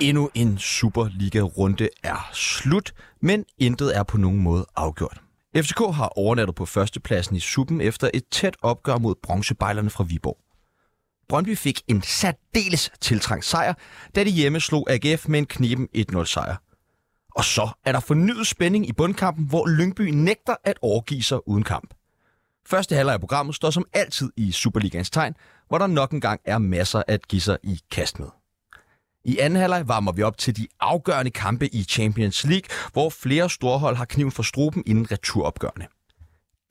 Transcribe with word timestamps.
Endnu 0.00 0.30
en 0.34 0.58
Superliga-runde 0.58 1.88
er 2.02 2.30
slut, 2.32 2.94
men 3.20 3.44
intet 3.58 3.96
er 3.96 4.02
på 4.02 4.18
nogen 4.18 4.38
måde 4.38 4.66
afgjort. 4.76 5.31
FCK 5.56 5.78
har 5.78 6.18
overnattet 6.18 6.54
på 6.54 6.66
førstepladsen 6.66 7.36
i 7.36 7.40
Suppen 7.40 7.80
efter 7.80 8.10
et 8.14 8.22
tæt 8.30 8.56
opgør 8.62 8.98
mod 8.98 9.14
bronzebejlerne 9.22 9.90
fra 9.90 10.04
Viborg. 10.04 10.38
Brøndby 11.28 11.56
fik 11.56 11.82
en 11.88 12.02
særdeles 12.02 12.90
tiltrængt 13.00 13.44
sejr, 13.44 13.74
da 14.14 14.24
de 14.24 14.30
hjemme 14.30 14.60
slog 14.60 14.90
AGF 14.90 15.28
med 15.28 15.38
en 15.38 15.46
kniben 15.46 15.88
1-0 15.96 16.24
sejr. 16.24 16.56
Og 17.34 17.44
så 17.44 17.68
er 17.84 17.92
der 17.92 18.00
fornyet 18.00 18.46
spænding 18.46 18.88
i 18.88 18.92
bundkampen, 18.92 19.46
hvor 19.46 19.66
Lyngby 19.66 20.00
nægter 20.00 20.56
at 20.64 20.78
overgive 20.82 21.22
sig 21.22 21.48
uden 21.48 21.62
kamp. 21.62 21.94
Første 22.66 22.94
halvleg 22.94 23.14
af 23.14 23.20
programmet 23.20 23.54
står 23.54 23.70
som 23.70 23.84
altid 23.92 24.32
i 24.36 24.52
Superligans 24.52 25.10
tegn, 25.10 25.34
hvor 25.68 25.78
der 25.78 25.86
nok 25.86 26.12
engang 26.12 26.40
er 26.44 26.58
masser 26.58 27.02
at 27.08 27.28
give 27.28 27.42
sig 27.42 27.58
i 27.62 27.80
kast 27.90 28.18
med. 28.18 28.28
I 29.24 29.38
anden 29.38 29.60
halvleg 29.60 29.88
varmer 29.88 30.12
vi 30.12 30.22
op 30.22 30.38
til 30.38 30.56
de 30.56 30.66
afgørende 30.80 31.30
kampe 31.30 31.74
i 31.74 31.82
Champions 31.82 32.44
League, 32.44 32.68
hvor 32.92 33.10
flere 33.10 33.50
storhold 33.50 33.96
har 33.96 34.04
kniven 34.04 34.32
for 34.32 34.42
struben 34.42 34.82
inden 34.86 35.12
returopgørende. 35.12 35.86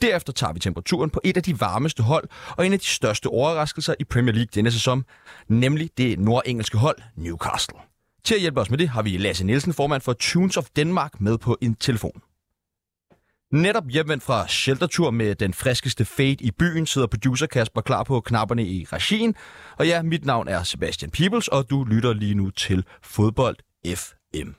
Derefter 0.01 0.33
tager 0.33 0.53
vi 0.53 0.59
temperaturen 0.59 1.09
på 1.09 1.21
et 1.23 1.37
af 1.37 1.43
de 1.43 1.59
varmeste 1.59 2.03
hold 2.03 2.29
og 2.57 2.65
en 2.65 2.73
af 2.73 2.79
de 2.79 2.85
største 2.85 3.27
overraskelser 3.27 3.95
i 3.99 4.03
Premier 4.03 4.33
League 4.33 4.49
denne 4.55 4.71
sæson, 4.71 5.03
nemlig 5.47 5.89
det 5.97 6.19
nordengelske 6.19 6.77
hold 6.77 6.97
Newcastle. 7.15 7.77
Til 8.23 8.35
at 8.35 8.41
hjælpe 8.41 8.61
os 8.61 8.69
med 8.69 8.77
det 8.77 8.89
har 8.89 9.01
vi 9.01 9.17
Lasse 9.17 9.45
Nielsen, 9.45 9.73
formand 9.73 10.01
for 10.01 10.13
Tunes 10.13 10.57
of 10.57 10.67
Denmark, 10.75 11.21
med 11.21 11.37
på 11.37 11.57
en 11.61 11.75
telefon. 11.75 12.21
Netop 13.51 13.83
hjemvendt 13.89 14.23
fra 14.23 14.47
sheltertur 14.47 15.11
med 15.11 15.35
den 15.35 15.53
friskeste 15.53 16.05
fade 16.05 16.37
i 16.39 16.51
byen, 16.51 16.85
sidder 16.85 17.07
producer 17.07 17.45
Kasper 17.45 17.81
klar 17.81 18.03
på 18.03 18.19
knapperne 18.19 18.65
i 18.65 18.85
regien. 18.93 19.35
Og 19.77 19.87
ja, 19.87 20.01
mit 20.01 20.25
navn 20.25 20.47
er 20.47 20.63
Sebastian 20.63 21.11
Peebles, 21.11 21.47
og 21.47 21.69
du 21.69 21.83
lytter 21.83 22.13
lige 22.13 22.35
nu 22.35 22.49
til 22.49 22.85
Fodbold 23.03 23.55
FM. 23.95 24.49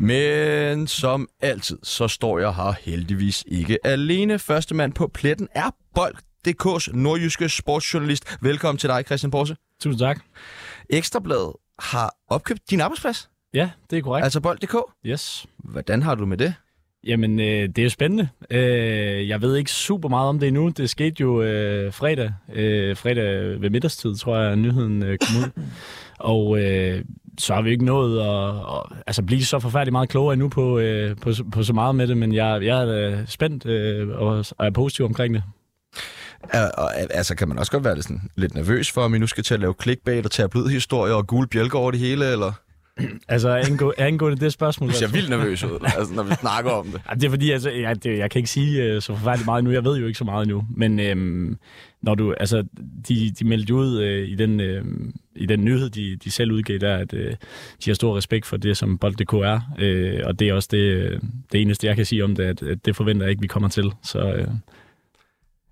Men 0.00 0.86
som 0.86 1.28
altid, 1.40 1.78
så 1.82 2.08
står 2.08 2.38
jeg 2.38 2.54
her 2.54 2.72
heldigvis 2.80 3.44
ikke 3.46 3.78
alene. 3.86 4.38
Første 4.38 4.74
mand 4.74 4.92
på 4.92 5.10
pletten 5.14 5.48
er 5.54 5.70
Bold.dk's 5.94 6.96
nordjyske 6.96 7.48
sportsjournalist. 7.48 8.36
Velkommen 8.40 8.78
til 8.78 8.88
dig, 8.88 9.04
Christian 9.06 9.30
Porse. 9.30 9.56
Tusind 9.82 9.98
tak. 9.98 10.20
Ekstrabladet 10.90 11.52
har 11.78 12.14
opkøbt 12.28 12.70
din 12.70 12.80
arbejdsplads, 12.80 13.30
Ja, 13.54 13.70
det 13.90 13.98
er 13.98 14.02
korrekt. 14.02 14.24
altså 14.24 14.40
Bold.dk. 14.40 14.76
Yes. 15.06 15.46
Hvordan 15.58 16.02
har 16.02 16.14
du 16.14 16.26
med 16.26 16.36
det? 16.36 16.54
Jamen, 17.06 17.40
øh, 17.40 17.46
det 17.68 17.78
er 17.78 17.82
jo 17.82 17.88
spændende. 17.88 18.28
Øh, 18.50 19.28
jeg 19.28 19.42
ved 19.42 19.56
ikke 19.56 19.70
super 19.70 20.08
meget 20.08 20.28
om 20.28 20.38
det 20.38 20.46
endnu. 20.46 20.68
Det 20.68 20.90
skete 20.90 21.16
jo 21.20 21.42
øh, 21.42 21.92
fredag. 21.92 22.32
Øh, 22.52 22.96
fredag 22.96 23.60
ved 23.62 23.70
middagstid, 23.70 24.16
tror 24.16 24.36
jeg, 24.36 24.56
nyheden 24.56 25.02
øh, 25.02 25.18
kom 25.18 25.36
ud. 25.44 25.62
Og 26.18 26.58
øh, 26.58 27.04
så 27.38 27.54
har 27.54 27.62
vi 27.62 27.70
ikke 27.70 27.84
nået 27.84 28.20
at, 28.20 28.48
at 28.56 28.98
altså, 29.06 29.22
blive 29.22 29.44
så 29.44 29.58
forfærdeligt 29.58 29.92
meget 29.92 30.08
klogere 30.08 30.32
endnu 30.32 30.48
på, 30.48 30.78
øh, 30.78 31.16
på, 31.16 31.30
på 31.52 31.62
så 31.62 31.72
meget 31.72 31.94
med 31.94 32.06
det, 32.06 32.16
men 32.16 32.34
jeg, 32.34 32.62
jeg 32.62 32.82
er 32.82 33.10
øh, 33.10 33.26
spændt 33.26 33.66
øh, 33.66 34.08
og 34.08 34.44
og 34.58 34.66
er 34.66 34.70
positiv 34.70 35.04
omkring 35.04 35.34
det. 35.34 35.42
Er, 36.50 36.70
og, 36.70 36.90
altså, 36.96 37.34
kan 37.34 37.48
man 37.48 37.58
også 37.58 37.72
godt 37.72 37.84
være 37.84 37.94
lidt, 37.94 38.04
sådan, 38.04 38.22
lidt 38.36 38.54
nervøs 38.54 38.90
for, 38.90 39.00
om 39.00 39.14
I 39.14 39.18
nu 39.18 39.26
skal 39.26 39.44
til 39.44 39.54
at 39.54 39.60
lave 39.60 39.74
clickbait 39.82 40.24
og 40.24 40.30
tabloidhistorier 40.30 41.14
og 41.14 41.26
gule 41.26 41.46
bjælker 41.46 41.78
over 41.78 41.90
det 41.90 42.00
hele, 42.00 42.32
eller? 42.32 42.52
Altså, 43.28 43.48
angå, 43.48 43.92
angående 43.98 44.44
det 44.44 44.52
spørgsmål... 44.52 44.90
Du 44.90 44.94
ser 44.94 45.08
vildt 45.08 45.30
nervøs 45.30 45.64
ud, 45.64 45.78
altså, 45.98 46.14
når 46.14 46.22
vi 46.22 46.34
snakker 46.34 46.70
om 46.70 46.86
det. 46.86 47.00
Ja, 47.10 47.14
det 47.14 47.24
er 47.24 47.30
fordi, 47.30 47.50
altså, 47.50 47.70
jeg, 47.70 48.04
det, 48.04 48.18
jeg 48.18 48.30
kan 48.30 48.38
ikke 48.38 48.50
sige 48.50 48.82
øh, 48.82 49.02
så 49.02 49.16
forfærdeligt 49.16 49.46
meget 49.46 49.64
nu. 49.64 49.70
Jeg 49.70 49.84
ved 49.84 49.98
jo 49.98 50.06
ikke 50.06 50.18
så 50.18 50.24
meget 50.24 50.42
endnu. 50.42 50.64
Men 50.76 51.00
øhm, 51.00 51.58
når 52.02 52.14
du, 52.14 52.34
altså, 52.40 52.64
de, 53.08 53.30
de 53.38 53.44
meldte 53.44 53.74
ud 53.74 54.00
øh, 54.00 54.28
i, 54.28 54.34
den, 54.34 54.60
øh, 54.60 54.84
i 55.36 55.46
den 55.46 55.64
nyhed, 55.64 55.90
de, 55.90 56.16
de 56.16 56.30
selv 56.30 56.52
udgav, 56.52 56.78
der, 56.78 56.96
at 56.96 57.14
øh, 57.14 57.32
de 57.84 57.90
har 57.90 57.94
stor 57.94 58.16
respekt 58.16 58.46
for 58.46 58.56
det, 58.56 58.76
som 58.76 58.98
Bold.dk 58.98 59.32
er. 59.32 59.60
Øh, 59.78 60.20
og 60.24 60.38
det 60.38 60.48
er 60.48 60.54
også 60.54 60.68
det, 60.72 60.78
øh, 60.78 61.20
det 61.52 61.62
eneste, 61.62 61.86
jeg 61.86 61.96
kan 61.96 62.06
sige 62.06 62.24
om 62.24 62.36
det, 62.36 62.44
at, 62.44 62.62
at 62.62 62.84
det 62.84 62.96
forventer 62.96 63.26
jeg 63.26 63.30
ikke, 63.30 63.42
vi 63.42 63.46
kommer 63.46 63.68
til. 63.68 63.92
Så 64.02 64.18
øh, 64.18 64.48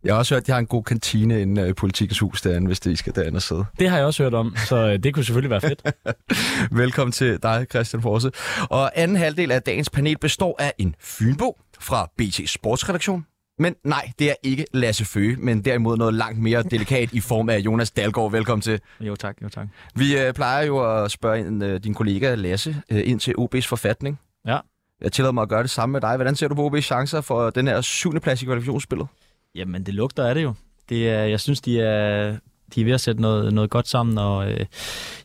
Jeg 0.04 0.14
har 0.14 0.18
også 0.18 0.34
hørt, 0.34 0.40
at 0.40 0.46
de 0.46 0.52
har 0.52 0.58
en 0.58 0.66
god 0.66 0.82
kantine 0.82 1.42
inden 1.42 1.68
i 1.68 1.72
politikens 1.72 2.18
hus 2.18 2.42
derinde, 2.42 2.66
hvis 2.66 2.80
det 2.80 2.90
I 2.90 2.96
skal 2.96 3.14
derinde 3.14 3.36
og 3.36 3.42
sidde. 3.42 3.64
det 3.78 3.90
har 3.90 3.96
jeg 3.96 4.06
også 4.06 4.22
hørt 4.22 4.34
om, 4.34 4.54
så 4.68 4.76
øh, 4.76 4.98
det 4.98 5.14
kunne 5.14 5.24
selvfølgelig 5.24 5.50
være 5.50 5.60
fedt. 5.60 5.82
Velkommen 6.82 7.12
til 7.12 7.38
dig, 7.42 7.66
Christian 7.70 8.02
Forse. 8.02 8.30
Og 8.70 8.90
anden 8.94 9.16
halvdel 9.16 9.50
af 9.52 9.62
dagens 9.62 9.90
panel 9.90 10.18
består 10.18 10.56
af 10.58 10.72
en 10.78 10.94
Fynbo 11.00 11.58
fra 11.80 12.10
BT 12.18 12.40
Sportsredaktion. 12.50 13.26
Men 13.58 13.74
nej, 13.84 14.10
det 14.18 14.30
er 14.30 14.34
ikke 14.42 14.66
Lasse 14.72 15.04
Føge, 15.04 15.36
men 15.36 15.64
derimod 15.64 15.96
noget 15.96 16.14
langt 16.14 16.38
mere 16.38 16.62
delikat 16.62 17.12
i 17.12 17.20
form 17.20 17.48
af 17.48 17.58
Jonas 17.58 17.90
Dalgaard. 17.90 18.30
Velkommen 18.32 18.62
til. 18.62 18.80
Jo 19.00 19.16
tak, 19.16 19.36
jo 19.42 19.48
tak. 19.48 19.66
Vi 19.94 20.18
øh, 20.18 20.34
plejer 20.34 20.66
jo 20.66 21.02
at 21.04 21.10
spørge 21.10 21.38
en, 21.38 21.62
øh, 21.62 21.80
din 21.84 21.94
kollega 21.94 22.34
Lasse 22.34 22.76
øh, 22.90 23.02
ind 23.04 23.20
til 23.20 23.34
OB's 23.38 23.66
forfatning. 23.68 24.20
Ja. 24.46 24.58
Jeg 25.00 25.12
tillader 25.12 25.32
mig 25.32 25.42
at 25.42 25.48
gøre 25.48 25.62
det 25.62 25.70
samme 25.70 25.92
med 25.92 26.00
dig. 26.00 26.16
Hvordan 26.16 26.36
ser 26.36 26.48
du 26.48 26.54
på 26.54 26.68
OB's 26.68 26.80
chancer 26.80 27.20
for 27.20 27.50
den 27.50 27.66
her 27.66 27.80
syvende 27.80 28.20
plads 28.20 28.42
i 28.42 28.44
kvalifikationsspillet? 28.44 29.06
Jamen, 29.54 29.86
det 29.86 29.94
lugter 29.94 30.26
af 30.26 30.34
det 30.34 30.42
jo. 30.42 30.54
Det 30.88 31.08
er, 31.10 31.22
jeg 31.22 31.40
synes, 31.40 31.60
de 31.60 31.80
er, 31.80 32.36
de 32.74 32.80
er 32.80 32.84
ved 32.84 32.92
at 32.92 33.00
sætte 33.00 33.20
noget, 33.22 33.54
noget 33.54 33.70
godt 33.70 33.88
sammen, 33.88 34.18
og 34.18 34.50
øh, 34.52 34.66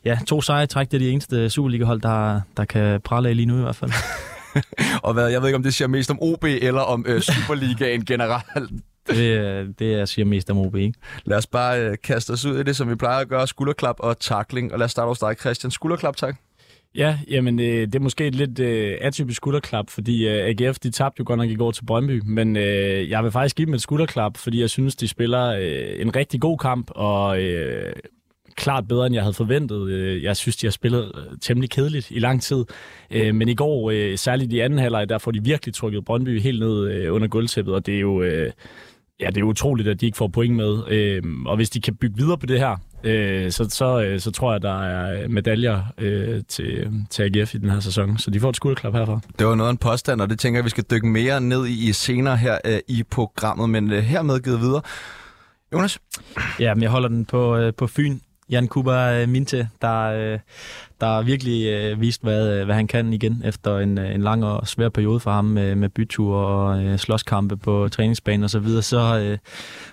ja, 0.04 0.18
to 0.26 0.40
sejre 0.40 0.64
i 0.64 0.66
træk, 0.66 0.90
det 0.90 0.94
er 0.94 0.98
de 0.98 1.10
eneste 1.10 1.50
Superliga-hold, 1.50 2.00
der, 2.00 2.40
der 2.56 2.64
kan 2.64 3.00
prale 3.00 3.28
af 3.28 3.36
lige 3.36 3.46
nu 3.46 3.58
i 3.58 3.62
hvert 3.62 3.76
fald. 3.76 3.90
Og 5.02 5.12
hvad, 5.14 5.28
jeg 5.28 5.40
ved 5.40 5.48
ikke, 5.48 5.56
om 5.56 5.62
det 5.62 5.74
siger 5.74 5.88
mest 5.88 6.10
om 6.10 6.18
OB 6.22 6.44
eller 6.44 6.80
om 6.80 7.04
øh, 7.08 7.20
Superligaen 7.22 8.04
generelt. 8.04 8.70
Det, 9.10 9.34
er- 9.34 9.64
det 9.78 9.92
er, 9.94 9.98
jeg 9.98 10.08
siger 10.08 10.24
mest 10.26 10.50
om 10.50 10.58
OB, 10.58 10.76
ikke? 10.76 10.98
Lad 11.24 11.36
os 11.36 11.46
bare 11.46 11.80
øh, 11.80 11.96
kaste 12.04 12.30
os 12.30 12.44
ud 12.44 12.58
i 12.58 12.62
det, 12.62 12.76
som 12.76 12.90
vi 12.90 12.94
plejer 12.94 13.18
at 13.20 13.28
gøre. 13.28 13.46
Skulderklap 13.46 13.96
og 13.98 14.18
takling. 14.20 14.72
Og 14.72 14.78
lad 14.78 14.84
os 14.84 14.90
starte 14.90 15.08
hos 15.08 15.18
dig, 15.18 15.36
Christian. 15.40 15.70
Skulderklap, 15.70 16.16
tak. 16.16 16.36
Ja, 16.94 17.18
jamen 17.30 17.60
øh, 17.60 17.66
det 17.66 17.94
er 17.94 18.00
måske 18.00 18.26
et 18.26 18.34
lidt 18.34 18.58
øh, 18.58 18.98
atypisk 19.00 19.36
skulderklap, 19.36 19.90
fordi 19.90 20.28
øh, 20.28 20.44
AGF 20.44 20.78
de 20.78 20.90
tabte 20.90 21.20
jo 21.20 21.24
godt 21.26 21.38
nok 21.38 21.50
i 21.50 21.54
går 21.54 21.70
til 21.70 21.84
Brøndby, 21.84 22.22
men 22.26 22.56
øh, 22.56 23.10
jeg 23.10 23.24
vil 23.24 23.32
faktisk 23.32 23.56
give 23.56 23.66
dem 23.66 23.74
et 23.74 23.82
skulderklap, 23.82 24.36
fordi 24.36 24.60
jeg 24.60 24.70
synes, 24.70 24.96
de 24.96 25.08
spiller 25.08 25.46
øh, 25.48 26.00
en 26.02 26.16
rigtig 26.16 26.40
god 26.40 26.58
kamp, 26.58 26.90
og 26.90 27.42
øh, 27.42 27.92
klart 28.56 28.88
bedre, 28.88 29.06
end 29.06 29.14
jeg 29.14 29.22
havde 29.22 29.34
forventet. 29.34 29.88
Øh, 29.88 30.22
jeg 30.22 30.36
synes, 30.36 30.56
de 30.56 30.66
har 30.66 30.72
spillet 30.72 31.12
øh, 31.16 31.38
temmelig 31.40 31.70
kedeligt 31.70 32.10
i 32.10 32.18
lang 32.18 32.42
tid, 32.42 32.64
øh, 33.10 33.34
men 33.34 33.48
i 33.48 33.54
går, 33.54 33.90
øh, 33.90 34.18
særligt 34.18 34.52
i 34.52 34.58
anden 34.58 34.78
halvleg, 34.78 35.08
der 35.08 35.18
får 35.18 35.30
de 35.30 35.44
virkelig 35.44 35.74
trykket 35.74 36.04
Brøndby 36.04 36.40
helt 36.40 36.60
ned 36.60 36.90
øh, 36.90 37.14
under 37.14 37.28
gulvtæppet, 37.28 37.74
og 37.74 37.86
det 37.86 37.96
er 37.96 38.00
jo... 38.00 38.22
Øh, 38.22 38.50
Ja, 39.20 39.26
det 39.26 39.36
er 39.36 39.44
utroligt, 39.44 39.88
at 39.88 40.00
de 40.00 40.06
ikke 40.06 40.18
får 40.18 40.28
point 40.28 40.56
med. 40.56 40.78
Øhm, 40.88 41.46
og 41.46 41.56
hvis 41.56 41.70
de 41.70 41.80
kan 41.80 41.94
bygge 41.96 42.16
videre 42.16 42.38
på 42.38 42.46
det 42.46 42.58
her, 42.58 42.76
øh, 43.04 43.52
så, 43.52 43.66
så, 43.70 44.02
øh, 44.02 44.20
så 44.20 44.30
tror 44.30 44.52
jeg, 44.52 44.62
der 44.62 44.82
er 44.82 45.28
medaljer 45.28 45.82
øh, 45.98 46.42
til, 46.48 46.92
til 47.10 47.22
AGF 47.22 47.54
i 47.54 47.58
den 47.58 47.70
her 47.70 47.80
sæson. 47.80 48.18
Så 48.18 48.30
de 48.30 48.40
får 48.40 48.50
et 48.50 48.56
skulderklap 48.56 48.94
herfra. 48.94 49.20
Det 49.38 49.46
var 49.46 49.54
noget 49.54 49.68
af 49.68 49.72
en 49.72 49.78
påstand, 49.78 50.20
og 50.20 50.30
det 50.30 50.38
tænker 50.38 50.58
jeg, 50.58 50.64
vi 50.64 50.70
skal 50.70 50.84
dykke 50.90 51.06
mere 51.06 51.40
ned 51.40 51.66
i 51.66 51.92
senere 51.92 52.36
her 52.36 52.58
øh, 52.64 52.78
i 52.88 53.02
programmet. 53.10 53.70
Men 53.70 53.92
øh, 53.92 53.98
hermed 53.98 54.40
givet 54.40 54.60
videre. 54.60 54.82
Jonas? 55.72 55.98
Ja, 56.60 56.74
men 56.74 56.82
jeg 56.82 56.90
holder 56.90 57.08
den 57.08 57.24
på, 57.24 57.56
øh, 57.56 57.74
på 57.74 57.86
Fyn. 57.86 58.18
Jan 58.50 58.68
Kuba 58.68 59.22
øh, 59.22 59.28
Minte, 59.28 59.68
der, 59.82 60.02
øh, 60.02 60.38
der 61.00 61.22
virkelig 61.22 61.66
øh, 61.66 62.00
vist, 62.00 62.22
hvad, 62.22 62.64
hvad 62.64 62.74
han 62.74 62.86
kan 62.86 63.12
igen 63.12 63.42
efter 63.44 63.78
en, 63.78 63.98
en 63.98 64.22
lang 64.22 64.44
og 64.44 64.68
svær 64.68 64.88
periode 64.88 65.20
for 65.20 65.30
ham 65.30 65.44
med, 65.44 65.74
med 65.74 65.88
byture 65.88 66.46
og 66.46 67.00
slåskampe 67.00 67.56
på 67.56 67.88
træningsbanen 67.88 68.44
og 68.44 68.50
så 68.50 68.58
videre. 68.58 68.82
Så, 68.82 69.36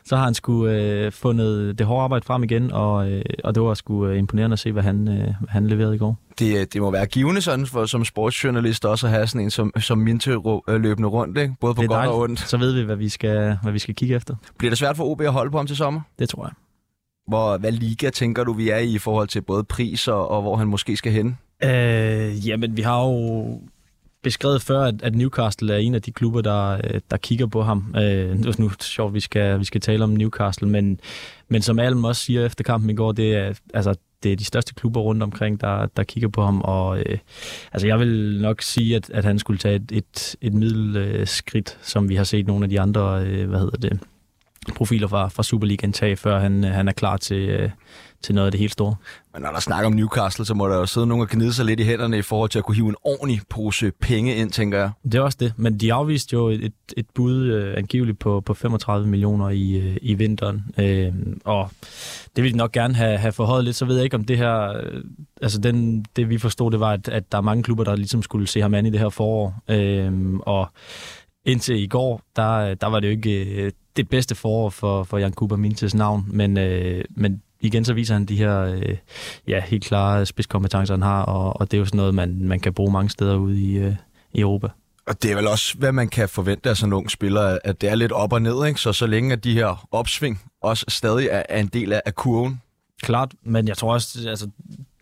så 0.06 0.16
har 0.16 0.24
han 0.24 0.68
øh, 0.68 1.12
fundet 1.12 1.80
det 1.80 1.88
hårde 1.88 2.04
arbejde 2.04 2.26
frem 2.26 2.44
igen, 2.44 2.72
og, 2.72 3.10
og 3.44 3.56
det 3.56 3.64
var 3.64 3.74
sgu 3.74 4.10
imponerende 4.10 4.54
at 4.54 4.60
se, 4.60 4.72
hvad 4.72 4.84
han, 4.84 4.98
hvad 5.08 5.50
han 5.50 5.68
leverede 5.68 5.96
i 5.96 5.98
går. 5.98 6.18
Det, 6.40 6.74
det 6.74 6.82
må 6.82 6.92
være 6.92 7.06
givende 7.06 7.42
sådan 7.42 7.66
for, 7.66 7.86
som 7.86 8.06
sportsjournalist 8.06 8.86
også 8.86 9.08
at 9.08 9.14
have 9.14 9.28
sådan 9.28 9.42
en 9.42 9.52
som, 9.52 9.72
som 9.80 9.98
Minte 9.98 10.32
løbende 10.68 11.08
rundt, 11.08 11.38
ikke? 11.38 11.56
både 11.60 11.74
på 11.74 11.82
godt 11.82 12.08
og 12.08 12.20
ondt. 12.20 12.40
Så 12.40 12.58
ved 12.58 12.74
vi, 12.74 12.82
hvad 12.82 12.96
vi 12.96 13.10
skal, 13.10 13.58
hvad 13.64 13.72
vi 13.72 13.80
skal 13.80 13.96
kigge 13.96 14.16
efter. 14.16 14.36
Bliver 14.58 14.72
det 14.72 14.78
svært 14.78 14.98
for 14.98 15.04
OB 15.04 15.22
at 15.22 15.32
holde 15.32 15.52
på 15.52 15.58
ham 15.58 15.68
til 15.68 15.76
sommer? 15.76 16.02
Det 16.20 16.30
tror 16.30 16.46
jeg. 16.46 16.52
Hvor, 17.28 17.58
hvad 17.58 17.72
liga 17.72 18.10
tænker 18.10 18.44
du, 18.44 18.54
vi 18.54 18.70
er 18.70 18.78
i 18.78 18.96
i 18.96 18.98
forhold 18.98 19.28
til 19.28 19.42
både 19.42 19.64
pris 19.64 20.08
og, 20.08 20.32
og 20.32 20.42
hvor 20.42 20.56
han 20.56 20.68
måske 20.68 20.98
skal 20.98 21.12
hen? 21.12 21.38
Øh, 21.64 22.48
jamen, 22.48 22.78
vi 22.78 22.82
har 22.82 23.06
jo 23.06 23.62
beskrevet 24.24 24.62
før, 24.62 24.82
at, 24.82 25.02
at 25.04 25.16
Newcastle 25.16 25.74
er 25.74 25.78
en 25.78 25.96
af 25.96 26.02
de 26.02 26.12
klubber, 26.12 26.42
der, 26.42 26.74
øh, 26.84 27.02
der 27.12 27.18
kigger 27.18 27.48
på 27.48 27.62
ham. 27.62 27.94
Øh, 27.96 28.38
det 28.38 28.46
er 28.46 28.62
nu 28.62 28.72
sjovt, 28.82 29.14
vi 29.14 29.20
skal, 29.20 29.60
vi 29.60 29.66
skal 29.66 29.82
tale 29.82 30.04
om 30.04 30.10
Newcastle, 30.10 30.68
men, 30.68 31.00
men 31.50 31.62
som 31.62 31.80
Alm 31.80 32.04
også 32.04 32.22
siger 32.22 32.46
efter 32.46 32.64
kampen 32.64 32.90
i 32.90 32.96
går, 32.96 33.12
det 33.12 33.36
er, 33.36 33.54
altså, 33.74 33.96
det 34.24 34.32
er 34.32 34.36
de 34.36 34.46
største 34.46 34.74
klubber 34.74 35.02
rundt 35.02 35.24
omkring, 35.24 35.62
der, 35.62 35.86
der 35.86 36.04
kigger 36.04 36.30
på 36.30 36.44
ham. 36.44 36.62
Og 36.62 37.00
øh, 37.00 37.18
altså 37.74 37.88
jeg 37.88 38.00
vil 38.00 38.42
nok 38.42 38.62
sige, 38.62 38.96
at, 38.96 39.10
at 39.10 39.26
han 39.26 39.40
skulle 39.40 39.60
tage 39.60 39.76
et, 39.76 39.92
et, 39.92 40.36
et 40.42 40.54
middelskridt, 40.54 41.78
øh, 41.80 41.86
som 41.86 42.10
vi 42.10 42.16
har 42.16 42.24
set 42.24 42.48
nogle 42.48 42.64
af 42.64 42.70
de 42.70 42.82
andre, 42.82 43.26
øh, 43.26 43.50
hvad 43.50 43.60
hedder 43.60 43.78
det, 43.78 44.00
profiler 44.74 45.08
fra, 45.08 45.28
fra 45.28 45.44
Superligaen 45.44 45.94
tage, 45.94 46.16
før 46.16 46.40
han, 46.40 46.64
han 46.64 46.88
er 46.88 46.92
klar 46.92 47.18
til, 47.18 47.50
øh, 47.50 47.70
til 48.26 48.36
noget 48.36 48.46
af 48.46 48.52
det 48.52 48.60
helt 48.60 48.72
store. 48.72 48.96
Men 49.34 49.42
når 49.42 49.52
der 49.52 49.60
snakker 49.60 49.88
om 49.88 49.94
Newcastle, 49.94 50.46
så 50.46 50.54
må 50.54 50.68
der 50.68 50.76
jo 50.76 50.86
sidde 50.86 51.08
nogen 51.08 51.22
og 51.22 51.30
gnide 51.30 51.54
sig 51.54 51.66
lidt 51.66 51.80
i 51.80 51.84
hænderne 51.84 52.18
i 52.18 52.22
forhold 52.22 52.50
til 52.50 52.60
at 52.60 52.66
kunne 52.66 52.76
hive 52.76 52.90
en 52.90 52.96
ordentlig 53.04 53.42
pose 53.50 53.92
penge 54.02 54.36
ind, 54.36 54.52
tænker 54.52 54.78
jeg. 54.78 54.92
Det 55.04 55.16
er 55.16 55.22
også 55.22 55.38
det, 55.42 55.54
men 55.58 55.80
de 55.80 55.94
afviste 55.94 56.34
jo 56.34 56.48
et, 56.48 56.74
et 56.98 57.06
bud 57.14 57.46
øh, 57.46 57.78
angiveligt 57.78 58.20
på, 58.20 58.42
på 58.42 58.54
35 58.54 59.08
millioner 59.08 59.50
i, 59.50 59.78
øh, 59.78 59.98
i 60.02 60.14
vinteren, 60.14 60.66
øh, 60.78 61.14
og 61.46 61.70
det 62.36 62.44
ville 62.44 62.54
de 62.54 62.58
nok 62.58 62.72
gerne 62.72 62.96
have, 62.96 63.18
have 63.18 63.32
forhøjet 63.32 63.64
lidt, 63.64 63.76
så 63.76 63.86
ved 63.86 63.96
jeg 63.96 64.04
ikke 64.04 64.18
om 64.18 64.24
det 64.24 64.38
her, 64.38 64.78
øh, 64.78 65.04
altså 65.42 65.62
den, 65.62 66.06
det 66.16 66.30
vi 66.30 66.38
forstod, 66.38 66.72
det 66.72 66.80
var, 66.80 66.92
at, 66.92 67.08
at 67.08 67.32
der 67.32 67.38
er 67.38 67.42
mange 67.42 67.64
klubber, 67.64 67.84
der 67.84 67.96
ligesom 67.96 68.22
skulle 68.22 68.48
se 68.48 68.62
ham 68.62 68.74
an 68.74 68.86
i 68.86 68.90
det 68.90 69.00
her 69.00 69.10
forår, 69.10 69.64
øh, 69.70 70.34
og 70.40 70.68
indtil 71.46 71.84
i 71.84 71.88
går, 71.88 72.22
der, 72.36 72.74
der 72.74 72.88
var 72.88 73.00
det 73.00 73.08
jo 73.08 73.12
ikke 73.12 73.64
øh, 73.64 73.72
det 73.96 74.10
bedste 74.10 74.36
forår 74.36 74.70
for, 74.70 75.04
for 75.04 75.18
Jan 75.18 75.34
Kuba 75.34 75.56
Mintes 75.56 75.96
navn, 75.96 76.26
men, 76.28 76.58
øh, 76.58 77.04
men 77.10 77.42
igen 77.60 77.86
så 77.86 77.94
viser 77.94 78.14
han 78.14 78.26
de 78.26 78.36
her 78.36 78.62
øh, 78.62 78.98
ja, 79.48 79.62
helt 79.62 79.84
klare 79.84 80.26
spidskompetencer, 80.26 80.94
han 80.94 81.02
har, 81.02 81.22
og, 81.24 81.60
og 81.60 81.72
det 81.72 81.78
er 81.78 81.80
jo 81.80 81.86
sådan 81.86 81.98
noget, 81.98 82.16
man, 82.16 82.38
man 82.42 82.60
kan 82.60 82.74
bruge 82.74 82.92
mange 82.92 83.10
steder 83.10 83.36
ude 83.36 83.62
i, 83.62 83.78
øh, 83.78 83.96
i 84.34 84.42
Europa. 84.42 84.68
Og 85.08 85.24
det 85.24 85.32
er 85.32 85.36
vel 85.36 85.48
også, 85.48 85.78
hvad 85.78 85.92
man 85.92 86.08
kan 86.10 86.30
forvente 86.30 86.70
af 86.70 86.78
sådan 86.78 86.90
en 86.90 86.94
ung 86.94 87.12
spiller, 87.12 87.58
at 87.64 87.82
det 87.82 87.90
er 87.90 87.96
lidt 87.96 88.12
op 88.12 88.34
og 88.34 88.42
ned, 88.42 88.66
ikke? 88.66 88.82
Så 88.82 88.94
så 88.94 89.08
længe 89.08 89.34
at 89.34 89.44
de 89.44 89.54
her 89.54 89.88
opsving 89.92 90.42
også 90.62 90.86
stadig 90.88 91.28
er, 91.32 91.44
er 91.50 91.60
en 91.60 91.68
del 91.68 91.94
af, 91.94 92.02
af 92.06 92.16
kurven. 92.16 92.62
Klart, 93.02 93.34
men 93.44 93.68
jeg 93.68 93.78
tror 93.78 93.94
også, 93.94 94.30
altså, 94.30 94.50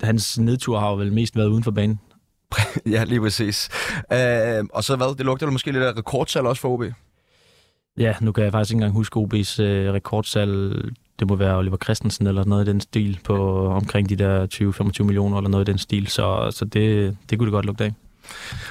hans 0.02 0.40
nedtur 0.40 0.80
har 0.80 0.90
jo 0.90 0.96
vel 0.96 1.14
mest 1.14 1.36
været 1.36 1.48
uden 1.48 1.64
for 1.64 1.72
banen. 1.72 2.00
ja, 2.94 3.04
lige 3.04 3.22
præcis. 3.22 3.70
Uh, 4.12 4.66
og 4.74 4.84
så 4.84 4.96
hvad, 4.96 5.16
det 5.18 5.26
lugter 5.26 5.52
måske 5.52 5.72
lidt 5.72 5.84
af 5.84 5.98
rekordsalg 5.98 6.46
også 6.46 6.62
for 6.62 6.70
OB? 6.70 6.84
Ja, 7.98 8.16
nu 8.22 8.32
kan 8.32 8.44
jeg 8.44 8.52
faktisk 8.52 8.72
ikke 8.72 8.78
engang 8.78 8.94
huske 8.94 9.20
OB's 9.20 9.62
øh, 9.62 9.94
rekordsalg. 9.94 10.84
Det 11.20 11.28
må 11.28 11.36
være 11.36 11.58
Oliver 11.58 11.78
Christensen 11.78 12.28
eller 12.28 12.46
noget 12.46 12.68
i 12.68 12.72
den 12.72 12.82
stil 12.82 13.20
på 13.24 13.68
omkring 13.68 14.10
de 14.10 14.16
der 14.16 14.48
20-25 15.02 15.04
millioner 15.04 15.38
eller 15.38 15.50
noget 15.50 15.68
i 15.68 15.72
den 15.72 15.80
stil. 15.80 16.08
Så, 16.08 16.52
så 16.52 16.66
det, 16.66 17.18
det 17.30 17.40
kunne 17.40 17.46
det 17.46 17.54
godt 17.54 17.66
lugte 17.66 17.84
af. 17.84 17.94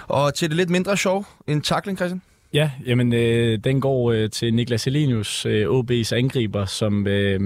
Og 0.08 0.34
til 0.34 0.48
det 0.48 0.56
lidt 0.56 0.70
mindre 0.70 0.96
sjov, 0.96 1.26
en 1.46 1.60
tackling, 1.60 1.98
Christian? 1.98 2.22
Ja, 2.52 2.70
jamen 2.86 3.12
øh, 3.12 3.58
den 3.64 3.80
går 3.80 4.12
øh, 4.12 4.30
til 4.30 4.54
Niklas 4.54 4.84
Helenius, 4.84 5.46
øh, 5.46 5.66
OB's 5.66 6.14
angriber, 6.14 6.64
som 6.64 7.06
øh, 7.06 7.40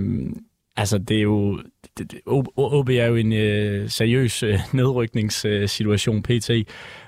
altså 0.77 0.99
det 0.99 1.17
er 1.17 1.23
jo 1.23 1.61
det, 1.99 2.13
det, 2.13 2.21
OB 2.57 2.89
er 2.89 3.07
jo 3.07 3.17
en 3.17 3.33
øh, 3.33 3.91
seriøs 3.91 4.43
øh, 4.43 4.59
nedrykningssituation 4.73 6.23
PT, 6.23 6.51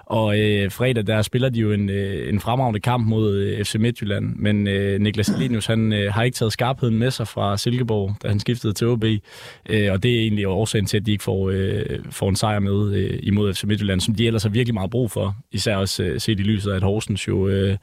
og 0.08 0.38
øh, 0.38 0.70
fredag, 0.70 1.06
der 1.06 1.22
spiller 1.22 1.49
de 1.49 1.60
jo 1.60 1.72
en, 1.72 1.90
øh, 1.90 2.28
en 2.28 2.40
fremragende 2.40 2.81
kamp 2.81 3.06
mod 3.06 3.34
øh, 3.34 3.64
FC 3.64 3.75
Midtjylland, 3.75 4.37
men 4.37 4.66
øh, 4.69 5.00
Niklas 5.00 5.28
Elinius, 5.28 5.66
han 5.66 5.93
øh, 5.93 6.12
har 6.12 6.22
ikke 6.22 6.34
taget 6.34 6.52
skarpheden 6.52 6.99
med 6.99 7.10
sig 7.10 7.28
fra 7.28 7.56
Silkeborg, 7.56 8.14
da 8.22 8.28
han 8.28 8.40
skiftede 8.40 8.72
til 8.72 8.87
OB, 8.87 9.05
øh, 9.69 9.93
og 9.93 10.02
det 10.02 10.14
er 10.14 10.20
egentlig 10.20 10.49
årsagen 10.49 10.87
til, 10.87 10.96
at 10.96 11.06
de 11.06 11.12
ikke 11.12 11.25
får, 11.25 11.50
øh, 11.50 11.99
får 12.10 12.28
en 12.28 12.37
sejr 12.37 12.58
med 12.58 12.94
øh, 12.94 13.19
imod 13.22 13.55
FC 13.55 13.64
Midtjylland, 13.64 14.00
som 14.00 14.14
de 14.14 14.26
ellers 14.26 14.43
har 14.43 14.50
virkelig 14.50 14.75
meget 14.75 14.90
brug 14.90 15.10
for, 15.10 15.37
især 15.52 15.76
også 15.76 16.02
øh, 16.02 16.20
set 16.20 16.40
i 16.40 16.43
lyset 16.43 16.70
af, 16.70 16.76
at 16.76 16.82
Horsens 16.82 17.28
jo... 17.28 17.49
Øh, 17.49 17.76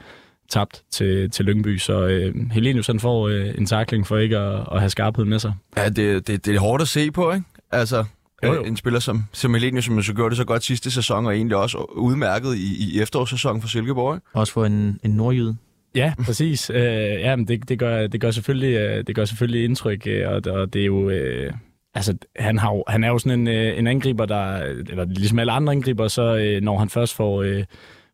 tabt 0.49 0.83
til, 0.91 1.31
til 1.31 1.45
Lyngby, 1.45 1.77
så 1.77 2.01
øh, 2.07 2.51
Helenius 2.51 2.87
han 2.87 2.99
får 2.99 3.27
øh, 3.27 3.53
en 3.57 3.65
takling 3.65 4.07
for 4.07 4.17
ikke 4.17 4.37
at, 4.37 4.67
at 4.71 4.79
have 4.79 4.89
skarphed 4.89 5.25
med 5.25 5.39
sig. 5.39 5.53
Ja, 5.77 5.89
det, 5.89 6.27
det, 6.27 6.45
det 6.45 6.55
er 6.55 6.59
hårdt 6.59 6.81
at 6.81 6.87
se 6.87 7.11
på, 7.11 7.31
ikke? 7.31 7.45
Altså, 7.71 8.05
jo, 8.47 8.53
jo. 8.53 8.63
en 8.63 8.77
spiller 8.77 8.99
som, 8.99 9.23
som 9.31 9.53
Helenius, 9.53 9.85
som 9.85 10.01
så 10.01 10.13
gjorde 10.13 10.29
det 10.29 10.37
så 10.37 10.45
godt 10.45 10.63
sidste 10.63 10.91
sæson, 10.91 11.25
og 11.25 11.35
egentlig 11.35 11.57
også 11.57 11.77
udmærket 11.77 12.55
i, 12.55 12.95
i 12.95 13.01
efterårssæsonen 13.01 13.61
for 13.61 13.69
Silkeborg. 13.69 14.15
Ikke? 14.15 14.27
Også 14.33 14.53
for 14.53 14.65
en, 14.65 14.99
en 15.03 15.11
nordjyde. 15.11 15.55
Ja, 15.95 16.13
præcis. 16.25 16.69
øh, 16.69 16.81
ja, 17.19 17.35
men 17.35 17.47
det, 17.47 17.69
det, 17.69 17.79
gør, 17.79 18.07
det, 18.07 18.21
gør 18.21 18.31
selvfølgelig, 18.31 18.75
øh, 18.75 19.03
det 19.07 19.15
gør 19.15 19.25
selvfølgelig 19.25 19.63
indtryk, 19.63 20.07
øh, 20.07 20.29
og, 20.29 20.41
og 20.53 20.73
det 20.73 20.81
er 20.81 20.85
jo... 20.85 21.09
Øh, 21.09 21.53
altså, 21.93 22.17
han, 22.35 22.57
har, 22.57 22.91
han 22.91 23.03
er 23.03 23.07
jo 23.07 23.17
sådan 23.17 23.39
en, 23.39 23.47
øh, 23.47 23.79
en 23.79 23.87
angriber, 23.87 24.25
der... 24.25 24.55
Eller 24.89 25.05
ligesom 25.05 25.39
alle 25.39 25.51
andre 25.51 25.73
angriber, 25.73 26.07
så 26.07 26.35
øh, 26.35 26.61
når 26.61 26.77
han 26.77 26.89
først 26.89 27.15
får... 27.15 27.41
Øh, 27.41 27.63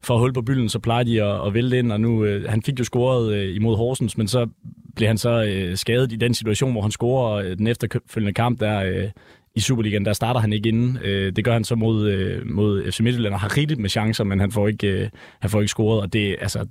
for 0.04 0.14
at 0.14 0.20
holde 0.20 0.34
på 0.34 0.42
bylden, 0.42 0.70
så 0.70 0.80
plejer 0.80 1.04
de 1.04 1.24
at, 1.24 1.48
at 1.48 1.54
vælte 1.54 1.80
ind, 1.80 1.92
og 1.92 2.02
nu, 2.02 2.24
øh, 2.24 2.50
han 2.50 2.62
fik 2.62 2.80
jo 2.80 2.84
scoret 2.84 3.34
øh, 3.34 3.56
imod 3.56 3.78
Horsens, 3.78 4.18
men 4.18 4.28
så 4.28 4.48
blev 4.96 5.08
han 5.08 5.18
så 5.18 5.44
øh, 5.44 5.78
skadet 5.78 6.12
i 6.12 6.16
den 6.16 6.34
situation, 6.34 6.72
hvor 6.72 6.82
han 6.82 6.92
scorer 6.92 7.34
øh, 7.36 7.58
den 7.58 7.68
efterfølgende 7.68 8.34
kamp, 8.34 8.60
der 8.60 8.84
øh, 8.84 9.10
i 9.56 9.60
Superligaen, 9.60 10.06
der 10.06 10.14
starter 10.14 10.40
han 10.40 10.54
ikke 10.54 10.70
inden. 10.70 10.98
Øh, 11.04 11.36
det 11.36 11.46
gør 11.46 11.54
han 11.54 11.64
så 11.64 11.76
mod, 11.76 12.10
øh, 12.10 12.48
mod 12.48 12.92
FC 12.92 13.00
Midtjylland, 13.00 13.34
og 13.34 13.40
har 13.40 13.58
rigeligt 13.58 13.80
med 13.80 13.90
chancer, 13.90 14.24
men 14.24 14.40
han 14.40 14.52
får 14.52 14.68
ikke, 14.68 14.88
øh, 14.88 15.10
han 15.40 15.50
får 15.50 15.62
ikke 15.62 15.70
scoret, 15.70 16.02
og 16.02 16.14
det, 16.14 16.36
altså, 16.42 16.68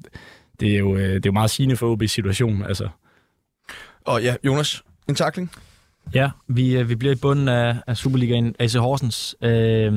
det, 0.60 0.74
er, 0.74 0.78
jo, 0.78 0.96
øh, 0.96 1.14
det 1.14 1.14
er 1.14 1.20
jo 1.26 1.32
meget 1.32 1.50
sigende 1.50 1.76
for 1.76 1.96
OB's 1.96 2.06
situation. 2.06 2.62
Altså. 2.62 2.88
Og 4.04 4.22
ja, 4.22 4.34
Jonas, 4.44 4.82
en 5.08 5.14
takling? 5.14 5.50
Ja, 6.14 6.30
vi, 6.48 6.76
øh, 6.76 6.88
vi 6.88 6.94
bliver 6.94 7.14
i 7.14 7.18
bunden 7.18 7.48
af, 7.48 7.76
af 7.86 7.96
Superligaen, 7.96 8.54
AC 8.58 8.74
Horsens. 8.74 9.36
Øh, 9.42 9.92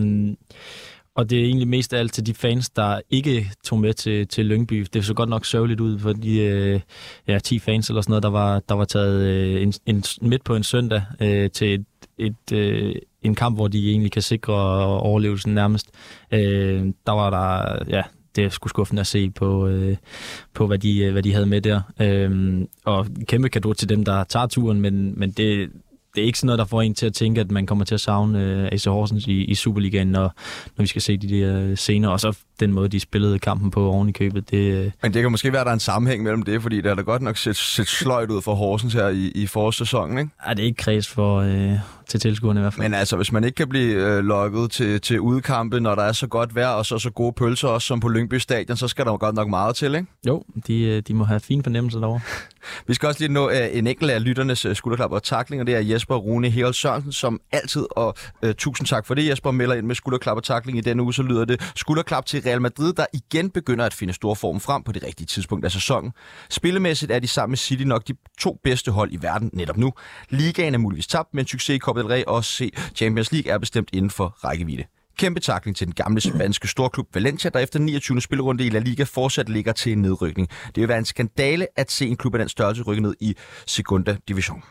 og 1.16 1.30
det 1.30 1.40
er 1.40 1.44
egentlig 1.44 1.68
mest 1.68 1.94
af 1.94 2.00
alt 2.00 2.14
til 2.14 2.26
de 2.26 2.34
fans, 2.34 2.70
der 2.70 3.02
ikke 3.10 3.52
tog 3.64 3.80
med 3.80 3.94
til, 3.94 4.28
til 4.28 4.46
Lyngby. 4.46 4.86
Det 4.94 5.06
så 5.06 5.14
godt 5.14 5.30
nok 5.30 5.46
sørgeligt 5.46 5.80
ud 5.80 6.00
for 6.00 6.14
de 6.14 6.40
øh, 6.40 6.80
ja, 7.28 7.40
10 7.40 7.60
fans 7.60 7.90
eller 7.90 8.02
sådan 8.02 8.12
noget, 8.12 8.24
der 8.24 8.30
var, 8.30 8.60
der 8.60 8.76
var 8.76 8.86
taget 8.86 9.22
øh, 9.22 9.62
en, 9.62 9.74
en, 9.86 10.04
midt 10.22 10.44
på 10.44 10.56
en 10.56 10.64
søndag 10.64 11.04
øh, 11.20 11.50
til 11.50 11.86
et, 12.24 12.52
øh, 12.54 12.96
en 13.22 13.36
kamp, 13.36 13.58
hvor 13.58 13.68
de 13.68 13.90
egentlig 13.90 14.12
kan 14.12 14.22
sikre 14.22 14.54
overlevelsen 14.86 15.54
nærmest. 15.54 15.90
Øh, 16.32 16.86
der 17.06 17.12
var 17.12 17.30
der, 17.30 17.84
ja, 17.90 18.02
det 18.36 18.44
er 18.44 18.50
sgu 18.50 18.68
skuffende 18.68 19.00
at 19.00 19.08
se 19.08 19.30
på, 19.30 19.68
øh, 19.68 19.98
på 20.54 20.68
hvad, 20.68 20.78
de, 20.78 21.00
øh, 21.00 21.12
hvad 21.12 21.24
de 21.24 21.34
havde 21.34 21.46
med 21.46 21.62
der. 21.62 21.82
Øh, 22.00 22.62
og 22.86 23.08
kæmpe 23.28 23.50
kado 23.50 23.74
til 23.74 23.90
dem, 23.90 24.06
der 24.06 24.24
tager 24.24 24.48
turen, 24.48 24.82
men, 24.82 25.20
men 25.20 25.32
det, 25.32 25.70
det 26.16 26.22
er 26.22 26.26
ikke 26.26 26.40
sådan 26.40 26.46
noget, 26.46 26.60
der 26.60 26.66
får 26.66 26.82
en 26.82 26.94
til 26.94 27.06
at 27.06 27.14
tænke, 27.14 27.42
at 27.42 27.52
man 27.52 27.66
kommer 27.66 27.86
til 27.86 27.96
at 27.96 28.02
savne 28.02 28.44
øh, 28.44 28.70
AC 28.72 28.84
Horsens 28.86 29.28
i, 29.28 29.44
i 29.44 29.56
Superligaen, 29.56 30.08
når, 30.08 30.34
når 30.78 30.84
vi 30.84 30.88
skal 30.88 31.02
se 31.02 31.18
de 31.18 31.28
der 31.28 31.60
øh, 31.60 31.78
scener. 31.78 32.10
Og 32.10 32.20
så 32.20 32.38
den 32.60 32.74
måde, 32.74 32.90
de 32.90 33.00
spillede 33.00 33.40
kampen 33.40 33.72
på 33.72 33.92
oven 33.92 34.10
i 34.10 34.12
købet. 34.12 34.52
Det, 34.52 34.74
øh, 34.74 34.92
Men 35.02 35.14
det 35.14 35.22
kan 35.22 35.32
måske 35.32 35.52
være, 35.52 35.62
at 35.62 35.66
der 35.66 35.72
er 35.72 35.74
en 35.74 35.80
sammenhæng 35.80 36.24
mellem 36.24 36.44
det, 36.44 36.62
fordi 36.62 36.78
det 36.82 36.86
er 36.86 36.96
da 36.96 37.02
godt 37.02 37.22
nok 37.22 37.38
set, 37.38 37.56
set 37.56 37.88
sløjt 37.88 38.30
ud 38.30 38.42
for 38.42 38.56
Horsens 38.56 38.94
her 38.94 39.08
i, 39.08 39.32
i 39.36 39.48
forårssæsonen, 39.48 40.18
ikke? 40.18 40.32
Ja, 40.48 40.54
det 40.54 40.60
er 40.60 40.66
ikke 40.66 40.78
kreds 40.78 41.08
for, 41.08 41.40
øh, 41.40 41.78
til 42.08 42.20
tilskuerne 42.20 42.60
i 42.60 42.62
hvert 42.62 42.74
fald. 42.74 42.84
Men 42.84 42.94
altså, 42.94 43.16
hvis 43.16 43.32
man 43.32 43.44
ikke 43.44 43.56
kan 43.56 43.70
blive 43.70 43.94
øh, 43.94 44.24
lukket 44.24 44.72
til, 44.72 45.02
til 45.02 45.20
udkampe, 45.20 45.80
når 45.80 45.96
der 45.96 46.04
er 46.04 46.12
så 46.12 46.28
godt 46.28 46.56
vejr, 46.56 46.68
og 46.68 46.86
så 46.86 47.00
så 47.00 47.10
gode 47.10 47.34
pølser 47.34 47.68
også 47.68 47.88
som 47.88 48.00
på 48.00 48.08
Lyngby 48.08 48.34
Stadion, 48.34 48.78
så 48.78 48.88
skal 48.88 49.06
der 49.06 49.12
jo 49.12 49.18
godt 49.20 49.36
nok 49.36 49.50
meget 49.50 49.76
til, 49.76 49.96
ikke? 49.96 50.08
Jo, 50.28 50.44
de, 50.68 50.82
øh, 50.82 51.04
de 51.08 51.14
må 51.14 51.24
have 51.24 51.40
fin 51.40 51.64
fornemmelse 51.64 52.00
derovre. 52.00 52.20
Vi 52.88 52.94
skal 52.94 53.08
også 53.08 53.20
lige 53.20 53.34
nå 53.34 53.50
uh, 53.50 53.56
en 53.72 53.88
enkelt 53.88 54.12
af 54.12 54.24
lytternes 54.24 54.68
skulderklap 54.74 55.12
og 55.12 55.24
takling, 55.24 55.62
og 55.62 55.68
det 55.68 55.76
er 55.76 55.80
Jesper 55.80 56.16
Rune 56.16 56.50
Herold 56.50 56.74
Sørensen, 56.74 57.12
som 57.12 57.40
altid, 57.52 57.86
og 57.92 58.16
uh, 58.44 58.52
tusind 58.52 58.88
tak 58.88 59.06
for 59.06 59.14
det, 59.14 59.28
Jesper, 59.30 59.52
melder 59.52 59.76
ind 59.76 59.86
med 59.86 59.96
skulderklap 59.96 60.38
og 60.38 60.44
takling 60.44 60.78
i 60.78 60.82
denne 60.82 61.04
uge, 61.04 61.14
så 61.14 61.24
lyder 61.24 61.46
det 61.46 61.72
skulderklap 61.76 62.26
til 62.26 62.43
Real 62.46 62.62
Madrid, 62.62 62.94
der 62.94 63.06
igen 63.14 63.50
begynder 63.50 63.86
at 63.86 63.94
finde 63.94 64.14
stor 64.14 64.34
form 64.34 64.60
frem 64.60 64.84
på 64.84 64.92
det 64.92 65.04
rigtige 65.04 65.28
tidspunkt 65.28 65.66
af 65.66 65.72
sæsonen. 65.72 66.12
Spillemæssigt 66.50 67.12
er 67.12 67.20
de 67.20 67.28
sammen 67.28 67.52
med 67.52 67.58
City 67.58 67.84
nok 67.84 68.08
de 68.08 68.14
to 68.40 68.60
bedste 68.64 68.92
hold 68.92 69.12
i 69.12 69.18
verden 69.22 69.50
netop 69.54 69.78
nu. 69.78 69.94
Ligaen 70.30 70.74
er 70.74 70.78
muligvis 70.78 71.08
tabt, 71.08 71.34
men 71.34 71.48
succes 71.48 71.76
i 71.76 71.80
Copa 71.80 72.00
del 72.00 72.08
Rey 72.08 72.24
og 72.28 72.44
Champions 72.96 73.32
League 73.32 73.52
er 73.52 73.58
bestemt 73.58 73.90
inden 73.94 74.12
for 74.12 74.28
rækkevidde. 74.44 74.84
Kæmpe 75.18 75.40
takling 75.40 75.78
til 75.78 75.88
den 75.88 75.94
gamle 75.94 76.22
spanske 76.22 76.68
storklub 76.68 77.08
Valencia, 77.16 77.50
der 77.50 77.60
efter 77.60 77.80
29. 77.80 78.22
spillerunde 78.22 78.66
i 78.66 78.70
La 78.70 78.80
Liga 78.80 79.04
fortsat 79.04 79.50
ligger 79.50 79.72
til 79.72 79.92
en 79.92 80.02
nedrykning. 80.02 80.50
Det 80.66 80.82
vil 80.82 80.88
være 80.88 80.98
en 80.98 81.06
skandale 81.06 81.68
at 81.76 81.92
se 81.92 82.08
en 82.08 82.16
klub 82.18 82.36
af 82.36 82.40
den 82.40 82.50
størrelse 82.50 82.84
rykke 82.84 83.02
ned 83.02 83.16
i 83.20 83.36
Segunda 83.68 84.18
Division. 84.28 84.64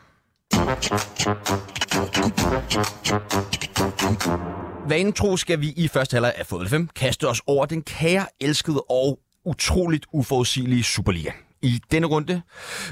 Vanen 4.89 5.12
tro 5.12 5.37
skal 5.37 5.61
vi 5.61 5.73
i 5.77 5.89
første 5.89 6.15
halvleg 6.15 6.35
af 6.37 6.47
fodbold 6.47 6.69
5 6.69 6.89
kaste 6.97 7.29
os 7.29 7.43
over 7.47 7.67
den 7.67 7.83
kære, 7.83 8.27
elskede 8.41 8.85
og 8.91 9.19
utroligt 9.45 10.07
uforudsigelige 10.12 10.83
Superliga. 10.83 11.31
I 11.62 11.81
denne 11.91 12.07
runde 12.07 12.43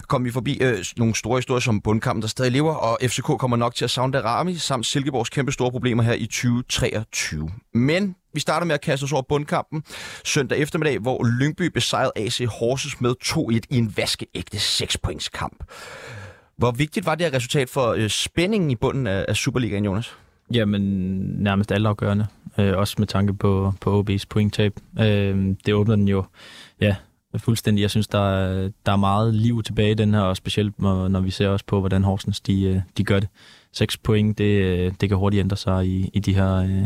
kom 0.09 0.25
vi 0.25 0.31
forbi 0.31 0.59
øh, 0.61 0.85
nogle 0.97 1.15
store 1.15 1.39
historier 1.39 1.61
som 1.61 1.81
bundkampen, 1.81 2.23
der 2.23 2.29
stadig 2.29 2.53
lever, 2.53 2.75
og 2.75 2.99
FCK 3.03 3.25
kommer 3.25 3.57
nok 3.57 3.75
til 3.75 3.85
at 3.85 3.91
savne 3.91 4.21
Rami 4.21 4.57
samt 4.57 4.87
Silkeborgs 4.87 5.31
kæmpe 5.31 5.53
store 5.53 5.71
problemer 5.71 6.03
her 6.03 6.13
i 6.13 6.27
2023. 6.27 7.51
Men 7.75 8.17
vi 8.35 8.41
starter 8.41 8.67
med 8.67 8.75
at 8.75 8.81
kaste 8.81 9.05
os 9.05 9.13
over 9.13 9.23
bundkampen 9.29 9.83
søndag 10.25 10.59
eftermiddag, 10.59 10.99
hvor 10.99 11.25
Lyngby 11.25 11.63
besejrede 11.63 12.13
AC 12.17 12.41
Horsens 12.49 13.01
med 13.01 13.15
2-1 13.25 13.61
i 13.71 13.79
en 13.79 13.97
vaskeægte 13.97 14.57
6-points 14.57 15.29
kamp. 15.29 15.65
Hvor 16.57 16.71
vigtigt 16.71 17.07
var 17.07 17.15
det 17.15 17.27
her 17.27 17.35
resultat 17.35 17.69
for 17.69 17.89
øh, 17.89 18.11
spændingen 18.11 18.71
i 18.71 18.77
bunden 18.77 19.07
af, 19.07 19.25
af 19.29 19.37
Superligaen, 19.37 19.85
Jonas? 19.85 20.17
Jamen, 20.55 20.81
nærmest 21.39 21.73
altafgørende. 21.73 22.27
Øh, 22.59 22.77
også 22.79 22.95
med 22.99 23.07
tanke 23.07 23.35
på, 23.35 23.75
på 23.81 24.01
OB's 24.11 24.25
pointtab. 24.29 24.73
Øh, 25.01 25.55
det 25.67 25.75
åbner 25.75 25.97
den 25.97 26.09
jo 26.09 26.25
ja, 26.81 26.97
fuldstændig. 27.37 27.83
Jeg 27.83 27.91
synes, 27.91 28.09
der 28.09 28.31
er, 28.31 28.71
der 28.87 28.93
er 28.93 28.97
meget 28.97 29.35
liv 29.35 29.63
tilbage 29.63 29.91
i 29.91 29.95
den 29.95 30.15
her, 30.15 30.21
og 30.21 30.37
specielt 30.37 30.83
når, 30.83 31.21
vi 31.21 31.31
ser 31.31 31.49
også 31.49 31.65
på, 31.67 31.81
hvordan 31.81 32.05
Horsens 32.05 32.41
de, 32.41 32.63
øh, 32.63 32.81
de 32.97 33.05
gør 33.05 33.21
det. 33.21 33.29
seks 33.73 33.97
point, 33.97 34.39
det, 34.39 35.01
det 35.01 35.09
kan 35.09 35.19
hurtigt 35.19 35.41
ændre 35.41 35.57
sig 35.57 35.87
i, 35.87 36.11
i 36.15 36.19
de 36.19 36.35
her, 36.35 36.55
øh, 36.55 36.83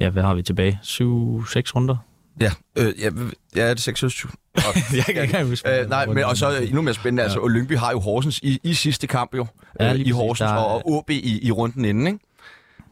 ja, 0.00 0.10
hvad 0.10 0.22
har 0.22 0.34
vi 0.34 0.42
tilbage? 0.42 0.78
Syv, 0.82 1.44
seks 1.46 1.74
runder? 1.74 1.96
Ja, 2.40 2.50
øh, 2.78 2.92
ja, 3.00 3.10
ja, 3.56 3.70
det 3.70 3.70
er 3.70 3.74
26. 3.76 4.32
jeg 4.96 5.04
kan 5.14 5.22
ikke 5.22 5.44
huske. 5.44 5.80
Øh, 5.80 5.88
nej, 5.88 6.06
men 6.06 6.24
og 6.24 6.36
så 6.36 6.46
endnu 6.62 6.82
mere 6.82 6.94
spændende, 6.94 7.20
ja. 7.22 7.24
altså, 7.24 7.38
og 7.40 7.50
Lyngby 7.50 7.76
har 7.76 7.90
jo 7.90 7.98
Horsens 8.00 8.38
i, 8.38 8.60
i 8.62 8.74
sidste 8.74 9.06
kamp 9.06 9.34
jo, 9.36 9.46
Ja, 9.80 9.92
øh, 9.94 10.00
i. 10.00 10.10
Horsens, 10.10 10.38
Der 10.48 10.54
er- 10.54 10.58
og, 10.58 10.74
og 10.74 10.92
OB 10.92 11.10
i, 11.10 11.46
i 11.46 11.50
runden 11.50 11.84
inden, 11.84 12.06
ikke? 12.06 12.18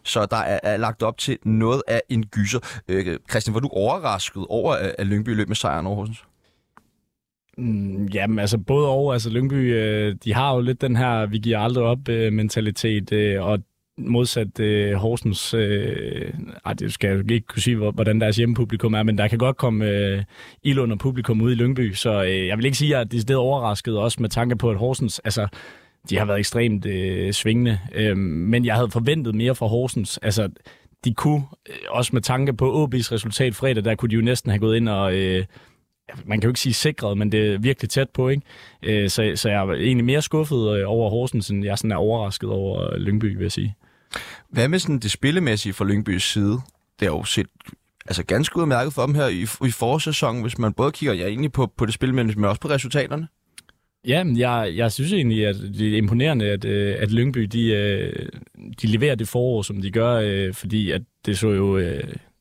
Så 0.04 0.26
der 0.26 0.37
er, 0.37 0.61
er 0.62 0.76
lagt 0.76 1.02
op 1.02 1.19
til 1.19 1.38
noget 1.45 1.83
af 1.88 2.02
en 2.09 2.26
gyser. 2.26 2.80
Øh, 2.88 3.19
Christian, 3.30 3.54
var 3.54 3.61
du 3.61 3.69
overrasket 3.69 4.47
over, 4.49 4.75
at 4.99 5.07
Lyngby 5.07 5.28
løb 5.28 5.49
med 5.49 5.57
sejren 5.57 5.87
over 5.87 5.97
Horsens? 5.97 6.25
Mm, 7.59 8.07
jamen, 8.07 8.38
altså 8.38 8.59
både 8.59 8.88
og. 8.88 9.12
Altså 9.12 9.30
Lyngby, 9.30 9.75
øh, 9.75 10.16
de 10.25 10.35
har 10.35 10.54
jo 10.54 10.61
lidt 10.61 10.80
den 10.80 10.97
her, 10.97 11.26
vi 11.26 11.38
giver 11.38 11.59
aldrig 11.59 11.85
op 11.85 12.09
øh, 12.09 12.33
mentalitet, 12.33 13.12
øh, 13.12 13.42
og 13.42 13.59
modsat 13.99 14.61
øh, 14.61 14.95
Horsens, 14.95 15.54
øh, 15.54 16.33
ej, 16.66 16.73
det 16.73 16.92
skal 16.92 17.09
jeg 17.09 17.16
jo 17.16 17.35
ikke 17.35 17.47
kunne 17.47 17.62
sige, 17.62 17.76
hvordan 17.76 18.21
deres 18.21 18.37
hjemmepublikum 18.37 18.95
er, 18.95 19.02
men 19.02 19.19
der 19.19 19.28
kan 19.28 19.38
godt 19.38 19.57
komme 19.57 19.88
øh, 19.88 20.23
ild 20.62 20.78
under 20.78 20.97
publikum 20.97 21.40
ude 21.40 21.52
i 21.52 21.57
Lyngby, 21.57 21.92
så 21.92 22.23
øh, 22.25 22.47
jeg 22.47 22.57
vil 22.57 22.64
ikke 22.64 22.78
sige, 22.78 22.88
at 22.88 22.92
jeg 22.92 23.00
er 23.00 23.04
decideret 23.04 23.38
overrasket, 23.38 23.99
også 23.99 24.16
med 24.21 24.28
tanke 24.28 24.57
på, 24.57 24.71
at 24.71 24.76
Horsens, 24.76 25.19
altså, 25.19 25.49
de 26.11 26.19
har 26.19 26.25
været 26.25 26.38
ekstremt 26.38 26.87
øh, 26.87 27.33
svingende, 27.33 27.78
øh, 27.95 28.16
men 28.16 28.64
jeg 28.64 28.75
havde 28.75 28.90
forventet 28.90 29.35
mere 29.35 29.54
fra 29.54 29.66
Horsens. 29.66 30.19
Altså, 30.19 30.49
de 31.04 31.14
kunne, 31.14 31.42
øh, 31.69 31.75
også 31.88 32.11
med 32.12 32.23
tanke 32.23 32.52
på 32.52 32.85
OB's 32.85 33.12
resultat 33.12 33.54
fredag, 33.54 33.85
der 33.85 33.95
kunne 33.95 34.09
de 34.09 34.14
jo 34.14 34.21
næsten 34.23 34.50
have 34.50 34.61
gået 34.61 34.76
ind 34.76 34.88
og... 34.88 35.14
Øh, 35.14 35.45
man 36.25 36.40
kan 36.40 36.49
jo 36.49 36.50
ikke 36.50 36.61
sige 36.61 36.75
sikret, 36.75 37.19
men 37.19 37.33
det 37.33 37.54
er 37.54 37.59
virkelig 37.59 37.90
tæt 37.90 38.11
på, 38.14 38.28
ikke? 38.28 38.42
Øh, 38.83 39.11
Så, 39.11 39.33
så 39.35 39.49
jeg 39.49 39.66
er 39.66 39.73
egentlig 39.73 40.04
mere 40.04 40.23
skuffet 40.23 40.78
øh, 40.78 40.85
over 40.87 41.11
Horsens, 41.11 41.50
end 41.50 41.64
jeg 41.64 41.78
sådan 41.78 41.92
er 41.92 41.97
overrasket 41.97 42.50
over 42.50 42.92
øh, 42.92 43.00
Lyngby, 43.00 43.37
vil 43.37 43.42
jeg 43.42 43.52
sige. 43.52 43.75
Hvad 44.49 44.69
med 44.69 44.78
sådan 44.78 44.99
det 44.99 45.11
spillemæssige 45.11 45.73
fra 45.73 45.85
Lyngbys 45.85 46.33
side? 46.33 46.59
Det 47.00 47.07
er 47.07 47.11
jo 47.11 47.25
set 47.25 47.47
altså 48.07 48.25
ganske 48.25 48.59
udmærket 48.59 48.92
for 48.92 49.07
dem 49.07 49.14
her 49.14 49.26
i, 49.26 49.42
i 49.42 49.71
forårssæsonen, 49.71 50.42
hvis 50.42 50.59
man 50.59 50.73
både 50.73 50.92
kigger 50.92 51.14
ja, 51.14 51.26
egentlig 51.26 51.52
på, 51.52 51.66
på 51.76 51.87
det 51.87 51.95
spillemæssige, 51.95 52.40
men 52.40 52.49
også 52.49 52.61
på 52.61 52.69
resultaterne. 52.69 53.28
Ja, 54.07 54.25
jeg, 54.37 54.73
jeg 54.76 54.92
synes 54.92 55.12
egentlig, 55.12 55.47
at 55.47 55.57
det 55.78 55.92
er 55.92 55.97
imponerende, 55.97 56.47
at, 56.47 56.64
øh, 56.64 56.97
at 56.99 57.11
Lyngby 57.11 57.40
de, 57.40 57.66
øh, 57.73 58.28
de 58.83 58.87
leverer 58.87 59.14
det 59.14 59.28
forår, 59.28 59.62
som 59.62 59.83
de 59.83 59.90
gør, 59.90 60.21
øh, 60.25 60.54
fordi 60.54 60.90
at 60.90 61.02
det 61.26 61.38
så 61.38 61.49
jo 61.49 61.78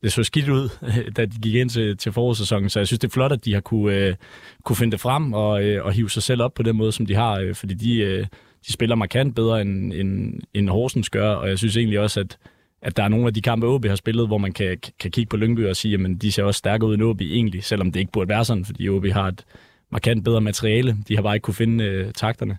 det 0.03 0.13
så 0.13 0.23
skidt 0.23 0.49
ud, 0.49 0.69
da 1.17 1.25
de 1.25 1.39
gik 1.41 1.55
ind 1.55 1.69
til, 1.69 1.97
til 1.97 2.11
forårssæsonen. 2.11 2.69
Så 2.69 2.79
jeg 2.79 2.87
synes, 2.87 2.99
det 2.99 3.07
er 3.07 3.11
flot, 3.11 3.31
at 3.31 3.45
de 3.45 3.53
har 3.53 3.61
kunne, 3.61 3.95
øh, 3.95 4.15
kunne 4.63 4.75
finde 4.75 4.91
det 4.91 4.99
frem 4.99 5.33
og, 5.33 5.63
øh, 5.63 5.85
og 5.85 5.91
hive 5.91 6.09
sig 6.09 6.23
selv 6.23 6.41
op 6.41 6.53
på 6.53 6.63
den 6.63 6.75
måde, 6.75 6.91
som 6.91 7.05
de 7.05 7.15
har, 7.15 7.39
øh, 7.39 7.55
fordi 7.55 7.73
de, 7.73 7.97
øh, 7.97 8.25
de 8.67 8.73
spiller 8.73 8.95
markant 8.95 9.35
bedre, 9.35 9.61
end, 9.61 9.93
end, 9.93 10.39
end 10.53 10.69
Horsens 10.69 11.09
gør, 11.09 11.31
og 11.31 11.49
jeg 11.49 11.57
synes 11.57 11.77
egentlig 11.77 11.99
også, 11.99 12.19
at 12.19 12.37
at 12.81 12.97
der 12.97 13.03
er 13.03 13.07
nogle 13.07 13.27
af 13.27 13.33
de 13.33 13.41
kampe, 13.41 13.67
OB 13.67 13.85
har 13.85 13.95
spillet, 13.95 14.27
hvor 14.27 14.37
man 14.37 14.51
kan, 14.51 14.77
kan 14.99 15.11
kigge 15.11 15.29
på 15.29 15.37
Lyngby 15.37 15.67
og 15.67 15.75
sige, 15.75 15.93
at 15.93 16.21
de 16.21 16.31
ser 16.31 16.43
også 16.43 16.57
stærkere 16.57 16.89
ud 16.89 16.93
end 16.93 17.03
OB 17.03 17.21
egentlig, 17.21 17.63
selvom 17.63 17.91
det 17.91 17.99
ikke 17.99 18.11
burde 18.11 18.29
være 18.29 18.45
sådan, 18.45 18.65
fordi 18.65 18.89
OB 18.89 19.05
har 19.05 19.27
et 19.27 19.45
markant 19.91 20.23
bedre 20.23 20.41
materiale. 20.41 20.97
De 21.07 21.15
har 21.15 21.21
bare 21.21 21.35
ikke 21.35 21.43
kunne 21.43 21.53
finde 21.53 21.83
øh, 21.83 22.13
takterne. 22.13 22.57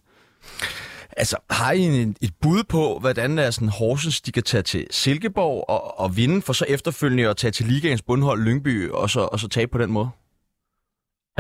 Altså, 1.17 1.37
har 1.51 1.73
I 1.73 1.81
en, 1.81 2.17
et 2.21 2.33
bud 2.41 2.65
på, 2.69 2.99
hvordan 3.01 3.39
er 3.39 3.51
sådan 3.51 3.69
Horsens, 3.69 4.21
de 4.21 4.33
kan 4.33 4.43
tage 4.43 4.63
til 4.63 4.87
Silkeborg 4.91 5.65
og, 5.69 6.01
og 6.01 6.17
vinde, 6.17 6.43
for 6.43 6.53
så 6.53 6.65
efterfølgende 6.69 7.29
at 7.29 7.37
tage 7.37 7.51
til 7.51 7.67
ligaens 7.67 8.03
bundhold 8.03 8.43
Lyngby, 8.43 8.91
og 8.91 9.11
så, 9.11 9.21
og 9.21 9.41
så 9.41 9.49
tabe 9.49 9.71
på 9.71 9.79
den 9.79 9.91
måde? 9.91 10.09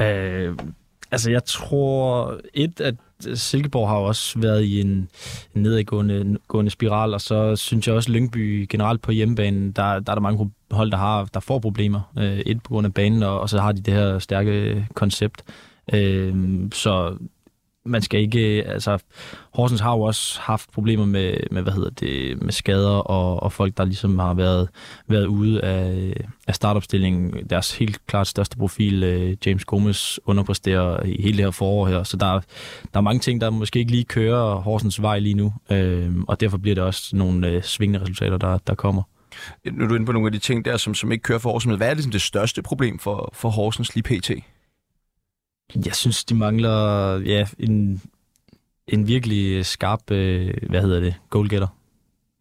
Øh, 0.00 0.56
altså, 1.10 1.30
jeg 1.30 1.44
tror, 1.44 2.36
et, 2.54 2.80
at 2.80 2.94
Silkeborg 3.34 3.88
har 3.88 3.96
også 3.96 4.38
været 4.38 4.62
i 4.64 4.80
en, 4.80 5.08
en 5.54 5.62
nedadgående 5.62 6.38
gående 6.48 6.70
spiral, 6.70 7.14
og 7.14 7.20
så 7.20 7.56
synes 7.56 7.86
jeg 7.86 7.94
også, 7.94 8.12
Lyngby 8.12 8.66
generelt 8.68 9.02
på 9.02 9.12
hjemmebanen, 9.12 9.72
der, 9.72 10.00
der 10.00 10.12
er 10.12 10.14
der 10.14 10.20
mange 10.20 10.50
hold, 10.70 10.90
der, 10.90 10.96
har, 10.96 11.24
der 11.24 11.40
får 11.40 11.58
problemer. 11.58 12.12
Øh, 12.18 12.38
et 12.38 12.62
på 12.62 12.68
grund 12.68 12.86
af 12.86 12.94
banen, 12.94 13.22
og, 13.22 13.40
og 13.40 13.48
så 13.48 13.60
har 13.60 13.72
de 13.72 13.80
det 13.80 13.94
her 13.94 14.18
stærke 14.18 14.86
koncept. 14.94 15.42
Øh, 15.46 15.54
Øh, 15.92 16.34
så 16.72 17.16
man 17.84 18.02
skal 18.02 18.20
ikke, 18.20 18.64
altså 18.66 18.98
Horsens 19.54 19.80
har 19.80 19.92
jo 19.92 20.00
også 20.00 20.40
haft 20.40 20.72
problemer 20.72 21.06
med, 21.06 21.36
med 21.50 21.62
hvad 21.62 21.72
hedder 21.72 21.90
det, 21.90 22.42
med 22.42 22.52
skader 22.52 22.98
og, 22.98 23.42
og 23.42 23.52
folk, 23.52 23.76
der 23.76 23.84
ligesom 23.84 24.18
har 24.18 24.34
været, 24.34 24.68
været 25.08 25.26
ude 25.26 25.60
af, 25.64 26.14
af 26.46 26.54
startopstillingen. 26.54 27.48
Deres 27.50 27.78
helt 27.78 28.06
klart 28.06 28.26
største 28.26 28.56
profil, 28.56 29.02
øh, 29.02 29.36
James 29.46 29.64
Gomes, 29.64 30.20
underpresterer 30.24 31.02
i 31.02 31.22
hele 31.22 31.36
det 31.36 31.44
her 31.44 31.50
forår 31.50 31.88
her, 31.88 32.02
så 32.02 32.16
der, 32.16 32.32
der 32.92 32.98
er 32.98 33.00
mange 33.00 33.20
ting, 33.20 33.40
der 33.40 33.50
måske 33.50 33.78
ikke 33.78 33.90
lige 33.90 34.04
kører 34.04 34.54
Horsens 34.54 35.02
vej 35.02 35.18
lige 35.18 35.34
nu, 35.34 35.52
øh, 35.70 36.12
og 36.28 36.40
derfor 36.40 36.58
bliver 36.58 36.74
det 36.74 36.84
også 36.84 37.16
nogle 37.16 37.48
øh, 37.48 37.62
svingende 37.62 38.00
resultater, 38.00 38.38
der, 38.38 38.58
der 38.58 38.74
kommer. 38.74 39.02
Nu 39.72 39.84
er 39.84 39.88
du 39.88 39.94
inde 39.94 40.06
på 40.06 40.12
nogle 40.12 40.28
af 40.28 40.32
de 40.32 40.38
ting 40.38 40.64
der, 40.64 40.76
som, 40.76 40.94
som 40.94 41.12
ikke 41.12 41.22
kører 41.22 41.38
for 41.38 41.50
Horsens, 41.50 41.76
hvad 41.76 41.90
er 41.90 41.94
ligesom 41.94 42.12
det 42.12 42.22
største 42.22 42.62
problem 42.62 42.98
for, 42.98 43.30
for 43.34 43.48
Horsens 43.48 43.94
lige 43.94 44.02
pt? 44.02 44.30
Jeg 45.86 45.94
synes, 45.94 46.24
de 46.24 46.34
mangler 46.34 47.16
ja, 47.18 47.46
en, 47.58 48.02
en 48.88 49.08
virkelig 49.08 49.66
skarp, 49.66 50.10
øh, 50.10 50.54
hvad 50.68 50.82
hedder 50.82 51.00
det, 51.00 51.14
goalgetter. 51.30 51.66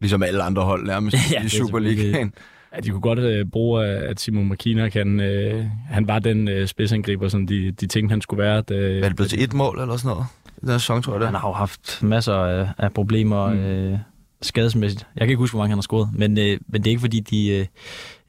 Ligesom 0.00 0.22
alle 0.22 0.42
andre 0.42 0.62
hold 0.62 0.86
nærmest 0.86 1.16
Ja, 1.32 1.40
i 1.42 1.44
er 1.44 1.48
Superligaen. 1.48 2.32
Ja, 2.74 2.80
de 2.80 2.90
kunne 2.90 3.00
godt 3.00 3.18
øh, 3.18 3.46
bruge, 3.46 3.84
at 3.86 4.20
Simon 4.20 4.48
Makina 4.48 4.88
kan, 4.88 5.20
øh, 5.20 5.64
han 5.88 6.08
var 6.08 6.18
den 6.18 6.48
øh, 6.48 6.66
spidsangriber, 6.68 7.28
som 7.28 7.46
de, 7.46 7.70
de 7.70 7.86
tænkte, 7.86 8.12
han 8.12 8.20
skulle 8.20 8.42
være. 8.42 8.60
Da, 8.60 8.74
Er 8.74 9.00
det 9.08 9.16
blevet 9.16 9.30
til 9.30 9.42
et 9.44 9.52
mål 9.54 9.80
eller 9.80 9.96
sådan 9.96 10.08
noget? 10.08 10.26
Den 10.60 10.68
sæson, 10.68 11.02
tror 11.02 11.12
jeg 11.12 11.20
det. 11.20 11.28
Han 11.28 11.34
har 11.34 11.48
jo 11.48 11.52
haft 11.54 12.02
masser 12.02 12.34
af, 12.34 12.68
af 12.78 12.92
problemer 12.92 13.46
Mm. 13.52 13.58
øh, 13.58 13.98
skadesmæssigt. 14.42 15.06
Jeg 15.16 15.20
kan 15.20 15.28
ikke 15.28 15.38
huske, 15.38 15.52
hvor 15.54 15.62
mange 15.62 15.70
han 15.70 15.78
har 15.78 15.82
scoret, 15.82 16.08
men, 16.14 16.38
øh, 16.38 16.58
men 16.68 16.82
det 16.82 16.86
er 16.86 16.90
ikke 16.90 17.00
fordi, 17.00 17.20
de, 17.20 17.48
øh, 17.48 17.66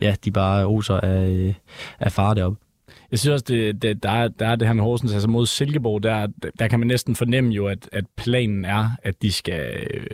ja, 0.02 0.16
de 0.26 0.32
bare 0.32 0.66
oser 0.66 1.00
af, 1.00 1.30
øh, 1.30 1.54
af 2.00 2.12
fare 2.12 2.36
deroppe. 2.36 2.60
Jeg 3.12 3.20
synes 3.20 3.34
også, 3.34 3.46
det, 3.48 3.82
det, 3.82 4.04
der, 4.04 4.10
er, 4.10 4.28
der 4.28 4.48
er 4.48 4.56
det 4.56 4.68
her 4.68 4.74
med 4.74 4.84
Horsens, 4.84 5.14
altså 5.14 5.30
mod 5.30 5.46
Silkeborg, 5.46 6.04
der, 6.04 6.28
der 6.60 6.68
kan 6.68 6.80
man 6.80 6.88
næsten 6.88 7.16
fornemme 7.16 7.54
jo, 7.54 7.68
at, 7.68 7.90
at 7.92 8.06
planen 8.18 8.66
er, 8.66 8.90
at 9.04 9.22
de 9.22 9.32
skal 9.32 9.88
øh, 9.94 10.06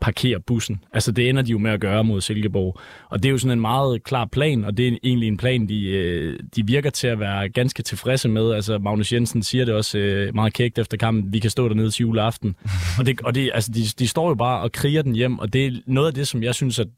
parkere 0.00 0.40
bussen. 0.40 0.84
Altså 0.92 1.12
det 1.12 1.28
ender 1.28 1.42
de 1.42 1.50
jo 1.50 1.58
med 1.58 1.70
at 1.70 1.80
gøre 1.80 2.04
mod 2.04 2.20
Silkeborg. 2.20 2.80
Og 3.08 3.22
det 3.22 3.28
er 3.28 3.32
jo 3.32 3.38
sådan 3.38 3.58
en 3.58 3.60
meget 3.60 4.04
klar 4.04 4.24
plan, 4.24 4.64
og 4.64 4.76
det 4.76 4.88
er 4.88 4.96
egentlig 5.02 5.28
en 5.28 5.36
plan, 5.36 5.68
de, 5.68 5.86
øh, 5.88 6.38
de 6.56 6.66
virker 6.66 6.90
til 6.90 7.06
at 7.06 7.20
være 7.20 7.48
ganske 7.48 7.82
tilfredse 7.82 8.28
med. 8.28 8.52
Altså 8.52 8.78
Magnus 8.78 9.12
Jensen 9.12 9.42
siger 9.42 9.64
det 9.64 9.74
også 9.74 9.98
øh, 9.98 10.34
meget 10.34 10.52
kægt 10.52 10.78
efter 10.78 10.96
kampen, 10.96 11.32
vi 11.32 11.38
kan 11.38 11.50
stå 11.50 11.68
dernede 11.68 11.90
til 11.90 12.02
juleaften. 12.02 12.56
og 12.98 13.06
det, 13.06 13.20
og 13.20 13.34
det, 13.34 13.50
altså, 13.54 13.72
de, 13.72 13.80
de 13.98 14.08
står 14.08 14.28
jo 14.28 14.34
bare 14.34 14.60
og 14.62 14.72
kriger 14.72 15.02
den 15.02 15.14
hjem, 15.14 15.38
og 15.38 15.52
det 15.52 15.66
er 15.66 15.70
noget 15.86 16.08
af 16.08 16.14
det, 16.14 16.28
som 16.28 16.42
jeg 16.42 16.54
synes, 16.54 16.78
at, 16.78 16.88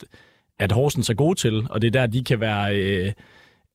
at 0.58 0.72
Horsens 0.72 1.10
er 1.10 1.14
gode 1.14 1.38
til, 1.38 1.66
og 1.70 1.82
det 1.82 1.88
er 1.88 2.00
der, 2.00 2.06
de 2.06 2.24
kan 2.24 2.40
være... 2.40 2.76
Øh, 2.76 3.12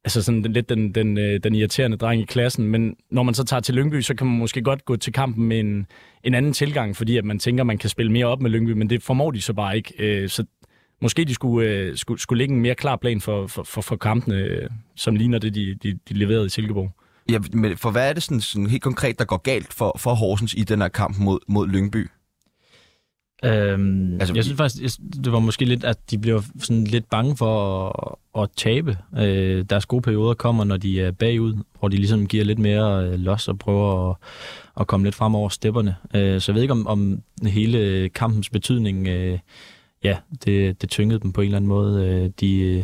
altså 0.08 0.22
sådan 0.22 0.44
den, 0.44 0.54
lidt 0.54 0.70
den, 0.70 0.92
den, 0.96 1.18
øh, 1.18 1.40
den 1.44 1.56
irriterende 1.56 1.98
dreng 1.98 2.22
i 2.22 2.26
klassen, 2.26 2.68
men 2.68 2.96
når 3.12 3.24
man 3.24 3.34
så 3.34 3.44
tager 3.44 3.62
til 3.62 3.76
Lyngby, 3.76 4.02
så 4.02 4.16
kan 4.16 4.28
man 4.28 4.38
måske 4.38 4.62
godt 4.62 4.86
gå 4.86 4.96
til 4.96 5.14
kampen 5.14 5.48
med 5.48 5.60
en, 5.60 5.86
en 6.24 6.34
anden 6.34 6.54
tilgang, 6.54 6.96
fordi 6.96 7.18
at 7.18 7.26
man 7.26 7.40
tænker, 7.40 7.64
man 7.64 7.78
kan 7.78 7.90
spille 7.90 8.12
mere 8.12 8.26
op 8.26 8.42
med 8.42 8.50
Lyngby, 8.50 8.72
men 8.72 8.90
det 8.90 9.04
formår 9.04 9.32
de 9.32 9.42
så 9.42 9.54
bare 9.54 9.78
ikke. 9.78 9.94
Øh, 10.00 10.30
Så 10.30 10.44
måske 11.02 11.26
de 11.26 11.34
skulle, 11.34 11.70
øh, 11.70 11.98
skulle, 11.98 12.22
skulle 12.22 12.38
lægge 12.38 12.56
en 12.56 12.62
mere 12.62 12.76
klar 12.76 12.96
plan 12.96 13.22
for, 13.22 13.48
for, 13.48 13.64
for, 13.64 13.82
for 13.82 13.96
kampene, 13.96 14.36
øh, 14.36 14.70
som 14.96 15.16
ligner 15.16 15.40
det, 15.40 15.56
de, 15.56 15.76
de, 15.84 16.00
de 16.10 16.14
leverede 16.14 16.46
i 16.46 16.50
Silkeborg. 16.50 16.92
Ja, 17.32 17.40
men 17.54 17.78
for 17.78 17.92
hvad 17.92 18.10
er 18.10 18.14
det 18.14 18.24
sådan, 18.24 18.42
sådan 18.42 18.68
helt 18.68 18.84
konkret, 18.84 19.20
der 19.20 19.26
går 19.26 19.38
galt 19.38 19.74
for, 19.74 19.98
for 20.00 20.14
Horsens 20.14 20.54
i 20.54 20.64
den 20.64 20.82
her 20.82 20.88
kamp 20.88 21.18
mod, 21.20 21.40
mod 21.48 21.68
Lyngby? 21.68 22.08
Øhm, 23.44 24.14
Altså, 24.14 24.34
jeg 24.36 24.44
synes 24.44 24.58
faktisk, 24.58 24.84
jeg- 24.84 25.24
det 25.24 25.32
var 25.32 25.40
måske 25.40 25.66
lidt, 25.66 25.84
at 25.84 25.98
de 26.12 26.18
bliver 26.18 26.42
sådan 26.60 26.84
lidt 26.84 27.10
bange 27.10 27.38
for 27.38 27.86
at, 28.36 28.44
at 28.44 28.50
tabe. 28.58 28.98
Øh, 29.18 29.66
deres 29.70 29.86
gode 29.86 30.02
perioder 30.02 30.34
kommer, 30.34 30.64
når 30.64 30.78
de 30.78 31.02
er 31.02 31.12
bagud, 31.12 31.54
hvor 31.80 31.88
de 31.88 31.98
ligesom 31.98 32.28
giver 32.28 32.44
lidt 32.46 32.60
mere 32.60 33.06
øh, 33.08 33.20
los 33.20 33.48
og 33.48 33.60
prøver 33.60 34.10
at, 34.10 34.16
at 34.80 34.88
komme 34.88 35.06
lidt 35.06 35.16
frem 35.16 35.36
over 35.36 35.50
stepperne. 35.50 35.96
Øh, 36.16 36.42
så 36.42 36.52
jeg 36.52 36.56
ved 36.56 36.62
ikke, 36.62 36.72
om, 36.72 36.88
om 36.88 37.22
hele 37.44 38.10
kampens 38.10 38.50
betydning, 38.50 39.08
øh, 39.08 39.40
ja, 40.04 40.18
det, 40.46 40.82
det 40.82 40.90
tyngede 40.90 41.20
dem 41.20 41.32
på 41.34 41.42
en 41.42 41.46
eller 41.46 41.58
anden 41.58 41.70
måde. 41.70 42.06
Øh, 42.06 42.30
de, 42.40 42.60
øh, 42.60 42.84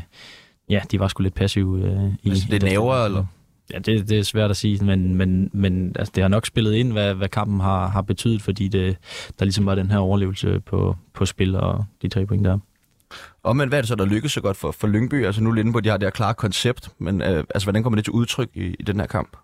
ja, 0.70 0.82
de 0.92 1.00
var 1.00 1.08
sgu 1.08 1.24
lidt 1.24 1.36
passive. 1.36 1.82
Øh, 1.82 2.10
i, 2.24 2.30
Altså, 2.30 2.46
det 2.52 2.64
næver, 2.64 3.06
eller? 3.06 3.26
Ja, 3.72 3.80
det, 3.80 4.10
det 4.10 4.20
er 4.20 4.24
svært 4.24 4.50
at 4.50 4.58
sige, 4.58 4.86
men, 4.86 5.16
men, 5.16 5.50
men 5.54 5.96
altså, 6.00 6.12
det 6.16 6.22
har 6.22 6.28
nok 6.28 6.46
spillet 6.46 6.74
ind, 6.74 6.92
hvad, 6.92 7.14
hvad 7.14 7.30
kampen 7.30 7.60
har, 7.60 7.88
har 7.88 8.02
betydet, 8.02 8.42
fordi 8.42 8.68
det, 8.68 8.98
der 9.40 9.46
ligesom 9.46 9.66
var 9.66 9.76
den 9.76 9.92
her 9.92 9.98
overlevelse 9.98 10.60
på, 10.60 10.96
på 11.14 11.26
spil 11.26 11.56
og 11.56 11.86
de 12.02 12.08
tre 12.08 12.26
point 12.26 12.46
der. 12.46 12.60
Og 13.44 13.56
men 13.56 13.70
hvad 13.70 13.78
er 13.78 13.82
det 13.82 13.88
så, 13.88 13.96
der 13.96 14.06
lykkes 14.06 14.32
så 14.32 14.42
godt 14.42 14.58
for, 14.58 14.72
for 14.72 14.88
Lyngby? 14.88 15.26
Altså 15.26 15.44
nu 15.44 15.52
er 15.52 15.56
inde 15.56 15.72
på, 15.72 15.78
at 15.78 15.84
de 15.84 15.90
har 15.90 15.98
det 15.98 16.06
her 16.06 16.12
klare 16.12 16.34
koncept, 16.34 16.90
men 16.98 17.22
øh, 17.22 17.44
altså, 17.56 17.66
hvordan 17.66 17.84
kommer 17.84 17.96
det 17.96 18.06
til 18.06 18.14
udtryk 18.14 18.50
i, 18.54 18.76
i 18.80 18.84
den 18.84 19.00
her 19.00 19.08
kamp? 19.08 19.38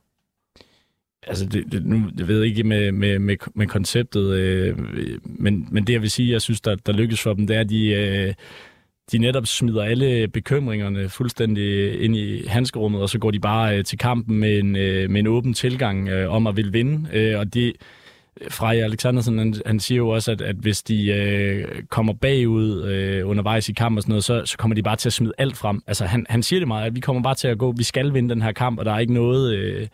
Altså, 1.27 1.45
det, 1.45 1.71
det, 1.71 1.85
nu, 1.85 2.09
jeg 2.17 2.27
ved 2.27 2.43
ikke 2.43 2.63
med, 2.63 2.91
med, 2.91 3.19
med, 3.19 3.37
med 3.55 3.67
konceptet, 3.67 4.33
øh, 4.33 4.77
men, 5.23 5.67
men 5.71 5.87
det 5.87 5.93
jeg 5.93 6.01
vil 6.01 6.11
sige, 6.11 6.31
jeg 6.31 6.41
synes, 6.41 6.61
der, 6.61 6.75
der 6.75 6.93
lykkes 6.93 7.21
for 7.21 7.33
dem, 7.33 7.47
det 7.47 7.55
er, 7.55 7.59
at 7.59 7.69
de, 7.69 7.85
øh, 7.85 8.33
de 9.11 9.17
netop 9.17 9.47
smider 9.47 9.83
alle 9.83 10.27
bekymringerne 10.27 11.09
fuldstændig 11.09 12.01
ind 12.01 12.15
i 12.15 12.47
handskerummet, 12.47 13.01
og 13.01 13.09
så 13.09 13.19
går 13.19 13.31
de 13.31 13.39
bare 13.39 13.77
øh, 13.77 13.83
til 13.83 13.97
kampen 13.97 14.37
med 14.39 14.59
en, 14.59 14.75
øh, 14.75 15.09
med 15.09 15.19
en 15.19 15.27
åben 15.27 15.53
tilgang 15.53 16.09
øh, 16.09 16.33
om 16.33 16.47
at 16.47 16.57
vil 16.57 16.73
vinde. 16.73 17.09
Øh, 17.13 17.39
og 17.39 17.53
det, 17.53 17.73
Freja 18.49 18.83
Alexandersen, 18.83 19.37
han, 19.37 19.55
han 19.65 19.79
siger 19.79 19.97
jo 19.97 20.09
også, 20.09 20.31
at, 20.31 20.41
at 20.41 20.55
hvis 20.55 20.81
de 20.81 21.11
øh, 21.11 21.81
kommer 21.89 22.13
bagud 22.13 22.83
øh, 22.83 23.29
undervejs 23.29 23.69
i 23.69 23.73
kamp 23.73 23.97
og 23.97 24.03
sådan 24.03 24.11
noget, 24.11 24.23
så, 24.23 24.45
så 24.45 24.57
kommer 24.57 24.75
de 24.75 24.83
bare 24.83 24.95
til 24.95 25.09
at 25.09 25.13
smide 25.13 25.33
alt 25.37 25.57
frem. 25.57 25.81
Altså, 25.87 26.05
han, 26.05 26.25
han 26.29 26.43
siger 26.43 26.59
det 26.59 26.67
meget, 26.67 26.85
at 26.85 26.95
vi 26.95 26.99
kommer 26.99 27.21
bare 27.21 27.35
til 27.35 27.47
at 27.47 27.57
gå, 27.57 27.71
vi 27.71 27.83
skal 27.83 28.13
vinde 28.13 28.29
den 28.29 28.41
her 28.41 28.51
kamp, 28.51 28.79
og 28.79 28.85
der 28.85 28.93
er 28.93 28.99
ikke 28.99 29.13
noget... 29.13 29.55
Øh, 29.55 29.87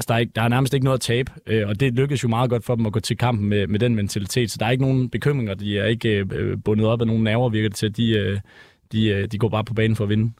Altså, 0.00 0.08
der 0.08 0.14
er, 0.14 0.18
ikke, 0.18 0.32
der 0.36 0.42
er 0.42 0.48
nærmest 0.48 0.74
ikke 0.74 0.84
noget 0.84 0.98
at 0.98 1.00
tabe, 1.00 1.32
øh, 1.46 1.68
og 1.68 1.80
det 1.80 1.94
lykkes 1.94 2.22
jo 2.22 2.28
meget 2.28 2.50
godt 2.50 2.64
for 2.64 2.74
dem 2.74 2.86
at 2.86 2.92
gå 2.92 3.00
til 3.00 3.16
kampen 3.16 3.48
med, 3.48 3.66
med 3.66 3.78
den 3.78 3.94
mentalitet, 3.94 4.50
så 4.50 4.56
der 4.60 4.66
er 4.66 4.70
ikke 4.70 4.84
nogen 4.84 5.10
bekymringer, 5.10 5.54
de 5.54 5.78
er 5.78 5.84
ikke 5.84 6.08
øh, 6.08 6.26
øh 6.32 6.58
bundet 6.64 6.86
op 6.86 7.00
af 7.00 7.06
nogen 7.06 7.24
nerver, 7.24 7.48
virker 7.48 7.68
det 7.68 7.76
til, 7.76 7.96
de, 7.96 8.10
øh, 8.10 8.38
de, 8.92 9.08
øh, 9.08 9.28
de 9.28 9.38
går 9.38 9.48
bare 9.48 9.64
på 9.64 9.74
banen 9.74 9.96
for 9.96 10.04
at 10.04 10.10
vinde. 10.10 10.32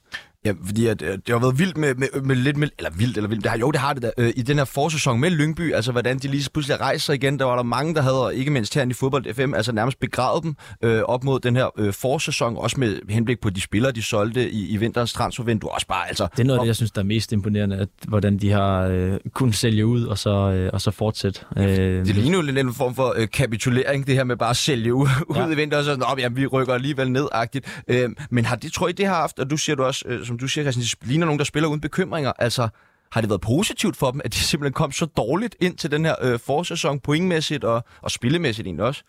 Ja, 0.44 0.52
fordi 0.66 0.86
at, 0.86 1.02
øh, 1.02 1.08
det 1.08 1.28
har 1.28 1.38
været 1.38 1.58
vildt 1.58 1.76
med, 1.76 1.94
med, 1.94 2.08
med 2.22 2.36
lidt 2.36 2.56
med, 2.56 2.68
eller 2.78 2.90
vildt 2.90 3.16
eller 3.16 3.28
vildt, 3.28 3.44
det 3.44 3.50
har, 3.50 3.58
jo 3.58 3.70
det 3.70 3.80
har 3.80 3.92
det 3.92 4.02
der, 4.02 4.10
øh, 4.18 4.32
i 4.36 4.42
den 4.42 4.58
her 4.58 4.64
forsæson 4.64 5.20
med 5.20 5.30
Lyngby, 5.30 5.74
altså 5.74 5.92
hvordan 5.92 6.18
de 6.18 6.28
lige 6.28 6.50
pludselig 6.52 6.80
rejser 6.80 7.12
igen, 7.12 7.38
der 7.38 7.44
var 7.44 7.56
der 7.56 7.62
mange, 7.62 7.94
der 7.94 8.02
havde, 8.02 8.36
ikke 8.36 8.50
mindst 8.50 8.74
her 8.74 8.86
i 8.90 8.92
fodbold 8.92 9.34
FM, 9.34 9.54
altså 9.54 9.72
nærmest 9.72 10.00
begravet 10.00 10.42
dem 10.42 10.56
øh, 10.84 11.02
op 11.02 11.24
mod 11.24 11.40
den 11.40 11.56
her 11.56 11.70
øh, 11.78 11.92
forsæson, 11.92 12.56
også 12.56 12.80
med 12.80 12.98
henblik 13.08 13.40
på 13.40 13.50
de 13.50 13.60
spillere, 13.60 13.92
de 13.92 14.02
solgte 14.02 14.50
i, 14.50 14.68
i 14.68 14.76
vinterens 14.76 15.12
transfervindue, 15.12 15.70
også 15.70 15.86
bare 15.86 16.08
altså. 16.08 16.28
Det 16.36 16.40
er 16.40 16.44
noget 16.44 16.58
af 16.58 16.62
det, 16.62 16.66
jeg 16.66 16.76
synes, 16.76 16.90
der 16.90 17.00
er 17.00 17.04
mest 17.04 17.32
imponerende, 17.32 17.76
at, 17.76 17.88
hvordan 18.08 18.38
de 18.38 18.50
har 18.50 18.82
øh, 18.82 19.18
kunnet 19.34 19.54
sælge 19.54 19.86
ud, 19.86 20.04
og 20.04 20.18
så, 20.18 20.30
øh, 20.30 20.70
og 20.72 20.80
så 20.80 20.90
fortsætte. 20.90 21.40
Øh, 21.56 21.66
det 21.66 22.14
ligner 22.14 22.38
jo 22.38 22.42
lidt 22.42 22.58
en 22.58 22.74
form 22.74 22.94
for 22.94 23.14
øh, 23.16 23.28
kapitulering, 23.28 24.06
det 24.06 24.14
her 24.14 24.24
med 24.24 24.36
bare 24.36 24.50
at 24.50 24.56
sælge 24.56 24.94
ud, 24.94 25.08
ja. 25.34 25.46
ud 25.46 25.52
i 25.52 25.56
vinter, 25.56 25.78
og 25.78 25.84
så 25.84 25.90
sådan, 25.90 26.02
op, 26.02 26.18
ja, 26.18 26.28
vi 26.28 26.46
rykker 26.46 26.74
alligevel 26.74 27.10
nedagtigt. 27.10 27.82
Øh, 27.88 28.10
men 28.30 28.44
har 28.44 28.56
det, 28.56 28.72
tror 28.72 28.88
I, 28.88 28.92
det 28.92 29.06
har 29.06 29.14
haft, 29.14 29.38
og 29.38 29.50
du 29.50 29.56
siger 29.56 29.76
du 29.76 29.82
også, 29.82 30.04
øh, 30.08 30.29
som 30.30 30.38
du 30.38 30.48
siger, 30.48 30.72
Christian, 30.72 31.08
ligner 31.08 31.26
nogen, 31.26 31.38
der 31.38 31.44
spiller 31.44 31.68
uden 31.68 31.80
bekymringer. 31.80 32.32
Altså, 32.38 32.68
har 33.12 33.20
det 33.20 33.30
været 33.30 33.40
positivt 33.40 33.96
for 33.96 34.10
dem, 34.10 34.20
at 34.24 34.32
de 34.32 34.38
simpelthen 34.50 34.72
kom 34.72 34.92
så 34.92 35.06
dårligt 35.06 35.56
ind 35.60 35.76
til 35.76 35.90
den 35.90 36.04
her 36.04 36.14
øh, 36.22 36.38
forsæson, 36.38 37.00
pointmæssigt 37.00 37.64
og, 37.64 37.84
og 38.02 38.10
spillemæssigt 38.10 38.66
egentlig 38.66 38.84
også? 38.84 39.02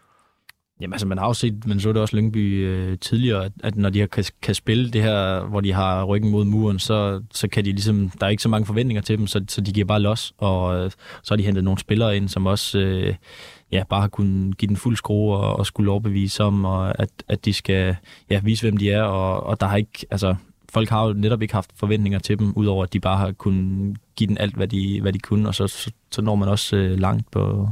Jamen 0.82 0.94
altså, 0.94 1.08
man 1.08 1.18
har 1.18 1.28
jo 1.28 1.34
set, 1.34 1.68
man 1.68 1.80
så 1.80 1.94
det 1.94 2.01
også 2.01 2.16
Lyngby 2.16 2.68
øh, 2.68 2.98
tidligere, 3.00 3.46
at, 3.46 3.51
at 3.63 3.75
når 3.75 3.90
de 3.90 4.00
har, 4.00 4.08
kan, 4.08 4.24
kan 4.42 4.56
spille 4.56 4.92
det 4.92 5.04
her, 5.04 5.46
hvor 5.46 5.62
de 5.62 5.74
har 5.74 6.04
ryggen 6.04 6.32
mod 6.32 6.46
muren, 6.46 6.80
så, 6.80 7.24
så 7.32 7.48
kan 7.48 7.66
de 7.66 7.72
ligesom, 7.72 8.10
der 8.10 8.25
er 8.25 8.30
ikke 8.30 8.44
så 8.44 8.50
mange 8.50 8.66
forventninger 8.66 9.01
til 9.01 9.18
dem, 9.18 9.28
så, 9.28 9.46
så 9.48 9.62
de 9.62 9.72
giver 9.72 9.86
bare 9.86 10.00
los, 10.00 10.34
og 10.38 10.75
øh, 10.75 10.92
så 11.24 11.34
har 11.34 11.38
de 11.38 11.44
hentet 11.44 11.63
nogle 11.63 11.80
spillere 11.80 12.18
ind, 12.18 12.30
som 12.30 12.46
også 12.46 12.80
øh, 12.80 13.16
ja, 13.72 13.84
bare 13.90 14.01
har 14.01 14.08
kunnet 14.08 14.58
give 14.58 14.68
den 14.68 14.78
fuld 14.78 14.98
skrue 14.98 15.36
og, 15.36 15.56
og 15.56 15.66
skulle 15.66 15.92
overbevise 15.92 16.44
om, 16.44 16.66
og 16.66 17.01
at, 17.01 17.10
at 17.28 17.46
de 17.46 17.54
skal 17.54 17.96
ja, 18.30 18.42
vise, 18.44 18.63
hvem 18.63 18.78
de 18.78 18.92
er, 18.92 19.04
og, 19.04 19.44
og 19.44 19.60
der 19.60 19.68
har 19.68 19.78
ikke, 19.78 20.06
altså, 20.12 20.36
folk 20.74 20.90
har 20.90 21.08
jo 21.08 21.13
netop 21.13 21.42
ikke 21.42 21.54
haft 21.54 21.72
forventninger 21.75 22.20
til 22.20 22.40
dem, 22.40 22.54
udover 22.56 22.84
at 22.84 22.94
de 22.94 23.00
bare 23.00 23.18
har 23.18 23.32
kunnet 23.32 23.98
give 24.16 24.28
den 24.28 24.38
alt, 24.38 24.56
hvad 24.56 24.68
de, 24.68 25.01
hvad 25.01 25.13
de 25.13 25.20
kunne, 25.20 25.48
og 25.48 25.56
så, 25.56 25.68
så, 25.68 25.92
så 26.12 26.22
når 26.22 26.36
man 26.36 26.50
også 26.50 26.75
øh, 26.75 27.00
langt 27.00 27.32
på, 27.32 27.70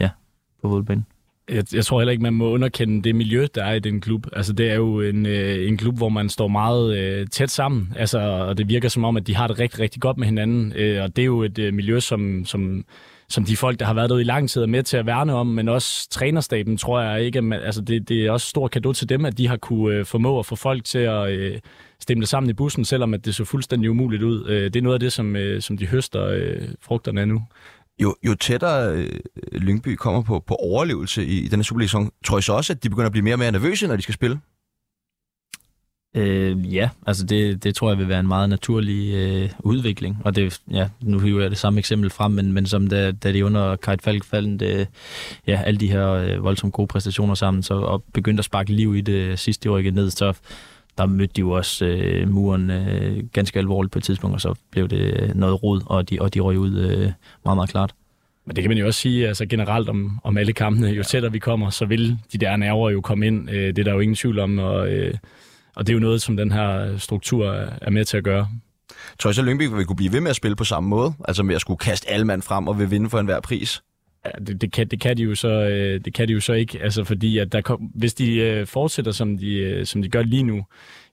ja, 0.00 0.10
på 0.62 0.68
fodboldbanen. 0.68 1.06
Jeg, 1.50 1.64
jeg 1.74 1.84
tror 1.84 2.00
heller 2.00 2.12
ikke, 2.12 2.22
man 2.22 2.34
må 2.34 2.50
underkende 2.50 3.02
det 3.02 3.14
miljø, 3.14 3.46
der 3.54 3.64
er 3.64 3.74
i 3.74 3.78
den 3.78 4.00
klub. 4.00 4.26
Altså, 4.32 4.52
det 4.52 4.70
er 4.70 4.74
jo 4.74 5.00
en, 5.00 5.26
øh, 5.26 5.68
en 5.68 5.76
klub, 5.76 5.96
hvor 5.96 6.08
man 6.08 6.28
står 6.28 6.48
meget 6.48 6.98
øh, 6.98 7.26
tæt 7.26 7.50
sammen, 7.50 7.92
altså, 7.96 8.18
og 8.18 8.58
det 8.58 8.68
virker 8.68 8.88
som 8.88 9.04
om, 9.04 9.16
at 9.16 9.26
de 9.26 9.36
har 9.36 9.46
det 9.46 9.58
rigtig, 9.58 9.80
rigtig 9.80 10.02
godt 10.02 10.16
med 10.16 10.26
hinanden, 10.26 10.72
øh, 10.76 11.02
og 11.02 11.16
det 11.16 11.22
er 11.22 11.26
jo 11.26 11.42
et 11.42 11.58
øh, 11.58 11.74
miljø, 11.74 12.00
som, 12.00 12.44
som, 12.44 12.84
som 13.28 13.44
de 13.44 13.56
folk, 13.56 13.80
der 13.80 13.86
har 13.86 13.94
været 13.94 14.10
derude 14.10 14.22
i 14.22 14.26
lang 14.26 14.50
tid, 14.50 14.62
er 14.62 14.66
med 14.66 14.82
til 14.82 14.96
at 14.96 15.06
værne 15.06 15.34
om, 15.34 15.46
men 15.46 15.68
også 15.68 16.08
trænerstaben, 16.10 16.76
tror 16.76 17.00
jeg 17.00 17.24
ikke, 17.24 17.38
at 17.38 17.62
altså, 17.64 17.80
det, 17.80 18.08
det 18.08 18.26
er 18.26 18.30
også 18.30 18.46
stor 18.46 18.68
kado 18.68 18.92
til 18.92 19.08
dem, 19.08 19.24
at 19.24 19.38
de 19.38 19.48
har 19.48 19.56
kunne 19.56 19.94
øh, 19.94 20.04
formå 20.04 20.38
at 20.38 20.46
få 20.46 20.56
folk 20.56 20.84
til 20.84 20.98
at... 20.98 21.30
Øh, 21.30 21.58
stemple 22.00 22.26
sammen 22.26 22.50
i 22.50 22.52
bussen, 22.52 22.84
selvom 22.84 23.14
at 23.14 23.24
det 23.24 23.34
så 23.34 23.44
fuldstændig 23.44 23.90
umuligt 23.90 24.22
ud. 24.22 24.48
Øh, 24.48 24.64
det 24.64 24.76
er 24.76 24.82
noget 24.82 24.94
af 24.94 25.00
det, 25.00 25.12
som, 25.12 25.36
øh, 25.36 25.62
som 25.62 25.78
de 25.78 25.86
høster 25.86 26.24
øh, 26.24 26.68
frugterne 26.80 27.20
af 27.20 27.28
nu. 27.28 27.42
Jo, 28.02 28.14
jo 28.26 28.34
tættere 28.34 28.96
øh, 28.96 29.20
Lyngby 29.52 29.88
kommer 29.88 30.22
på, 30.22 30.44
på 30.46 30.54
overlevelse 30.54 31.26
i, 31.26 31.38
i 31.44 31.48
denne 31.48 31.64
Superliga-sæson, 31.64 32.10
tror 32.24 32.36
jeg 32.36 32.44
så 32.44 32.52
også, 32.52 32.72
at 32.72 32.84
de 32.84 32.90
begynder 32.90 33.06
at 33.06 33.12
blive 33.12 33.24
mere 33.24 33.34
og 33.34 33.38
mere 33.38 33.52
nervøse, 33.52 33.86
når 33.86 33.96
de 33.96 34.02
skal 34.02 34.14
spille? 34.14 34.40
Øh, 36.16 36.74
ja, 36.74 36.90
altså 37.06 37.26
det, 37.26 37.64
det 37.64 37.74
tror 37.74 37.90
jeg 37.90 37.98
vil 37.98 38.08
være 38.08 38.20
en 38.20 38.26
meget 38.26 38.48
naturlig 38.48 39.14
øh, 39.14 39.50
udvikling. 39.60 40.16
Og 40.24 40.36
det, 40.36 40.60
ja, 40.70 40.88
nu 41.00 41.18
hiver 41.18 41.40
jeg 41.40 41.50
det 41.50 41.58
samme 41.58 41.78
eksempel 41.78 42.10
frem, 42.10 42.32
men, 42.32 42.52
men 42.52 42.66
som 42.66 42.86
da, 42.86 43.12
da 43.12 43.32
de 43.32 43.44
under 43.44 43.76
Kajt 43.76 44.02
Falk 44.02 44.24
faldt, 44.24 44.60
det, 44.60 44.88
ja, 45.46 45.62
alle 45.64 45.80
de 45.80 45.90
her 45.90 46.08
øh, 46.08 46.44
voldsomt 46.44 46.72
gode 46.72 46.86
præstationer 46.86 47.34
sammen, 47.34 47.62
så 47.62 47.74
og 47.74 48.04
begyndte 48.14 48.40
at 48.40 48.44
sparke 48.44 48.72
liv 48.72 48.96
i 48.96 49.00
det 49.00 49.38
sidste 49.38 49.70
år 49.70 49.90
ned, 49.90 50.10
så 50.10 50.32
der 50.98 51.06
mødte 51.06 51.32
de 51.36 51.40
jo 51.40 51.50
også 51.50 51.86
øh, 51.86 52.28
muren 52.28 52.70
øh, 52.70 53.24
ganske 53.32 53.58
alvorligt 53.58 53.92
på 53.92 53.98
et 53.98 54.02
tidspunkt, 54.02 54.34
og 54.34 54.40
så 54.40 54.54
blev 54.70 54.88
det 54.88 55.32
noget 55.34 55.62
rod, 55.62 55.80
og 55.86 56.10
de, 56.10 56.18
og 56.20 56.34
de 56.34 56.40
røg 56.40 56.58
ud 56.58 56.78
øh, 56.78 57.12
meget, 57.44 57.56
meget 57.56 57.70
klart. 57.70 57.94
Men 58.46 58.56
det 58.56 58.62
kan 58.62 58.70
man 58.70 58.78
jo 58.78 58.86
også 58.86 59.00
sige 59.00 59.28
altså 59.28 59.46
generelt 59.46 59.88
om, 59.88 60.18
om 60.24 60.36
alle 60.36 60.52
kampene. 60.52 60.88
Jo 60.88 61.02
tættere 61.02 61.32
vi 61.32 61.38
kommer, 61.38 61.70
så 61.70 61.84
vil 61.84 62.18
de 62.32 62.38
der 62.38 62.56
nerver 62.56 62.90
jo 62.90 63.00
komme 63.00 63.26
ind. 63.26 63.50
Øh, 63.50 63.66
det 63.66 63.78
er 63.78 63.84
der 63.84 63.92
jo 63.92 64.00
ingen 64.00 64.14
tvivl 64.14 64.38
om, 64.38 64.58
og, 64.58 64.88
øh, 64.88 65.14
og 65.76 65.86
det 65.86 65.92
er 65.92 65.94
jo 65.94 66.00
noget, 66.00 66.22
som 66.22 66.36
den 66.36 66.52
her 66.52 66.96
struktur 66.96 67.46
er 67.82 67.90
med 67.90 68.04
til 68.04 68.16
at 68.16 68.24
gøre. 68.24 68.48
Tror 69.18 69.30
jeg 69.30 69.34
så, 69.34 69.42
Lyngby 69.42 69.62
vil 69.62 69.84
kunne 69.84 69.96
blive 69.96 70.12
ved 70.12 70.20
med 70.20 70.30
at 70.30 70.36
spille 70.36 70.56
på 70.56 70.64
samme 70.64 70.88
måde? 70.88 71.12
Altså 71.28 71.42
med 71.42 71.54
at 71.54 71.60
skulle 71.60 71.78
kaste 71.78 72.10
alle 72.10 72.26
mand 72.26 72.42
frem 72.42 72.68
og 72.68 72.78
vil 72.78 72.90
vinde 72.90 73.10
for 73.10 73.18
enhver 73.18 73.40
pris? 73.40 73.82
Det, 74.46 74.60
det, 74.60 74.72
kan, 74.72 74.88
det, 74.88 75.00
kan 75.00 75.16
de 75.16 75.22
jo 75.22 75.34
så, 75.34 75.48
øh, 75.48 76.00
det 76.04 76.14
kan 76.14 76.28
de 76.28 76.32
jo 76.32 76.40
så 76.40 76.52
ikke, 76.52 76.82
altså 76.82 77.04
fordi 77.04 77.38
at 77.38 77.52
der 77.52 77.60
kom, 77.60 77.80
hvis 77.94 78.14
de 78.14 78.34
øh, 78.34 78.66
fortsætter, 78.66 79.12
som 79.12 79.38
de, 79.38 79.54
øh, 79.54 79.86
som 79.86 80.02
de 80.02 80.08
gør 80.08 80.22
lige 80.22 80.42
nu, 80.42 80.64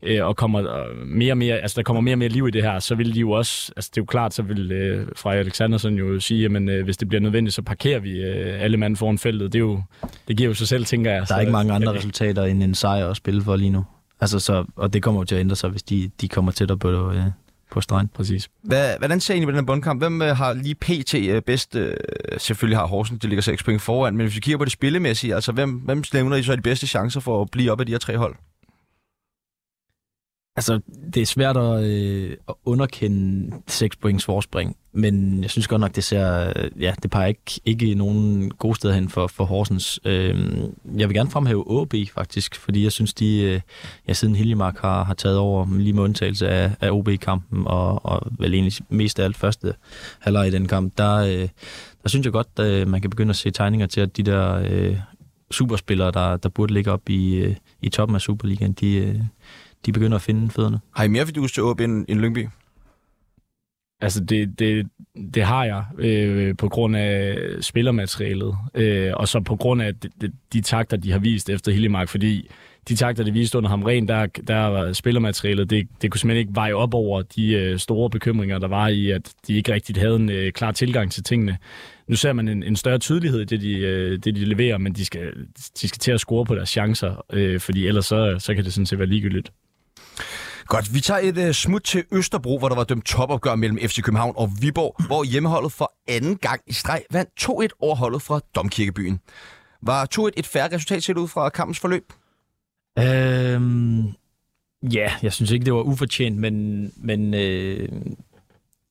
øh, 0.03 0.25
og 0.25 0.35
kommer 0.35 0.61
øh, 0.61 1.07
mere 1.07 1.33
og 1.33 1.37
mere, 1.37 1.57
altså 1.57 1.75
der 1.75 1.83
kommer 1.83 2.01
mere 2.01 2.13
og 2.13 2.19
mere 2.19 2.29
liv 2.29 2.47
i 2.47 2.51
det 2.51 2.63
her, 2.63 2.79
så 2.79 2.95
vil 2.95 3.15
de 3.15 3.19
jo 3.19 3.31
også, 3.31 3.73
altså 3.75 3.91
det 3.93 3.97
er 3.97 4.01
jo 4.01 4.05
klart, 4.05 4.33
så 4.33 4.41
vil 4.41 4.71
øh, 4.71 5.07
Freja 5.15 5.39
Alexandersen 5.39 5.95
jo 5.95 6.19
sige, 6.19 6.45
at 6.45 6.69
øh, 6.69 6.83
hvis 6.83 6.97
det 6.97 7.09
bliver 7.09 7.21
nødvendigt, 7.21 7.55
så 7.55 7.61
parkerer 7.61 7.99
vi 7.99 8.11
øh, 8.11 8.63
alle 8.63 8.77
mand 8.77 8.95
foran 8.95 9.17
feltet. 9.17 9.53
Det, 9.53 9.59
er 9.59 9.63
jo, 9.63 9.81
det 10.27 10.37
giver 10.37 10.49
jo 10.49 10.53
sig 10.53 10.67
selv, 10.67 10.85
tænker 10.85 11.11
jeg. 11.11 11.17
Der 11.17 11.21
er 11.21 11.37
så, 11.37 11.39
ikke 11.39 11.51
mange 11.51 11.73
andre 11.73 11.93
resultater 11.93 12.43
end 12.43 12.63
en 12.63 12.75
sejr 12.75 13.07
at 13.07 13.17
spille 13.17 13.41
for 13.41 13.55
lige 13.55 13.69
nu. 13.69 13.85
Altså 14.21 14.39
så, 14.39 14.65
og 14.75 14.93
det 14.93 15.03
kommer 15.03 15.21
jo 15.21 15.25
til 15.25 15.35
at 15.35 15.39
ændre 15.41 15.55
sig, 15.55 15.69
hvis 15.69 15.83
de, 15.83 16.11
de 16.21 16.27
kommer 16.27 16.51
tættere 16.51 16.77
på, 16.77 17.11
øh, 17.11 17.23
på 17.71 17.81
stregen. 17.81 18.07
Præcis. 18.13 18.49
Hvad, 18.63 18.97
hvordan 18.97 19.19
ser 19.19 19.33
I 19.33 19.45
på 19.45 19.51
den 19.51 19.59
her 19.59 19.65
bundkamp? 19.65 20.01
Hvem 20.01 20.21
øh, 20.21 20.37
har 20.37 20.53
lige 20.53 20.75
PT 20.75 21.13
øh, 21.13 21.41
bedst? 21.41 21.75
Øh, 21.75 21.97
selvfølgelig 22.37 22.77
har 22.77 22.85
Horsens, 22.87 23.19
det 23.19 23.29
ligger 23.29 23.41
6 23.41 23.63
point 23.63 23.81
foran, 23.81 24.17
men 24.17 24.25
hvis 24.25 24.35
vi 24.35 24.39
kigger 24.39 24.57
på 24.57 24.65
det 24.65 24.73
spillemæssige, 24.73 25.35
altså 25.35 25.51
hvem, 25.51 25.71
hvem 25.71 26.03
nævner 26.13 26.37
I 26.37 26.43
så 26.43 26.55
de 26.55 26.61
bedste 26.61 26.87
chancer 26.87 27.19
for 27.19 27.41
at 27.41 27.51
blive 27.51 27.71
op 27.71 27.79
af 27.79 27.85
de 27.85 27.91
her 27.91 27.99
tre 27.99 28.17
hold? 28.17 28.35
Altså, 30.57 30.79
det 31.13 31.21
er 31.21 31.25
svært 31.25 31.57
at, 31.57 31.83
øh, 31.83 32.37
at 32.49 32.55
underkende 32.65 33.55
6 33.67 33.95
points 33.95 34.25
forspring, 34.25 34.75
men 34.93 35.41
jeg 35.41 35.49
synes 35.49 35.67
godt 35.67 35.81
nok, 35.81 35.95
det 35.95 36.03
ser, 36.03 36.53
ja, 36.79 36.93
det 37.03 37.11
peger 37.11 37.27
ikke, 37.27 37.61
ikke 37.65 37.95
nogen 37.95 38.51
gode 38.51 38.75
steder 38.75 38.93
hen 38.93 39.09
for, 39.09 39.27
for 39.27 39.45
Horsens. 39.45 39.99
Øh, 40.05 40.59
jeg 40.97 41.09
vil 41.09 41.15
gerne 41.15 41.29
fremhæve 41.29 41.63
OB 41.67 41.93
faktisk, 42.13 42.55
fordi 42.55 42.83
jeg 42.83 42.91
synes, 42.91 43.13
de, 43.13 43.41
øh, 43.41 43.61
ja, 44.07 44.13
siden 44.13 44.35
Hiljemark 44.35 44.79
har, 44.79 45.03
har 45.03 45.13
taget 45.13 45.37
over 45.37 45.77
lige 45.77 45.93
med 45.93 46.03
undtagelse 46.03 46.49
af, 46.49 46.71
af 46.81 46.91
OB-kampen, 46.91 47.67
og, 47.67 48.05
og 48.05 48.31
vel 48.39 48.53
egentlig 48.53 48.73
mest 48.89 49.19
af 49.19 49.23
alt 49.23 49.37
første 49.37 49.73
halvleg 50.19 50.47
i 50.47 50.51
den 50.51 50.67
kamp, 50.67 50.97
der, 50.97 51.15
øh, 51.15 51.47
der 52.03 52.09
synes 52.09 52.25
jeg 52.25 52.33
godt, 52.33 52.47
at 52.57 52.65
øh, 52.65 52.87
man 52.87 53.01
kan 53.01 53.09
begynde 53.09 53.29
at 53.29 53.35
se 53.35 53.51
tegninger 53.51 53.87
til, 53.87 54.01
at 54.01 54.17
de 54.17 54.23
der 54.23 54.53
øh, 54.69 54.97
superspillere, 55.51 56.11
der, 56.11 56.37
der 56.37 56.49
burde 56.49 56.73
ligge 56.73 56.91
op 56.91 57.09
i, 57.09 57.35
øh, 57.35 57.55
i 57.81 57.89
toppen 57.89 58.15
af 58.15 58.21
Superligaen, 58.21 58.73
de, 58.73 58.95
øh, 58.95 59.21
de 59.85 59.91
begynder 59.91 60.15
at 60.15 60.21
finde 60.21 60.49
fødderne. 60.49 60.79
Har 60.95 61.03
I 61.03 61.07
mere 61.07 61.25
fidus 61.25 61.51
til 61.51 61.63
OB 61.63 61.79
end, 61.79 62.05
end 62.09 62.19
Lyngby? 62.19 62.47
Altså, 64.01 64.23
det, 64.23 64.59
det, 64.59 64.87
det 65.33 65.43
har 65.43 65.65
jeg 65.65 65.85
øh, 65.97 66.57
på 66.57 66.69
grund 66.69 66.95
af 66.95 67.37
spillermaterialet, 67.61 68.55
øh, 68.73 69.11
og 69.13 69.27
så 69.27 69.39
på 69.39 69.55
grund 69.55 69.81
af 69.81 69.95
de, 69.95 70.09
de, 70.21 70.31
de 70.53 70.61
takter, 70.61 70.97
de 70.97 71.11
har 71.11 71.19
vist 71.19 71.49
efter 71.49 71.71
Hillemark, 71.71 72.09
fordi 72.09 72.49
de 72.87 72.95
takter, 72.95 73.23
de 73.23 73.31
viste 73.33 73.57
under 73.57 73.69
ham 73.69 73.83
ren, 73.83 74.07
der, 74.07 74.25
der 74.25 74.65
var 74.65 74.93
spillermaterialet, 74.93 75.69
det, 75.69 75.87
det 76.01 76.11
kunne 76.11 76.19
simpelthen 76.19 76.39
ikke 76.39 76.55
veje 76.55 76.73
op 76.73 76.93
over 76.93 77.21
de 77.21 77.53
øh, 77.53 77.79
store 77.79 78.09
bekymringer, 78.09 78.59
der 78.59 78.67
var 78.67 78.87
i, 78.87 79.11
at 79.11 79.33
de 79.47 79.55
ikke 79.55 79.73
rigtig 79.73 79.95
havde 79.95 80.15
en 80.15 80.29
øh, 80.29 80.51
klar 80.51 80.71
tilgang 80.71 81.11
til 81.11 81.23
tingene. 81.23 81.57
Nu 82.07 82.15
ser 82.15 82.33
man 82.33 82.47
en, 82.47 82.63
en 82.63 82.75
større 82.75 82.97
tydelighed 82.97 83.41
i 83.41 83.45
det, 83.45 83.61
de, 83.61 83.77
øh, 83.77 84.11
det, 84.11 84.35
de 84.35 84.45
leverer, 84.45 84.77
men 84.77 84.93
de 84.93 85.05
skal, 85.05 85.33
de 85.81 85.87
skal 85.87 85.99
til 85.99 86.11
at 86.11 86.19
score 86.19 86.45
på 86.45 86.55
deres 86.55 86.69
chancer, 86.69 87.25
øh, 87.33 87.59
fordi 87.59 87.87
ellers 87.87 88.05
så, 88.05 88.35
så 88.39 88.55
kan 88.55 88.63
det 88.63 88.73
sådan 88.73 88.85
set 88.85 88.99
være 88.99 89.07
ligegyldigt. 89.07 89.51
Godt, 90.67 90.93
vi 90.93 90.99
tager 90.99 91.19
et 91.19 91.37
uh, 91.37 91.51
smut 91.51 91.83
til 91.83 92.03
Østerbro, 92.11 92.59
hvor 92.59 92.69
der 92.69 92.75
var 92.75 92.83
dømt 92.83 93.05
topopgør 93.05 93.55
mellem 93.55 93.77
FC 93.77 94.01
København 94.01 94.33
og 94.37 94.51
Viborg, 94.61 95.05
hvor 95.07 95.23
hjemmeholdet 95.23 95.71
for 95.71 95.93
anden 96.07 96.37
gang 96.37 96.61
i 96.67 96.73
streg 96.73 97.03
vandt 97.11 97.29
2-1 97.41 97.67
overholdet 97.79 98.21
fra 98.21 98.39
Domkirkebyen. 98.55 99.19
Var 99.81 100.07
2-1 100.19 100.29
et 100.37 100.47
færre 100.47 100.75
resultat 100.75 101.03
set 101.03 101.17
ud 101.17 101.27
fra 101.27 101.49
kampens 101.49 101.79
forløb? 101.79 102.13
Øhm, 102.99 104.03
ja, 104.93 105.11
jeg 105.23 105.33
synes 105.33 105.51
ikke, 105.51 105.65
det 105.65 105.73
var 105.73 105.81
ufortjent, 105.81 106.37
men, 106.37 106.91
men 106.97 107.33
øh, 107.33 107.89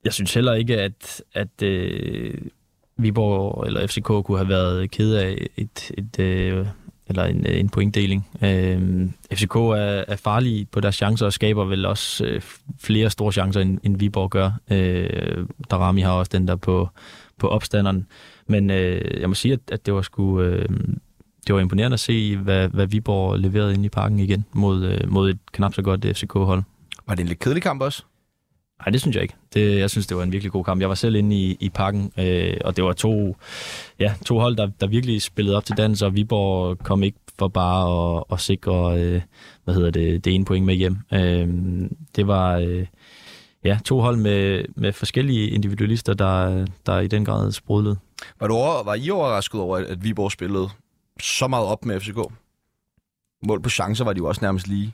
jeg 0.05 0.13
synes 0.13 0.35
heller 0.35 0.55
ikke, 0.55 0.81
at, 0.81 1.23
at 1.33 1.63
øh, 1.63 2.35
Viborg 2.97 3.67
eller 3.67 3.87
FCK 3.87 4.05
kunne 4.05 4.39
have 4.39 4.49
været 4.49 4.91
ked 4.91 5.15
af 5.15 5.47
et, 5.57 5.91
et, 5.99 6.19
øh, 6.21 6.67
eller 7.07 7.25
en, 7.25 7.47
øh, 7.47 7.61
en 7.61 7.69
pointdeling. 7.69 8.29
Øh, 8.43 9.09
FCK 9.33 9.57
er, 9.57 10.05
er 10.09 10.17
farlige 10.17 10.65
på 10.65 10.81
deres 10.81 10.95
chancer 10.95 11.27
og 11.27 11.33
skaber 11.33 11.65
vel 11.65 11.87
også 11.87 12.25
øh, 12.25 12.41
flere 12.81 13.11
store 13.11 13.33
chancer, 13.33 13.61
end, 13.61 13.79
end 13.83 13.99
Viborg 13.99 14.31
gør. 14.31 14.51
Øh, 14.71 15.47
Darami 15.71 16.01
har 16.01 16.13
også 16.13 16.31
den 16.33 16.49
der 16.49 16.57
på, 16.57 16.89
på 17.39 17.49
opstanderen. 17.49 18.07
Men 18.47 18.71
øh, 18.71 19.21
jeg 19.21 19.29
må 19.29 19.35
sige, 19.35 19.53
at, 19.53 19.61
at 19.73 19.87
det 19.87 19.95
var 19.95 20.03
sgu... 20.03 20.41
Øh, 20.41 20.69
det 21.47 21.55
var 21.55 21.61
imponerende 21.61 21.95
at 21.95 22.01
se, 22.01 22.37
hvad, 22.37 22.69
hvad 22.69 22.87
Viborg 22.87 23.39
leverede 23.39 23.75
ind 23.75 23.85
i 23.85 23.89
parken 23.89 24.19
igen 24.19 24.45
mod, 24.53 24.85
øh, 24.85 25.13
mod 25.13 25.31
et 25.31 25.39
knap 25.53 25.75
så 25.75 25.83
godt 25.83 26.07
FCK-hold. 26.17 26.63
Var 27.07 27.15
det 27.15 27.23
en 27.23 27.29
lidt 27.29 27.39
kedelig 27.39 27.63
kamp 27.63 27.83
også? 27.83 28.05
Nej, 28.79 28.91
det 28.91 29.01
synes 29.01 29.15
jeg 29.17 29.23
ikke. 29.23 29.35
Det, 29.55 29.79
jeg 29.79 29.91
synes, 29.91 30.07
det 30.07 30.17
var 30.17 30.23
en 30.23 30.33
virkelig 30.33 30.53
god 30.53 30.65
kamp. 30.65 30.81
Jeg 30.81 30.89
var 30.89 30.95
selv 30.95 31.15
inde 31.15 31.37
i, 31.37 31.57
i 31.61 31.69
parken, 31.69 32.13
øh, 32.19 32.57
og 32.65 32.77
det 32.77 32.85
var 32.85 32.93
to, 32.93 33.37
ja, 33.99 34.15
to 34.27 34.39
hold, 34.39 34.57
der, 34.57 34.71
der 34.81 34.87
virkelig 34.87 35.23
spillede 35.23 35.57
op 35.57 35.65
til 35.65 35.77
dans, 35.77 36.03
og 36.03 36.15
Viborg 36.15 36.79
kom 36.79 37.03
ikke 37.03 37.19
for 37.39 37.49
bare 37.49 38.17
at, 38.17 38.25
at 38.33 38.41
sikre 38.41 39.01
øh, 39.01 39.23
hvad 39.65 39.75
hedder 39.75 39.91
det, 39.91 40.25
det 40.25 40.35
ene 40.35 40.45
point 40.45 40.67
med 40.67 40.75
hjem. 40.75 40.97
Øh, 41.13 41.49
det 42.17 42.27
var 42.27 42.57
øh, 42.57 42.87
ja, 43.65 43.79
to 43.85 44.01
hold 44.01 44.17
med, 44.17 44.65
med 44.77 44.93
forskellige 44.93 45.51
individualister, 45.51 46.15
der, 46.15 46.67
der 46.87 47.01
i 47.01 47.07
den 47.07 47.25
grad 47.25 47.53
sprudlede. 47.53 47.97
Var, 48.41 48.47
du 48.47 48.55
over, 48.55 48.85
var 48.85 48.95
I 48.95 49.11
overrasket 49.11 49.61
over, 49.61 49.79
at 49.79 50.05
Viborg 50.05 50.33
spillede 50.33 50.69
så 51.21 51.49
meget 51.49 51.67
op 51.67 51.85
med 51.85 52.01
FCK? 52.01 52.19
Mål 53.47 53.63
på 53.63 53.71
chancer 53.71 54.05
var 54.05 54.13
de 54.13 54.19
jo 54.19 54.27
også 54.27 54.41
nærmest 54.45 54.69
lige. 54.69 54.93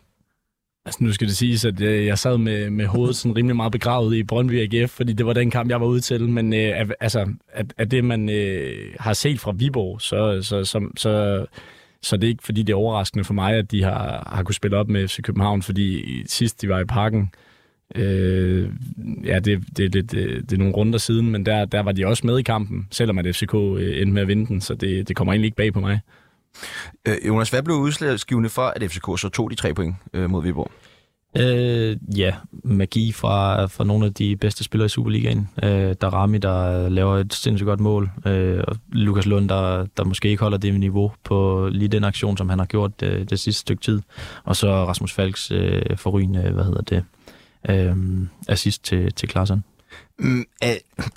Altså 0.85 1.05
nu 1.05 1.13
skal 1.13 1.29
det 1.29 1.37
siges, 1.37 1.65
at 1.65 1.81
øh, 1.81 2.07
jeg 2.07 2.19
sad 2.19 2.39
med, 2.39 2.71
med 2.71 2.87
hovedet 2.87 3.17
sådan 3.17 3.37
rimelig 3.37 3.57
meget 3.57 3.73
begravet 3.73 4.17
i 4.17 4.23
Brøndby 4.23 4.75
AGF, 4.75 4.91
fordi 4.91 5.13
det 5.13 5.27
var 5.27 5.33
den 5.33 5.51
kamp, 5.51 5.71
jeg 5.71 5.81
var 5.81 5.87
ude 5.87 6.01
til. 6.01 6.29
Men 6.29 6.53
øh, 6.53 6.91
altså, 7.01 7.35
at, 7.53 7.75
at 7.79 7.91
det, 7.91 8.05
man 8.05 8.29
øh, 8.29 8.95
har 9.01 9.13
set 9.13 9.41
fra 9.41 9.53
Viborg, 9.53 10.01
så, 10.01 10.43
så, 10.43 10.65
så, 10.65 10.89
så, 10.97 11.47
så 12.03 12.17
det 12.17 12.25
er 12.25 12.29
ikke, 12.29 12.45
fordi 12.45 12.63
det 12.63 12.73
er 12.73 12.77
overraskende 12.77 13.25
for 13.25 13.35
mig, 13.35 13.55
at 13.55 13.71
de 13.71 13.83
har, 13.83 14.29
har 14.33 14.43
kunnet 14.43 14.57
spille 14.57 14.77
op 14.77 14.89
med 14.89 15.09
FC 15.09 15.23
København, 15.23 15.63
fordi 15.63 16.05
sidst 16.27 16.63
de 16.63 16.69
var 16.69 16.81
i 16.81 16.85
parken, 16.85 17.31
øh, 17.95 18.69
ja, 19.25 19.39
det, 19.39 19.45
det, 19.45 19.77
det, 19.77 19.95
lidt, 19.95 20.11
det, 20.13 20.51
det 20.51 20.53
er 20.53 20.59
nogle 20.59 20.75
runder 20.75 20.99
siden, 20.99 21.31
men 21.31 21.47
der, 21.47 21.65
der 21.65 21.81
var 21.81 21.93
de 21.93 22.07
også 22.07 22.27
med 22.27 22.39
i 22.39 22.43
kampen, 22.43 22.89
selvom 22.91 23.19
at 23.19 23.37
FCK 23.37 23.55
øh, 23.55 24.01
endte 24.01 24.13
med 24.13 24.23
at 24.23 24.29
vinde 24.29 24.47
den, 24.47 24.61
så 24.61 24.75
det, 24.75 25.09
det 25.09 25.17
kommer 25.17 25.33
egentlig 25.33 25.47
ikke 25.47 25.57
bag 25.57 25.73
på 25.73 25.81
mig. 25.81 26.01
Øh, 27.09 27.17
Jonas, 27.27 27.51
hvad 27.51 27.63
blev 27.63 27.77
udslagsgivende 27.77 28.49
for, 28.49 28.73
at 28.77 28.83
FCK 28.91 29.07
så 29.19 29.29
tog 29.33 29.51
de 29.51 29.57
tre 29.57 29.75
point 29.75 29.97
øh, 30.13 30.31
mod 30.31 30.43
Viborg? 30.43 30.71
Øh, 31.37 31.97
ja, 32.17 32.35
magi 32.65 33.13
fra, 33.13 33.67
fra 33.67 33.85
nogle 33.85 34.07
af 34.07 34.15
de 34.15 34.37
bedste 34.37 34.65
spillere 34.65 34.87
i 34.87 34.89
Superligaen. 34.89 35.49
Øh, 35.63 35.95
der 36.01 36.07
Rami, 36.15 36.39
der 36.39 36.89
laver 36.89 37.17
et 37.17 37.35
sindssygt 37.35 37.67
godt 37.67 37.81
mål, 37.81 38.11
øh, 38.27 38.65
og 38.69 38.77
Lukas 38.93 39.27
Lund, 39.27 39.49
der, 39.49 39.87
der 39.97 40.05
måske 40.05 40.29
ikke 40.29 40.43
holder 40.43 40.59
det 40.59 40.81
niveau 40.81 41.13
på 41.25 41.69
lige 41.73 41.89
den 41.89 42.05
aktion, 42.05 42.37
som 42.37 42.49
han 42.49 42.59
har 42.59 42.67
gjort 42.67 43.03
øh, 43.03 43.29
det 43.31 43.41
sidste 43.41 43.61
stykke 43.61 43.83
tid. 43.83 44.03
Og 44.45 44.57
så 44.57 44.87
Rasmus 44.87 45.13
Falks 45.13 45.51
øh, 45.51 45.97
forrygende, 45.97 46.51
hvad 46.51 46.65
hedder 46.65 46.83
det, 46.83 47.05
øh, 47.69 47.97
assist 48.49 48.85
til, 48.85 49.13
til 49.13 49.29
Klaassen. 49.29 49.65
Mm, 50.19 50.45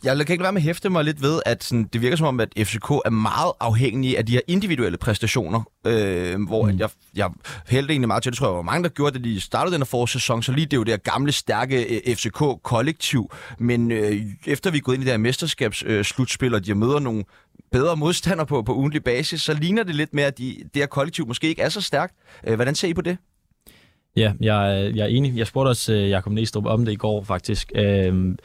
jeg 0.04 0.16
kan 0.26 0.30
ikke 0.30 0.44
være 0.44 0.52
med 0.52 0.62
at 0.62 0.66
hæfte 0.66 0.90
mig 0.90 1.04
lidt 1.04 1.22
ved, 1.22 1.42
at 1.46 1.64
sådan, 1.64 1.90
det 1.94 2.02
virker 2.02 2.18
som 2.18 2.28
om, 2.28 2.40
at 2.40 2.50
FCK 2.58 2.92
er 3.06 3.10
meget 3.10 3.54
afhængig 3.60 4.18
af 4.18 4.26
de 4.26 4.32
her 4.34 4.42
individuelle 4.48 4.98
præstationer, 4.98 5.62
øh, 5.88 6.44
hvor 6.48 6.66
mm. 6.66 6.80
jeg, 6.80 6.90
jeg 7.16 7.30
hældte 7.68 7.92
egentlig 7.92 8.08
meget 8.08 8.24
til, 8.24 8.32
det 8.32 8.40
tror 8.40 8.48
jeg 8.48 8.56
var 8.56 8.62
mange, 8.62 8.84
der 8.84 8.90
gjorde 8.90 9.18
det, 9.18 9.26
de 9.26 9.42
startede 9.42 9.74
den 9.74 9.82
her 9.82 9.86
forårssæson, 9.86 10.44
så 10.44 10.52
lige 10.52 10.66
det 10.66 10.74
er 10.74 10.78
jo 10.78 10.84
det 10.84 10.92
her 10.92 10.98
gamle, 10.98 11.32
stærke 11.32 12.02
øh, 12.08 12.16
FCK-kollektiv, 12.16 13.32
men 13.58 13.92
øh, 13.92 14.22
efter 14.46 14.72
vi 14.72 14.78
er 14.78 14.82
gået 14.82 14.96
ind 14.96 15.04
i 15.04 15.06
det 15.06 15.14
her 15.14 15.18
mesterskabsslutspil, 15.18 16.52
øh, 16.52 16.56
og 16.56 16.66
de 16.66 16.76
møder 16.76 17.00
nogle 17.00 17.24
bedre 17.72 17.98
modstandere 17.98 18.46
på, 18.46 18.62
på 18.62 18.74
ugentlig 18.76 19.04
basis, 19.04 19.42
så 19.42 19.54
ligner 19.54 19.84
det 19.84 19.96
lidt 19.96 20.14
mere, 20.14 20.28
at 20.28 20.38
de, 20.38 20.56
det 20.74 20.82
her 20.82 20.86
kollektiv 20.86 21.28
måske 21.28 21.48
ikke 21.48 21.62
er 21.62 21.70
så 21.70 21.82
stærkt. 21.82 22.16
Øh, 22.48 22.56
hvordan 22.56 22.76
ser 22.76 22.88
I 22.88 22.94
på 22.94 23.02
det? 23.02 23.18
Ja, 24.16 24.34
jeg, 24.42 24.86
øh, 24.88 24.98
jeg 24.98 25.04
er 25.04 25.08
enig. 25.08 25.38
Jeg 25.38 25.48
spurgte 25.48 25.70
også 25.70 25.94
uh, 25.94 26.10
Jakob 26.10 26.34
Næstrup 26.34 26.66
om 26.66 26.86
det 26.86 26.92
i 26.92 26.96
går, 26.96 27.24
faktisk. 27.24 27.72
Øhm, 27.76 28.38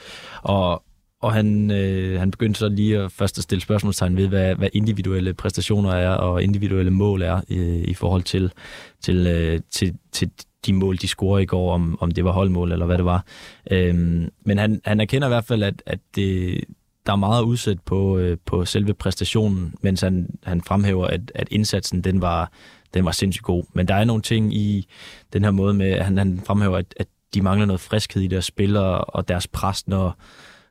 og 0.42 0.82
og 1.20 1.32
han, 1.32 1.70
øh, 1.70 2.18
han 2.18 2.30
begyndte 2.30 2.58
så 2.58 2.68
lige 2.68 2.98
at 2.98 3.12
først 3.12 3.38
at 3.38 3.44
stille 3.44 3.62
spørgsmålstegn 3.62 4.16
ved, 4.16 4.28
hvad, 4.28 4.54
hvad 4.54 4.68
individuelle 4.72 5.34
præstationer 5.34 5.90
er, 5.90 6.10
og 6.10 6.42
individuelle 6.42 6.90
mål 6.90 7.22
er 7.22 7.40
øh, 7.50 7.84
i 7.84 7.94
forhold 7.94 8.22
til, 8.22 8.52
til, 9.00 9.26
øh, 9.26 9.60
til, 9.70 9.94
til 10.12 10.30
de 10.66 10.72
mål, 10.72 10.96
de 10.96 11.08
scorede 11.08 11.42
i 11.42 11.46
går, 11.46 11.74
om, 11.74 11.98
om 12.00 12.10
det 12.10 12.24
var 12.24 12.32
holdmål 12.32 12.72
eller 12.72 12.86
hvad 12.86 12.96
det 12.96 13.04
var. 13.04 13.24
Øhm, 13.70 14.30
men 14.44 14.58
han, 14.58 14.80
han 14.84 15.00
erkender 15.00 15.28
i 15.28 15.30
hvert 15.30 15.44
fald, 15.44 15.62
at, 15.62 15.82
at 15.86 15.98
det, 16.14 16.60
der 17.06 17.12
er 17.12 17.16
meget 17.16 17.42
udsat 17.42 17.80
på, 17.80 18.18
øh, 18.18 18.36
på 18.46 18.64
selve 18.64 18.94
præstationen, 18.94 19.74
mens 19.80 20.00
han, 20.00 20.30
han 20.42 20.62
fremhæver, 20.62 21.06
at, 21.06 21.32
at 21.34 21.48
indsatsen 21.50 22.04
den 22.04 22.20
var, 22.20 22.52
den 22.94 23.04
var 23.04 23.12
sindssygt 23.12 23.44
god. 23.44 23.64
Men 23.72 23.88
der 23.88 23.94
er 23.94 24.04
nogle 24.04 24.22
ting 24.22 24.54
i 24.54 24.88
den 25.32 25.44
her 25.44 25.50
måde 25.50 25.74
med, 25.74 25.90
at 25.90 26.04
han, 26.04 26.18
han 26.18 26.40
fremhæver, 26.46 26.78
at, 26.78 26.94
at 26.96 27.06
de 27.34 27.42
mangler 27.42 27.66
noget 27.66 27.80
friskhed 27.80 28.22
i 28.22 28.26
deres 28.26 28.44
spillere 28.44 29.00
og 29.00 29.28
deres 29.28 29.46
pres, 29.46 29.88
når, 29.88 30.16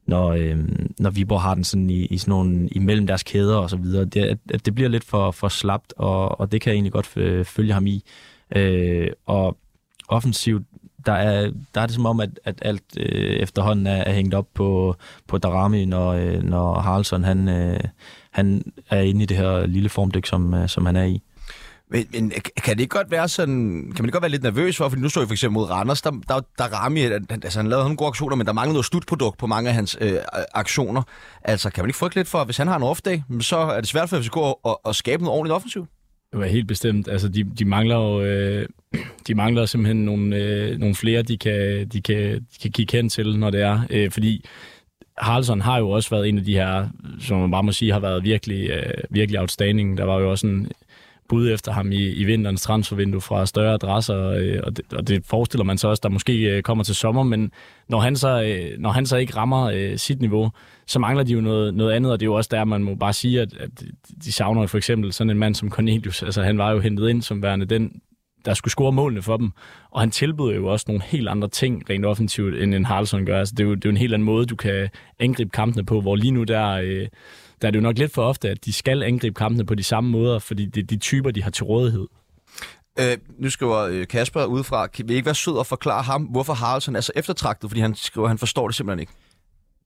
når, 0.05 0.31
øh, 0.31 0.57
når 0.99 1.09
Viborg 1.09 1.41
har 1.41 1.55
den 1.55 1.63
sådan 1.63 1.89
i, 1.89 2.05
i 2.05 2.17
sådan 2.17 2.31
nogle, 2.31 2.67
imellem 2.67 3.07
deres 3.07 3.23
kæder 3.23 3.57
og 3.57 3.69
så 3.69 3.77
videre. 3.77 4.05
Det, 4.05 4.39
at 4.53 4.65
det 4.65 4.75
bliver 4.75 4.89
lidt 4.89 5.03
for, 5.03 5.31
for 5.31 5.47
slapt, 5.47 5.93
og, 5.97 6.39
og 6.39 6.51
det 6.51 6.61
kan 6.61 6.69
jeg 6.69 6.75
egentlig 6.75 6.93
godt 6.93 7.17
øh, 7.17 7.45
følge 7.45 7.73
ham 7.73 7.87
i. 7.87 8.03
Øh, 8.55 9.09
og 9.25 9.57
offensivt, 10.07 10.63
der 11.05 11.13
er, 11.13 11.51
der 11.75 11.81
er 11.81 11.85
det 11.85 11.95
som 11.95 12.05
om, 12.05 12.19
at, 12.19 12.39
at 12.43 12.59
alt 12.61 12.83
øh, 12.97 13.35
efterhånden 13.35 13.87
er, 13.87 13.95
er 14.03 14.13
hængt 14.13 14.33
op 14.33 14.47
på, 14.53 14.95
på 15.27 15.37
Darami, 15.37 15.85
når, 15.85 16.09
øh, 16.09 16.43
når 16.43 16.79
Haraldsson 16.79 17.23
han, 17.23 17.47
øh, 17.47 17.79
han 18.31 18.73
er 18.89 19.01
inde 19.01 19.23
i 19.23 19.25
det 19.25 19.37
her 19.37 19.65
lille 19.65 19.89
formdyk, 19.89 20.25
som, 20.25 20.53
øh, 20.53 20.69
som 20.69 20.85
han 20.85 20.95
er 20.95 21.03
i. 21.03 21.21
Men, 21.91 22.07
men 22.11 22.31
kan 22.63 22.75
det 22.75 22.79
ikke 22.79 22.95
godt 22.95 23.11
være 23.11 23.27
sådan, 23.27 23.81
kan 23.95 24.03
man 24.03 24.05
ikke 24.05 24.11
godt 24.11 24.21
være 24.21 24.31
lidt 24.31 24.43
nervøs 24.43 24.77
for, 24.77 24.89
fordi 24.89 25.01
nu 25.01 25.09
så 25.09 25.19
jeg 25.19 25.27
for 25.27 25.33
eksempel 25.33 25.53
mod 25.53 25.69
Randers, 25.69 26.01
der, 26.01 26.11
der, 26.11 26.39
der 26.57 26.63
Rami, 26.63 27.01
altså 27.01 27.59
han 27.59 27.69
lavede 27.69 27.83
nogle 27.83 27.97
gode 27.97 28.07
aktioner, 28.07 28.35
men 28.35 28.47
der 28.47 28.53
manglede 28.53 28.73
noget 28.73 28.85
slutprodukt 28.85 29.37
på 29.37 29.47
mange 29.47 29.69
af 29.69 29.75
hans 29.75 29.97
øh, 30.01 30.11
øh 30.11 30.19
aktioner. 30.53 31.01
Altså 31.43 31.69
kan 31.69 31.83
man 31.83 31.89
ikke 31.89 31.97
frygte 31.97 32.17
lidt 32.17 32.27
for, 32.27 32.37
at 32.37 32.47
hvis 32.47 32.57
han 32.57 32.67
har 32.67 32.75
en 32.75 32.83
off-day, 32.83 33.41
så 33.43 33.57
er 33.57 33.81
det 33.81 33.89
svært 33.89 34.09
for 34.09 34.19
FCK 34.19 34.37
at, 34.37 34.55
at, 34.65 34.75
at 34.85 34.95
skabe 34.95 35.23
noget 35.23 35.37
ordentligt 35.37 35.55
offensivt? 35.55 35.89
Det 36.31 36.39
var 36.39 36.45
helt 36.45 36.67
bestemt. 36.67 37.07
Altså, 37.07 37.27
de, 37.27 37.43
de 37.43 37.65
mangler 37.65 37.95
jo, 37.95 38.21
øh, 38.21 38.67
de 39.27 39.35
mangler 39.35 39.65
simpelthen 39.65 40.05
nogle, 40.05 40.35
øh, 40.35 40.77
nogle 40.77 40.95
flere, 40.95 41.21
de 41.21 41.37
kan, 41.37 41.87
de, 41.87 42.01
kan, 42.01 42.17
de 42.17 42.59
kan 42.61 42.71
kigge 42.71 42.97
hen 42.97 43.09
til, 43.09 43.39
når 43.39 43.49
det 43.49 43.61
er. 43.61 43.81
Øh, 43.89 44.11
fordi 44.11 44.45
Haraldsson 45.17 45.61
har 45.61 45.77
jo 45.77 45.89
også 45.89 46.09
været 46.09 46.29
en 46.29 46.37
af 46.37 46.43
de 46.43 46.53
her, 46.53 46.87
som 47.19 47.39
man 47.39 47.51
bare 47.51 47.63
må 47.63 47.71
sige, 47.71 47.93
har 47.93 47.99
været 47.99 48.23
virkelig, 48.23 48.69
øh, 48.69 48.93
virkelig 49.09 49.39
outstanding. 49.39 49.97
Der 49.97 50.03
var 50.03 50.19
jo 50.19 50.31
også 50.31 50.47
en, 50.47 50.71
bud 51.29 51.51
efter 51.51 51.71
ham 51.71 51.91
i, 51.91 52.09
i 52.09 52.23
vinterens 52.23 52.61
transfervindue 52.61 53.21
fra 53.21 53.45
større 53.45 53.73
adresser, 53.73 54.27
øh, 54.27 54.59
og, 54.63 54.77
det, 54.77 54.93
og 54.93 55.07
det 55.07 55.25
forestiller 55.25 55.63
man 55.63 55.77
sig 55.77 55.89
også, 55.89 56.01
der 56.01 56.09
måske 56.09 56.33
øh, 56.33 56.63
kommer 56.63 56.83
til 56.83 56.95
sommer, 56.95 57.23
men 57.23 57.51
når 57.87 57.99
han 57.99 58.15
så, 58.15 58.43
øh, 58.43 58.79
når 58.79 58.89
han 58.91 59.05
så 59.05 59.17
ikke 59.17 59.35
rammer 59.35 59.63
øh, 59.65 59.97
sit 59.97 60.19
niveau, 60.19 60.51
så 60.87 60.99
mangler 60.99 61.23
de 61.23 61.33
jo 61.33 61.41
noget, 61.41 61.73
noget 61.73 61.93
andet, 61.93 62.11
og 62.11 62.19
det 62.19 62.25
er 62.25 62.29
jo 62.29 62.33
også 62.33 62.49
der, 62.51 62.65
man 62.65 62.83
må 62.83 62.95
bare 62.95 63.13
sige, 63.13 63.41
at, 63.41 63.57
at 63.59 63.69
de 64.23 64.31
savner 64.31 64.67
for 64.67 64.77
eksempel 64.77 65.13
sådan 65.13 65.31
en 65.31 65.37
mand 65.37 65.55
som 65.55 65.69
Cornelius, 65.69 66.23
altså 66.23 66.43
han 66.43 66.57
var 66.57 66.71
jo 66.71 66.79
hentet 66.79 67.09
ind 67.09 67.21
som 67.21 67.41
værende 67.41 67.65
den, 67.65 68.01
der 68.47 68.53
skulle 68.53 68.71
score 68.71 68.91
målene 68.91 69.21
for 69.21 69.37
dem, 69.37 69.51
og 69.91 69.99
han 69.99 70.11
tilbyder 70.11 70.55
jo 70.55 70.67
også 70.67 70.85
nogle 70.87 71.03
helt 71.03 71.29
andre 71.29 71.47
ting 71.47 71.89
rent 71.89 72.05
offensivt, 72.05 72.55
end 72.55 72.75
en 72.75 72.85
Haraldsson 72.85 73.25
gør. 73.25 73.39
Altså, 73.39 73.55
det, 73.57 73.63
er 73.63 73.67
jo, 73.67 73.75
det 73.75 73.85
er 73.85 73.89
jo 73.89 73.91
en 73.91 73.97
helt 73.97 74.13
anden 74.13 74.25
måde, 74.25 74.45
du 74.45 74.55
kan 74.55 74.89
angribe 75.19 75.49
kampene 75.49 75.85
på, 75.85 76.01
hvor 76.01 76.15
lige 76.15 76.31
nu 76.31 76.43
der... 76.43 76.71
Øh, 76.71 77.07
der 77.61 77.67
er 77.67 77.71
det 77.71 77.77
jo 77.77 77.83
nok 77.83 77.97
lidt 77.97 78.13
for 78.13 78.23
ofte, 78.23 78.49
at 78.49 78.65
de 78.65 78.73
skal 78.73 79.03
angribe 79.03 79.33
kampene 79.33 79.65
på 79.65 79.75
de 79.75 79.83
samme 79.83 80.09
måder, 80.09 80.39
fordi 80.39 80.65
det 80.65 80.83
er 80.83 80.87
de 80.87 80.97
typer, 80.97 81.31
de 81.31 81.43
har 81.43 81.49
til 81.49 81.63
rådighed. 81.63 82.07
Øh, 82.99 83.17
nu 83.39 83.49
skriver 83.49 83.77
øh, 83.77 84.07
Kasper 84.07 84.45
udefra, 84.45 84.87
kan 84.87 85.07
vi 85.07 85.13
ikke 85.13 85.25
være 85.25 85.35
sød 85.35 85.53
og 85.53 85.65
forklare 85.65 86.03
ham, 86.03 86.23
hvorfor 86.23 86.53
Haraldsson 86.53 86.95
er 86.95 87.01
så 87.01 87.11
eftertragtet, 87.15 87.69
fordi 87.69 87.81
han 87.81 87.95
skriver, 87.95 88.27
at 88.27 88.29
han 88.29 88.37
forstår 88.37 88.67
det 88.67 88.75
simpelthen 88.75 88.99
ikke. 88.99 89.11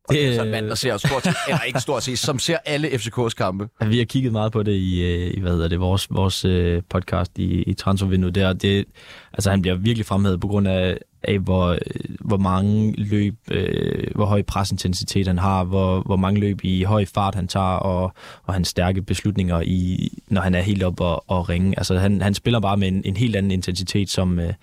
Og 0.07 0.13
det 0.13 0.27
er 0.27 0.33
sådan 0.33 0.47
en 0.47 0.51
mand, 0.51 0.67
der 0.67 0.75
ser 0.75 0.97
stort 0.97 1.23
set, 1.23 1.35
eller 1.47 1.61
ikke 1.61 1.79
stort 1.79 2.03
set, 2.03 2.19
som 2.19 2.39
ser 2.39 2.57
alle 2.65 2.87
FCK's 2.87 3.29
kampe. 3.29 3.69
Vi 3.85 3.97
har 3.97 4.05
kigget 4.05 4.31
meget 4.31 4.51
på 4.51 4.63
det 4.63 4.71
i, 4.71 5.01
øh, 5.03 5.33
i 5.37 5.39
hvad 5.39 5.51
hedder 5.51 5.67
det, 5.67 5.79
vores, 5.79 6.07
vores 6.09 6.45
øh, 6.45 6.81
podcast 6.89 7.31
i, 7.37 7.63
i 7.63 7.73
transfervinduet 7.73 8.35
der. 8.35 8.53
Det, 8.53 8.85
altså, 9.33 9.49
han 9.49 9.61
bliver 9.61 9.75
virkelig 9.75 10.05
fremhævet 10.05 10.41
på 10.41 10.47
grund 10.47 10.67
af, 10.67 10.97
af, 11.23 11.39
hvor, 11.39 11.67
øh, 11.67 11.77
hvor 12.19 12.37
mange 12.37 12.93
løb, 12.97 13.35
øh, 13.51 14.07
hvor 14.15 14.25
høj 14.25 14.41
presintensitet 14.41 15.27
han 15.27 15.37
har, 15.37 15.63
hvor, 15.63 16.01
hvor 16.01 16.15
mange 16.15 16.39
løb 16.39 16.59
i 16.63 16.83
høj 16.83 17.05
fart 17.05 17.35
han 17.35 17.47
tager, 17.47 17.65
og, 17.65 18.13
og 18.43 18.53
hans 18.53 18.67
stærke 18.67 19.01
beslutninger, 19.01 19.61
i, 19.65 20.09
når 20.27 20.41
han 20.41 20.55
er 20.55 20.61
helt 20.61 20.83
op 20.83 21.01
og, 21.01 21.23
og 21.27 21.49
ringe. 21.49 21.73
Altså, 21.77 21.97
han, 21.97 22.21
han 22.21 22.33
spiller 22.33 22.59
bare 22.59 22.77
med 22.77 22.87
en, 22.87 23.01
en 23.05 23.17
helt 23.17 23.35
anden 23.35 23.51
intensitet, 23.51 24.09
som 24.09 24.39
øh, 24.39 24.53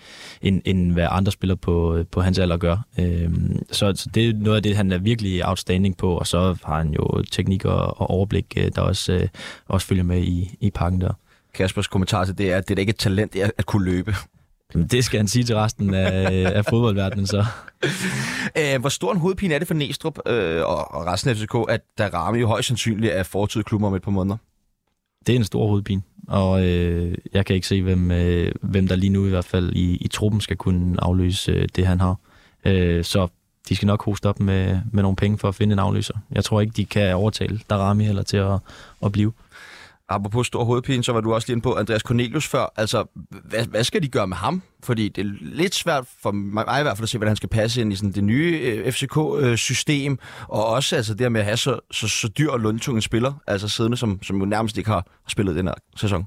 end, 0.43 0.63
end 0.65 0.93
hvad 0.93 1.07
andre 1.11 1.33
spiller 1.33 1.55
på, 1.55 1.97
øh, 1.97 2.07
på 2.11 2.21
hans 2.21 2.39
alder 2.39 2.57
gør. 2.57 2.77
Øh, 2.99 3.31
så, 3.73 3.93
så 3.97 4.09
det 4.15 4.29
er 4.29 4.33
noget 4.33 4.57
af 4.57 4.63
det, 4.63 4.77
han 4.77 4.93
er 4.93 4.99
virkelig 4.99 5.49
outstanding 5.49 5.97
på, 5.97 6.17
og 6.17 6.27
så 6.27 6.57
har 6.65 6.79
han 6.79 6.91
jo 6.91 7.23
teknik 7.31 7.65
og, 7.65 8.01
og 8.01 8.11
overblik, 8.11 8.55
øh, 8.57 8.71
der 8.75 8.83
også, 8.83 9.13
øh, 9.13 9.29
også 9.69 9.87
følger 9.87 10.05
med 10.05 10.23
i, 10.23 10.57
i 10.61 10.71
pakken 10.71 11.01
der. 11.01 11.13
Kaspers 11.55 11.87
kommentar 11.87 12.25
til 12.25 12.39
det 12.39 12.53
er, 12.53 12.57
at 12.57 12.69
det 12.69 12.75
er 12.75 12.81
ikke 12.81 12.91
et 12.91 12.99
talent 12.99 13.37
at 13.37 13.67
kunne 13.67 13.85
løbe. 13.85 14.15
Det 14.75 15.05
skal 15.05 15.19
han 15.19 15.29
sige 15.29 15.45
til 15.45 15.57
resten 15.57 15.95
af, 15.95 16.31
af 16.57 16.65
fodboldverdenen 16.65 17.27
så. 17.27 17.45
Æh, 18.57 18.81
hvor 18.81 18.89
stor 18.89 19.13
en 19.13 19.19
hovedpine 19.19 19.55
er 19.55 19.59
det 19.59 19.69
for 19.69 19.75
Næstrup 19.75 20.19
øh, 20.27 20.63
og, 20.67 20.95
og 20.95 21.07
resten 21.07 21.31
af 21.31 21.37
FCK, 21.37 21.55
at 21.69 21.81
der 21.99 22.15
rammer 22.15 22.41
jo 22.41 22.47
højst 22.47 22.69
sandsynligt 22.69 23.13
af 23.13 23.27
fortid 23.27 23.63
klubber 23.63 23.87
om 23.87 23.95
et 23.95 24.03
par 24.03 24.11
måneder? 24.11 24.37
Det 25.27 25.33
er 25.33 25.37
en 25.37 25.45
stor 25.45 25.67
hovedpine, 25.67 26.03
og 26.29 26.67
øh, 26.67 27.15
jeg 27.33 27.47
kan 27.47 27.55
ikke 27.55 27.67
se, 27.67 27.83
hvem, 27.83 28.11
øh, 28.11 28.53
hvem 28.61 28.89
der 28.89 28.97
lige 28.97 29.11
nu 29.11 29.27
i 29.27 29.29
hvert 29.29 29.45
fald 29.45 29.73
i, 29.73 29.97
i 29.97 30.09
truppen 30.09 30.41
skal 30.41 30.57
kunne 30.57 30.97
afløse 30.99 31.53
øh, 31.53 31.69
det, 31.77 31.87
han 31.87 32.01
har. 32.01 32.17
Øh, 32.65 33.05
så 33.05 33.29
de 33.69 33.77
skal 33.77 33.87
nok 33.87 34.05
hoste 34.05 34.29
op 34.29 34.41
med, 34.41 34.79
med 34.93 35.03
nogle 35.03 35.17
penge 35.17 35.39
for 35.39 35.49
at 35.49 35.55
finde 35.55 35.73
en 35.73 35.79
afløser. 35.79 36.15
Jeg 36.33 36.45
tror 36.45 36.61
ikke, 36.61 36.73
de 36.77 36.85
kan 36.85 37.15
overtale 37.15 37.61
Darami 37.71 38.05
heller 38.05 38.23
til 38.23 38.37
at, 38.37 38.59
at 39.05 39.13
blive. 39.13 39.33
Apropos 40.09 40.47
stor 40.47 40.65
hovedpine, 40.65 41.05
så 41.05 41.13
var 41.13 41.21
du 41.21 41.35
også 41.35 41.49
lige 41.49 41.55
inde 41.55 41.63
på 41.63 41.75
Andreas 41.75 42.03
Cornelius 42.03 42.47
før. 42.47 42.73
Altså, 42.77 43.05
hvad, 43.45 43.67
hvad 43.67 43.85
skal 43.85 44.03
de 44.03 44.09
gøre 44.09 44.27
med 44.27 44.37
ham? 44.37 44.63
Fordi 44.85 45.09
det 45.09 45.27
er 45.27 45.31
lidt 45.41 45.75
svært 45.75 46.05
for 46.23 46.31
mig 46.31 46.63
i 46.63 46.83
hvert 46.83 46.97
fald 46.97 47.03
at 47.03 47.09
se, 47.09 47.19
hvordan 47.19 47.31
han 47.31 47.37
skal 47.37 47.49
passe 47.49 47.81
ind 47.81 47.93
i 47.93 47.97
sådan 47.97 48.13
det 48.13 48.25
nye 48.25 48.61
øh, 48.63 48.93
FCK-system. 48.93 50.19
Og 50.49 50.67
også 50.67 50.97
altså, 50.97 51.15
det 51.15 51.33
med 51.33 51.41
at 51.41 51.45
have 51.45 51.57
så, 51.57 51.81
så, 51.91 52.09
så 52.09 52.29
dyr 52.29 52.51
og 52.51 52.61
lundtunge 52.61 53.03
spiller, 53.03 53.33
altså 53.47 53.69
siddende, 53.69 53.97
som, 53.97 54.23
som 54.23 54.39
jo 54.39 54.45
nærmest 54.45 54.79
ikke 54.79 54.91
har 54.91 55.07
spillet 55.29 55.57
den 55.57 55.67
her 55.67 55.75
sæson. 55.97 56.27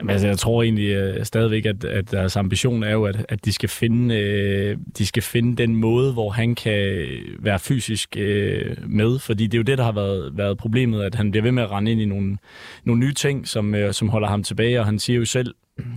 Jamen, 0.00 0.10
altså, 0.10 0.26
jeg 0.26 0.38
tror 0.38 0.62
egentlig 0.62 1.18
uh, 1.18 1.24
stadigvæk, 1.24 1.66
at, 1.66 1.84
at 1.84 2.10
deres 2.10 2.36
ambition 2.36 2.82
er 2.82 2.92
jo, 2.92 3.04
at, 3.04 3.26
at 3.28 3.44
de, 3.44 3.52
skal 3.52 3.68
finde, 3.68 4.14
uh, 4.14 4.84
de 4.98 5.06
skal 5.06 5.22
finde 5.22 5.56
den 5.56 5.76
måde, 5.76 6.12
hvor 6.12 6.30
han 6.30 6.54
kan 6.54 7.06
være 7.38 7.58
fysisk 7.58 8.16
uh, 8.16 8.90
med. 8.90 9.18
Fordi 9.18 9.46
det 9.46 9.54
er 9.54 9.58
jo 9.58 9.62
det, 9.62 9.78
der 9.78 9.84
har 9.84 9.92
været, 9.92 10.38
været 10.38 10.58
problemet, 10.58 11.02
at 11.02 11.14
han 11.14 11.30
bliver 11.30 11.42
ved 11.42 11.52
med 11.52 11.62
at 11.62 11.70
rende 11.70 11.92
ind 11.92 12.00
i 12.00 12.04
nogle, 12.04 12.36
nogle 12.84 13.00
nye 13.00 13.14
ting, 13.14 13.48
som, 13.48 13.74
uh, 13.74 13.90
som 13.90 14.08
holder 14.08 14.28
ham 14.28 14.42
tilbage. 14.42 14.80
Og 14.80 14.86
han 14.86 14.98
siger 14.98 15.18
jo 15.18 15.24
selv 15.24 15.54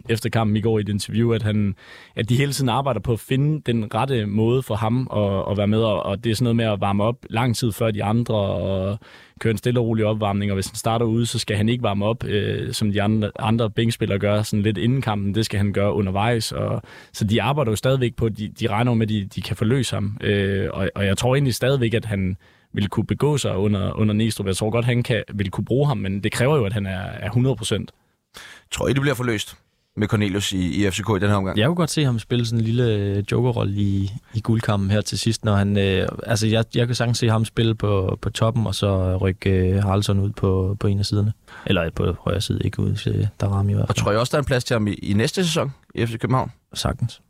efter 0.09 0.29
kampen 0.29 0.55
i 0.55 0.61
går 0.61 0.77
i 0.77 0.81
et 0.81 0.89
interview, 0.89 1.31
at, 1.31 1.41
han, 1.41 1.75
at 2.15 2.29
de 2.29 2.35
hele 2.35 2.51
tiden 2.51 2.69
arbejder 2.69 2.99
på 2.99 3.13
at 3.13 3.19
finde 3.19 3.61
den 3.65 3.95
rette 3.95 4.25
måde 4.25 4.63
for 4.63 4.75
ham 4.75 5.07
at, 5.15 5.51
at 5.51 5.57
være 5.57 5.67
med. 5.67 5.79
Og, 5.79 6.03
og 6.03 6.23
det 6.23 6.29
er 6.29 6.35
sådan 6.35 6.43
noget 6.43 6.55
med 6.55 6.65
at 6.65 6.81
varme 6.81 7.03
op 7.03 7.15
lang 7.29 7.55
tid 7.55 7.71
før 7.71 7.91
de 7.91 8.03
andre, 8.03 8.35
og 8.35 8.99
køre 9.39 9.51
en 9.51 9.57
stille 9.57 9.79
og 9.79 9.85
rolig 9.85 10.05
opvarmning, 10.05 10.51
og 10.51 10.55
hvis 10.55 10.67
han 10.67 10.75
starter 10.75 11.05
ude, 11.05 11.25
så 11.25 11.39
skal 11.39 11.57
han 11.57 11.69
ikke 11.69 11.83
varme 11.83 12.05
op, 12.05 12.23
øh, 12.23 12.73
som 12.73 12.91
de 12.91 13.01
andre, 13.01 13.31
andre 13.39 13.69
bænkspillere 13.69 14.19
gør, 14.19 14.41
sådan 14.41 14.63
lidt 14.63 14.77
inden 14.77 15.01
kampen. 15.01 15.35
Det 15.35 15.45
skal 15.45 15.57
han 15.57 15.73
gøre 15.73 15.93
undervejs. 15.93 16.51
Og, 16.51 16.81
så 17.13 17.23
de 17.23 17.41
arbejder 17.41 17.71
jo 17.71 17.75
stadigvæk 17.75 18.15
på, 18.15 18.29
de, 18.29 18.47
de 18.47 18.67
regner 18.67 18.93
med, 18.93 19.05
at 19.05 19.09
de, 19.09 19.25
de 19.25 19.41
kan 19.41 19.55
forløse 19.55 19.95
ham. 19.95 20.17
Øh, 20.21 20.69
og, 20.73 20.89
og 20.95 21.05
jeg 21.05 21.17
tror 21.17 21.35
egentlig 21.35 21.55
stadigvæk, 21.55 21.93
at 21.93 22.05
han 22.05 22.37
vil 22.73 22.87
kunne 22.87 23.05
begå 23.05 23.37
sig 23.37 23.57
under, 23.57 23.93
under 23.93 24.13
Næstrup. 24.13 24.47
Jeg 24.47 24.55
tror 24.55 24.69
godt, 24.69 24.85
han 24.85 25.03
kan, 25.03 25.23
vil 25.33 25.51
kunne 25.51 25.65
bruge 25.65 25.87
ham, 25.87 25.97
men 25.97 26.23
det 26.23 26.31
kræver 26.31 26.57
jo, 26.57 26.65
at 26.65 26.73
han 26.73 26.85
er, 26.85 26.99
er 26.99 27.25
100 27.25 27.55
procent. 27.55 27.91
Tror 28.71 28.87
I, 28.87 28.93
det 28.93 29.01
bliver 29.01 29.15
forløst? 29.15 29.57
Med 29.97 30.07
Cornelius 30.07 30.51
i, 30.51 30.85
i 30.85 30.91
FCK 30.91 31.09
i 31.09 31.19
den 31.19 31.29
her 31.29 31.35
omgang. 31.35 31.57
Jeg 31.57 31.67
kunne 31.67 31.75
godt 31.75 31.89
se 31.89 32.05
ham 32.05 32.19
spille 32.19 32.45
sådan 32.45 32.59
en 32.59 32.65
lille 32.65 32.95
øh, 32.95 33.23
jokerrolle 33.31 33.73
i, 33.73 34.11
i 34.33 34.41
guldkampen 34.41 34.91
her 34.91 35.01
til 35.01 35.19
sidst, 35.19 35.45
når 35.45 35.55
han, 35.55 35.77
øh, 35.77 36.07
altså 36.23 36.47
jeg, 36.47 36.65
jeg 36.75 36.87
kan 36.87 36.95
sagtens 36.95 37.17
se 37.17 37.29
ham 37.29 37.45
spille 37.45 37.75
på, 37.75 38.17
på 38.21 38.29
toppen, 38.29 38.67
og 38.67 38.75
så 38.75 39.17
rykke 39.17 39.49
øh, 39.49 39.83
Haraldsson 39.83 40.19
ud 40.19 40.29
på, 40.29 40.77
på 40.79 40.87
en 40.87 40.99
af 40.99 41.05
siderne. 41.05 41.33
Eller 41.65 41.89
på 41.89 42.15
højre 42.19 42.41
side, 42.41 42.59
ikke 42.63 42.79
ud 42.79 42.95
til 42.95 43.29
Darami 43.41 43.71
i 43.71 43.75
hvert 43.75 43.83
fald. 43.83 43.89
Og 43.89 43.95
tror 43.95 44.11
jeg 44.11 44.19
også, 44.19 44.31
der 44.31 44.37
er 44.37 44.41
en 44.41 44.45
plads 44.45 44.63
til 44.63 44.73
ham 44.73 44.87
i, 44.87 44.93
i 44.93 45.13
næste 45.13 45.43
sæson 45.43 45.73
i 45.95 46.05
FC 46.05 46.17
København? 46.19 46.51
Sagtens. 46.73 47.21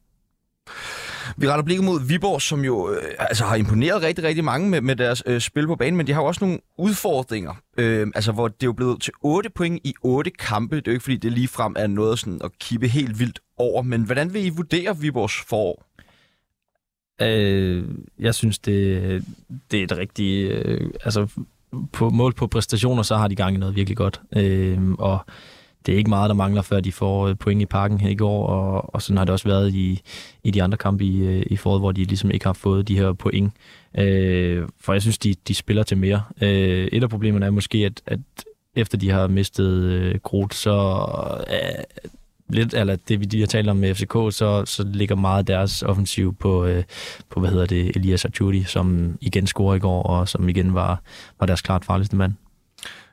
Vi 1.38 1.48
retter 1.48 1.63
blikket 1.63 1.86
mod 1.86 2.08
Viborg, 2.08 2.41
som 2.41 2.65
jo 2.65 2.91
øh, 2.91 3.02
altså 3.20 3.46
har 3.46 3.56
imponeret 3.56 4.02
rigtig, 4.02 4.24
rigtig 4.24 4.44
mange 4.44 4.70
med, 4.70 4.82
med 4.82 4.96
deres 4.96 5.24
øh, 5.26 5.41
spil 5.41 5.67
på 5.67 5.76
banen, 5.76 5.98
men 5.98 6.08
de 6.08 6.13
har 6.13 6.22
jo 6.22 6.28
også 6.28 6.46
nogle 6.46 6.60
udfordringer, 6.78 7.54
øh, 7.78 8.08
altså 8.15 8.32
hvor 8.32 8.48
det 8.48 8.63
er 8.63 8.67
jo 8.67 8.74
blevet 8.74 9.02
til 9.02 9.13
8 9.22 9.50
point 9.50 9.82
i 9.84 9.94
8 10.04 10.32
kampe. 10.32 10.76
Det 10.76 10.88
er 10.88 10.91
jo 10.91 10.94
ikke, 10.94 11.04
fordi 11.04 11.17
det 11.17 11.32
lige 11.32 11.48
frem 11.48 11.76
er 11.80 11.88
noget 11.88 12.20
sådan 12.20 12.41
at 12.44 12.60
kippe 12.60 12.88
helt 12.88 13.20
vildt 13.20 13.39
over, 13.58 13.82
men 13.82 14.04
hvordan 14.04 14.34
vil 14.34 14.46
I 14.46 14.50
vurdere 14.50 14.98
Viborgs 14.98 15.41
forår? 15.50 15.86
Øh, 17.22 17.84
jeg 18.20 18.36
synes, 18.36 18.60
det, 18.60 19.26
det 19.72 19.80
er 19.80 19.84
et 19.84 19.98
rigtigt... 19.98 20.52
Øh, 20.52 20.89
altså, 21.04 21.28
på 21.94 22.10
mål 22.10 22.34
på 22.34 22.48
præstationer, 22.48 23.04
så 23.04 23.17
har 23.17 23.28
de 23.28 23.36
gang 23.36 23.56
i 23.56 23.60
noget 23.60 23.76
virkelig 23.76 23.98
godt. 23.98 24.22
Øh, 24.36 24.91
og 24.91 25.26
det 25.86 25.94
er 25.94 25.98
ikke 25.98 26.10
meget, 26.10 26.30
der 26.30 26.36
mangler, 26.36 26.62
før 26.62 26.80
de 26.80 26.91
får 26.91 27.28
øh, 27.28 27.36
point 27.36 27.62
i 27.62 27.65
parken 27.65 28.00
her 28.00 28.10
i 28.10 28.15
går, 28.15 28.48
og, 28.48 28.96
og 28.96 29.02
sådan 29.02 29.17
har 29.17 29.26
det 29.26 29.34
også 29.34 29.48
været 29.48 29.74
i, 29.74 30.02
i 30.44 30.52
de 30.52 30.63
andre 30.63 30.78
kampe 30.78 31.06
i, 31.06 31.20
øh, 31.20 31.44
i 31.46 31.58
foråret, 31.58 31.82
hvor 31.82 31.91
de 31.91 32.04
ligesom 32.04 32.32
ikke 32.32 32.46
har 32.46 32.54
fået 32.54 32.88
de 32.88 32.98
her 32.98 33.13
point. 33.13 33.54
Øh, 33.98 34.67
for 34.80 34.94
jeg 34.94 35.02
synes, 35.02 35.17
de, 35.17 35.36
de 35.48 35.54
spiller 35.54 35.84
til 35.84 35.98
mere. 35.98 36.22
Øh, 36.41 36.88
et 36.91 37.04
af 37.04 37.10
problemerne 37.10 37.46
er 37.46 37.52
måske, 37.52 37.78
at, 37.78 38.02
at 38.06 38.20
efter 38.76 38.98
de 38.98 39.10
har 39.10 39.28
mistet 39.28 39.84
øh, 39.84 40.15
Groth, 40.24 40.56
så 40.56 41.06
øh, 41.50 41.84
lidt, 42.50 42.74
eller 42.74 42.96
det 42.96 43.34
vi 43.34 43.39
har 43.39 43.48
talt 43.48 43.70
om 43.70 43.78
med 43.78 43.96
FCK, 43.96 44.13
så, 44.13 44.63
så 44.65 44.84
ligger 44.84 45.15
meget 45.15 45.48
deres 45.48 45.84
offensiv 45.84 46.36
på, 46.36 46.65
øh, 46.65 46.84
på 47.30 47.39
hvad 47.39 47.50
hedder 47.50 47.65
det, 47.65 47.96
Elias 47.96 48.26
Achudi, 48.26 48.63
som 48.63 49.17
igen 49.22 49.48
scorer 49.48 49.76
i 49.76 49.80
går, 49.80 50.04
og 50.04 50.30
som 50.30 50.50
igen 50.50 50.74
var, 50.74 51.02
var 51.39 51.46
deres 51.46 51.62
klart 51.62 51.86
farligste 51.86 52.15
mand. 52.15 52.34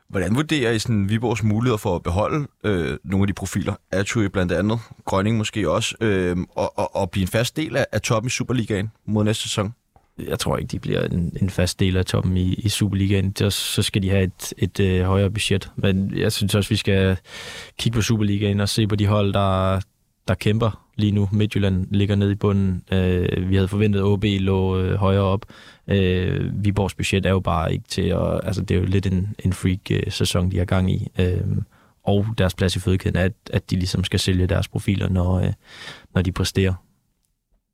Hvordan 0.09 0.37
vurderer 0.37 0.73
I 0.73 0.79
sådan 0.79 1.09
Viborgs 1.09 1.43
muligheder 1.43 1.77
for 1.77 1.97
at 1.97 2.03
beholde 2.03 2.47
øh, 2.65 2.99
nogle 3.05 3.23
af 3.23 3.27
de 3.27 3.33
profiler? 3.33 3.75
Atui 3.91 4.29
blandt 4.29 4.53
andet, 4.53 4.79
Grønning 5.05 5.37
måske 5.37 5.71
også, 5.71 5.95
øh, 6.01 6.37
og, 6.51 6.79
og, 6.79 6.97
og 6.97 7.11
blive 7.11 7.23
en 7.23 7.29
fast 7.29 7.57
del 7.57 7.77
af, 7.77 7.87
af 7.93 8.03
toppen 8.03 8.27
i 8.27 8.31
Superligaen 8.31 8.91
mod 9.07 9.25
næste 9.25 9.43
sæson? 9.43 9.75
Jeg 10.19 10.39
tror 10.39 10.57
ikke, 10.57 10.69
de 10.69 10.79
bliver 10.79 11.03
en, 11.03 11.37
en 11.41 11.51
fast 11.51 11.81
del 11.81 11.97
af 11.97 12.05
toppen 12.05 12.37
i, 12.37 12.55
i 12.55 12.69
Superligaen. 12.69 13.37
Så, 13.37 13.51
så 13.51 13.83
skal 13.83 14.03
de 14.03 14.11
have 14.11 14.23
et, 14.23 14.55
et, 14.59 14.81
et 14.81 15.01
øh, 15.01 15.05
højere 15.05 15.31
budget. 15.31 15.71
Men 15.77 16.19
jeg 16.19 16.33
synes 16.33 16.55
også, 16.55 16.69
vi 16.69 16.77
skal 16.77 17.17
kigge 17.79 17.97
på 17.97 18.03
Superligaen 18.03 18.61
og 18.61 18.69
se 18.69 18.87
på 18.87 18.97
de 18.97 19.07
hold, 19.07 19.33
der, 19.33 19.81
der 20.29 20.35
kæmper 20.35 20.88
lige 20.99 21.13
nu. 21.13 21.29
Midtjylland 21.33 21.87
ligger 21.91 22.17
nede 22.17 22.33
i 22.33 22.35
bunden. 22.35 22.83
Øh, 22.93 23.51
vi 23.51 23.55
havde 23.55 23.69
forventet, 23.69 24.01
at 24.01 24.05
OB 24.05 24.25
lå 24.25 24.79
øh, 24.79 24.95
højere 24.95 25.23
op. 25.23 25.47
Øh, 25.89 26.65
Viborgs 26.65 26.95
budget 26.95 27.27
er 27.27 27.31
jo 27.31 27.41
bare 27.41 27.73
ikke 27.73 27.85
til 27.89 28.03
at... 28.03 28.41
Altså, 28.45 28.63
det 28.63 28.75
er 28.75 28.79
jo 28.79 28.87
lidt 28.87 29.07
en, 29.07 29.35
en 29.39 29.53
freak-sæson, 29.53 30.47
øh, 30.47 30.53
de 30.53 30.59
har 30.59 30.65
gang 30.65 30.93
i. 30.93 31.09
Øh, 31.19 31.41
og 32.05 32.27
deres 32.39 32.55
plads 32.55 32.77
i 32.77 32.81
fødekæden 32.81 33.17
er, 33.17 33.25
at, 33.25 33.33
at 33.53 33.71
de 33.71 33.77
ligesom 33.77 34.05
skal 34.05 34.21
sælge 34.21 34.47
deres 34.47 34.69
profiler, 34.69 35.09
når, 35.09 35.41
øh, 35.41 35.53
når 36.15 36.23
de 36.23 36.33
præsterer. 36.33 36.75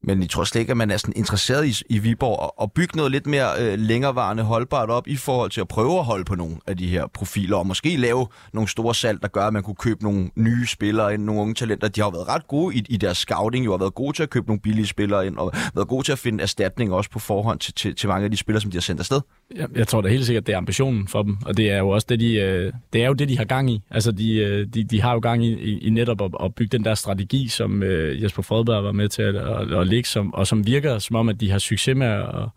Men 0.07 0.23
I 0.23 0.27
tror 0.27 0.45
slet 0.45 0.61
ikke, 0.61 0.71
at 0.71 0.77
man 0.77 0.91
er 0.91 0.97
sådan 0.97 1.13
interesseret 1.17 1.67
i, 1.67 1.95
i 1.95 1.99
Viborg 1.99 2.45
at, 2.45 2.65
at 2.65 2.73
bygge 2.73 2.97
noget 2.97 3.13
lidt 3.13 3.27
mere 3.27 3.49
øh, 3.61 3.79
længerevarende 3.79 4.43
holdbart 4.43 4.91
op 4.91 5.09
i 5.09 5.17
forhold 5.17 5.51
til 5.51 5.61
at 5.61 5.69
prøve 5.69 5.99
at 5.99 6.05
holde 6.05 6.25
på 6.25 6.35
nogle 6.35 6.57
af 6.67 6.77
de 6.77 6.87
her 6.87 7.07
profiler, 7.07 7.57
og 7.57 7.67
måske 7.67 7.97
lave 7.97 8.27
nogle 8.53 8.69
store 8.69 8.95
salg, 8.95 9.23
der 9.23 9.29
gør, 9.29 9.47
at 9.47 9.53
man 9.53 9.63
kunne 9.63 9.75
købe 9.75 10.03
nogle 10.03 10.31
nye 10.37 10.67
spillere 10.67 11.15
ind, 11.15 11.25
nogle 11.25 11.41
unge 11.41 11.55
talenter. 11.55 11.89
De 11.89 12.01
har 12.01 12.11
været 12.11 12.29
ret 12.29 12.49
gode 12.49 12.77
i, 12.77 12.85
i 12.89 12.97
deres 12.97 13.19
scouting, 13.19 13.65
jo 13.65 13.71
har 13.71 13.79
været 13.79 13.95
gode 13.95 14.17
til 14.17 14.23
at 14.23 14.31
købe 14.31 14.47
nogle 14.47 14.61
billige 14.61 14.87
spillere 14.87 15.27
ind, 15.27 15.37
og 15.37 15.53
været 15.75 15.89
gode 15.89 16.07
til 16.07 16.13
at 16.13 16.19
finde 16.19 16.43
erstatning 16.43 16.93
også 16.93 17.11
på 17.11 17.19
forhånd 17.19 17.59
til, 17.59 17.75
til, 17.75 17.95
til 17.95 18.09
mange 18.09 18.25
af 18.25 18.31
de 18.31 18.37
spillere, 18.37 18.61
som 18.61 18.71
de 18.71 18.77
har 18.77 18.83
sendt 18.83 19.01
afsted. 19.01 19.21
Jeg, 19.57 19.69
jeg 19.75 19.89
tror 19.89 20.01
da 20.01 20.09
helt 20.09 20.27
sikkert, 20.27 20.47
det 20.47 20.53
er 20.53 20.57
ambitionen 20.57 21.09
for 21.09 21.23
dem, 21.23 21.37
og 21.47 21.57
det 21.57 21.71
er 21.71 21.79
jo 21.79 21.89
også 21.89 22.07
det, 22.09 22.21
de, 22.21 22.35
øh, 22.35 22.73
det 22.93 23.03
er 23.03 23.07
jo 23.07 23.13
det, 23.13 23.29
de 23.29 23.39
har 23.39 23.45
gang 23.45 23.71
i. 23.71 23.83
Altså, 23.91 24.13
de, 24.13 24.37
øh, 24.37 24.67
de, 24.75 24.85
de 24.85 25.01
har 25.03 25.13
jo 25.13 25.19
gang 25.19 25.45
i, 25.45 25.53
i, 25.53 25.79
i 25.79 25.91
netop 25.91 26.23
at, 26.23 26.31
at 26.45 26.55
bygge 26.55 26.79
den 26.79 26.85
der 26.85 26.95
strategi, 26.95 27.49
som 27.49 27.83
øh, 27.83 28.23
Jesper 28.23 28.43
Fredberg 28.43 28.85
var 28.85 28.93
med 28.93 29.09
til 29.09 29.23
at, 29.23 29.37
at, 29.37 29.73
at 29.73 29.87
lægge, 29.95 30.09
som, 30.09 30.35
og 30.35 30.47
som 30.47 30.67
virker 30.67 30.99
som 30.99 31.17
om, 31.17 31.29
at 31.29 31.41
de 31.41 31.51
har 31.51 31.59
succes 31.59 31.97
med 31.97 32.07
at, 32.07 32.49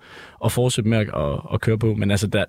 at 0.45 0.51
fortsætte 0.51 0.89
med 0.89 0.97
at, 0.97 1.07
at, 1.15 1.39
at 1.53 1.61
køre 1.61 1.77
på. 1.77 1.93
Men 1.93 2.11
altså, 2.11 2.27
der, 2.27 2.45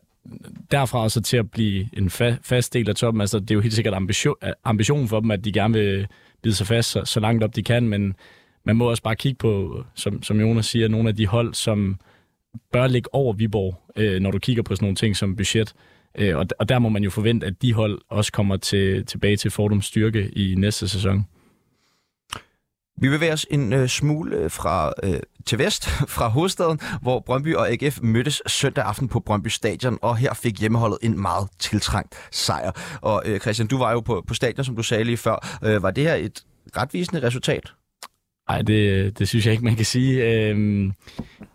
derfra 0.71 1.03
også 1.03 1.21
til 1.23 1.37
at 1.37 1.51
blive 1.51 1.89
en 1.93 2.07
fa- 2.07 2.41
fast 2.43 2.75
del 2.75 2.89
af 2.89 2.95
toppen, 2.97 3.21
altså, 3.21 3.39
det 3.39 3.51
er 3.51 3.55
jo 3.55 3.61
helt 3.61 3.75
sikkert 3.75 3.95
ambition, 3.95 4.35
ambitionen 4.65 5.09
for 5.09 5.21
dem, 5.21 5.31
at 5.31 5.45
de 5.45 5.53
gerne 5.53 5.75
vil 5.75 6.07
bide 6.43 6.55
sig 6.55 6.67
fast 6.67 6.91
så, 6.91 7.05
så 7.05 7.21
langt 7.21 7.45
op 7.45 7.57
de 7.57 7.63
kan, 7.63 7.89
men 7.89 8.15
man 8.65 8.77
må 8.77 8.91
også 8.91 9.03
bare 9.03 9.17
kigge 9.17 9.39
på, 9.39 9.85
som, 9.95 10.23
som 10.23 10.41
Jonas 10.41 10.67
siger, 10.67 10.89
nogle 10.89 11.09
af 11.09 11.17
de 11.17 11.27
hold, 11.27 11.55
som 11.55 12.01
bør 12.73 12.87
ligge 12.87 13.15
over 13.15 13.33
Viborg, 13.33 13.83
øh, 13.97 14.21
når 14.21 14.31
du 14.31 14.39
kigger 14.39 14.63
på 14.63 14.75
sådan 14.75 14.85
nogle 14.85 14.97
ting 14.97 15.17
som 15.17 15.37
budget. 15.37 15.75
Øh, 16.19 16.37
og, 16.37 16.47
og 16.59 16.69
der 16.69 16.79
må 16.79 16.89
man 16.89 17.05
jo 17.05 17.11
forvente, 17.11 17.47
at 17.47 17.63
de 17.63 17.73
hold 17.73 17.99
også 18.09 18.33
kommer 18.33 18.57
til, 18.57 19.07
tilbage 19.07 19.37
til 19.37 19.51
Fordums 19.51 19.87
styrke 19.87 20.29
i 20.29 20.55
næste 20.55 20.89
sæson. 20.89 21.27
Vi 23.01 23.09
bevæger 23.09 23.33
os 23.33 23.47
en 23.51 23.73
øh, 23.73 23.89
smule 23.89 24.37
øh, 24.37 24.51
fra 24.51 24.93
øh, 25.03 25.21
til 25.47 25.59
vest 25.59 25.89
fra 26.17 26.29
hovedstaden, 26.29 26.81
hvor 27.03 27.21
Brøndby 27.21 27.55
og 27.55 27.71
AGF 27.71 27.99
mødtes 28.03 28.43
søndag 28.47 28.85
aften 28.85 29.09
på 29.09 29.21
Brøndby 29.21 29.49
Stadion, 29.49 29.99
og 30.03 30.17
her 30.17 30.35
fik 30.35 30.61
hjemmeholdet 30.61 30.99
en 31.03 31.21
meget 31.21 31.49
tiltrængt 31.59 32.15
sejr. 32.31 32.99
Og 33.01 33.23
øh, 33.27 33.41
Christian, 33.41 33.69
du 33.69 33.79
var 33.79 33.93
jo 33.93 34.01
på, 34.01 34.25
på 34.27 34.35
stadion, 34.35 34.65
som 34.65 34.77
du 34.77 34.83
sagde 34.83 35.05
lige 35.05 35.17
før. 35.17 35.59
Øh, 35.65 35.83
var 35.83 35.91
det 35.91 36.05
her 36.05 36.15
et 36.15 36.43
retvisende 36.77 37.27
resultat? 37.27 37.73
Nej, 38.49 38.63
det, 38.63 39.19
det 39.19 39.29
synes 39.29 39.47
jeg 39.47 39.53
ikke, 39.53 39.65
man 39.65 39.77
kan 39.77 39.85
sige. 39.85 40.25
Øhm, 40.25 40.93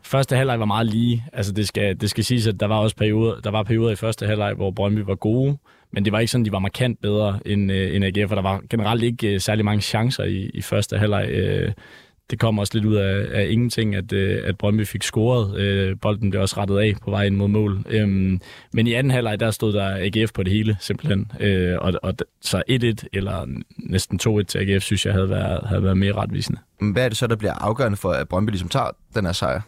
første 0.03 0.35
halvleg 0.35 0.59
var 0.59 0.65
meget 0.65 0.87
lige. 0.87 1.25
Altså, 1.33 1.51
det 1.51 1.67
skal, 1.67 2.01
det 2.01 2.09
skal 2.09 2.23
siges, 2.23 2.47
at 2.47 2.59
der 2.59 2.67
var 2.67 2.77
også 2.77 2.95
perioder, 2.95 3.39
der 3.39 3.51
var 3.51 3.63
perioder 3.63 3.91
i 3.91 3.95
første 3.95 4.27
halvleg, 4.27 4.53
hvor 4.53 4.71
Brøndby 4.71 4.99
var 4.99 5.15
gode, 5.15 5.57
men 5.93 6.05
det 6.05 6.13
var 6.13 6.19
ikke 6.19 6.31
sådan, 6.31 6.45
de 6.45 6.51
var 6.51 6.59
markant 6.59 7.01
bedre 7.01 7.39
end, 7.45 7.71
øh, 7.71 7.95
end 7.95 8.05
AGF, 8.05 8.29
for 8.29 8.35
der 8.35 8.41
var 8.41 8.61
generelt 8.69 9.03
ikke 9.03 9.33
øh, 9.33 9.39
særlig 9.39 9.65
mange 9.65 9.81
chancer 9.81 10.23
i, 10.23 10.51
i 10.53 10.61
første 10.61 10.97
halvleg. 10.97 11.29
Øh, 11.29 11.71
det 12.29 12.39
kom 12.39 12.59
også 12.59 12.71
lidt 12.73 12.85
ud 12.85 12.95
af, 12.95 13.25
af 13.31 13.47
ingenting, 13.49 13.95
at, 13.95 14.13
øh, 14.13 14.41
at 14.45 14.57
Brøndby 14.57 14.85
fik 14.85 15.03
scoret. 15.03 15.59
Øh, 15.59 15.97
bolden 16.01 16.29
blev 16.29 16.41
også 16.41 16.57
rettet 16.57 16.79
af 16.79 16.93
på 17.03 17.11
vej 17.11 17.23
ind 17.23 17.35
mod 17.35 17.47
mål. 17.47 17.85
Øhm, 17.89 18.41
men 18.73 18.87
i 18.87 18.93
anden 18.93 19.11
halvleg, 19.11 19.39
der 19.39 19.51
stod 19.51 19.73
der 19.73 19.97
AGF 19.99 20.33
på 20.33 20.43
det 20.43 20.53
hele, 20.53 20.77
simpelthen. 20.79 21.31
Øh, 21.39 21.77
og, 21.81 21.93
og 22.03 22.13
så 22.41 22.63
1-1 22.69 23.07
eller 23.13 23.45
næsten 23.77 24.19
2-1 24.27 24.43
til 24.43 24.59
AGF, 24.59 24.83
synes 24.83 25.05
jeg 25.05 25.13
havde 25.13 25.29
været, 25.29 25.67
havde 25.67 25.83
været 25.83 25.97
mere 25.97 26.13
retvisende. 26.13 26.59
Hvad 26.93 27.05
er 27.05 27.09
det 27.09 27.17
så, 27.17 27.27
der 27.27 27.35
bliver 27.35 27.53
afgørende 27.53 27.97
for, 27.97 28.09
at 28.09 28.27
Brøndby 28.27 28.49
ligesom 28.49 28.69
tager 28.69 28.91
den 29.15 29.25
her 29.25 29.33
sejr? 29.33 29.61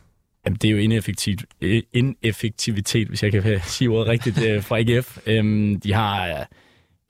Jamen, 0.45 0.57
det 0.61 0.67
er 0.67 0.71
jo 0.71 0.77
ineffektivt, 0.77 1.45
øh, 1.61 1.81
ineffektivitet, 1.93 3.07
hvis 3.07 3.23
jeg 3.23 3.31
kan 3.31 3.59
sige 3.75 3.89
ordet 3.89 4.07
rigtigt, 4.07 4.43
øh, 4.43 4.63
fra 4.63 4.79
AGF. 4.79 5.17
Øhm, 5.27 5.79
de 5.79 5.93
har 5.93 6.27
øh, 6.27 6.45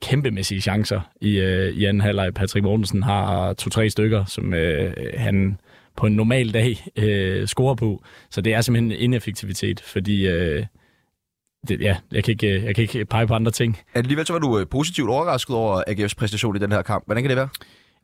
kæmpemæssige 0.02 0.60
chancer 0.60 1.00
i, 1.20 1.38
øh, 1.38 1.72
i 1.72 1.84
anden 1.84 2.00
halvleg. 2.00 2.34
Patrick 2.34 2.64
Mortensen 2.64 3.02
har 3.02 3.52
to-tre 3.52 3.90
stykker, 3.90 4.24
som 4.24 4.54
øh, 4.54 4.92
han 5.16 5.58
på 5.96 6.06
en 6.06 6.12
normal 6.12 6.52
dag 6.52 6.86
øh, 6.96 7.46
scorer 7.46 7.74
på. 7.74 8.02
Så 8.30 8.40
det 8.40 8.54
er 8.54 8.60
simpelthen 8.60 8.92
ineffektivitet, 8.92 9.80
fordi 9.80 10.26
øh, 10.26 10.66
det, 11.68 11.80
ja, 11.80 11.96
jeg 12.12 12.24
kan, 12.24 12.32
ikke, 12.32 12.64
jeg 12.64 12.74
kan 12.74 12.82
ikke 12.82 13.04
pege 13.04 13.26
på 13.26 13.34
andre 13.34 13.50
ting. 13.50 13.78
Alligevel 13.94 14.26
så 14.26 14.32
var 14.32 14.40
du 14.40 14.64
positivt 14.70 15.10
overrasket 15.10 15.56
over 15.56 15.82
AGF's 15.88 16.14
præstation 16.16 16.56
i 16.56 16.58
den 16.58 16.72
her 16.72 16.82
kamp. 16.82 17.06
Hvordan 17.06 17.22
kan 17.22 17.30
det 17.30 17.36
være? 17.36 17.48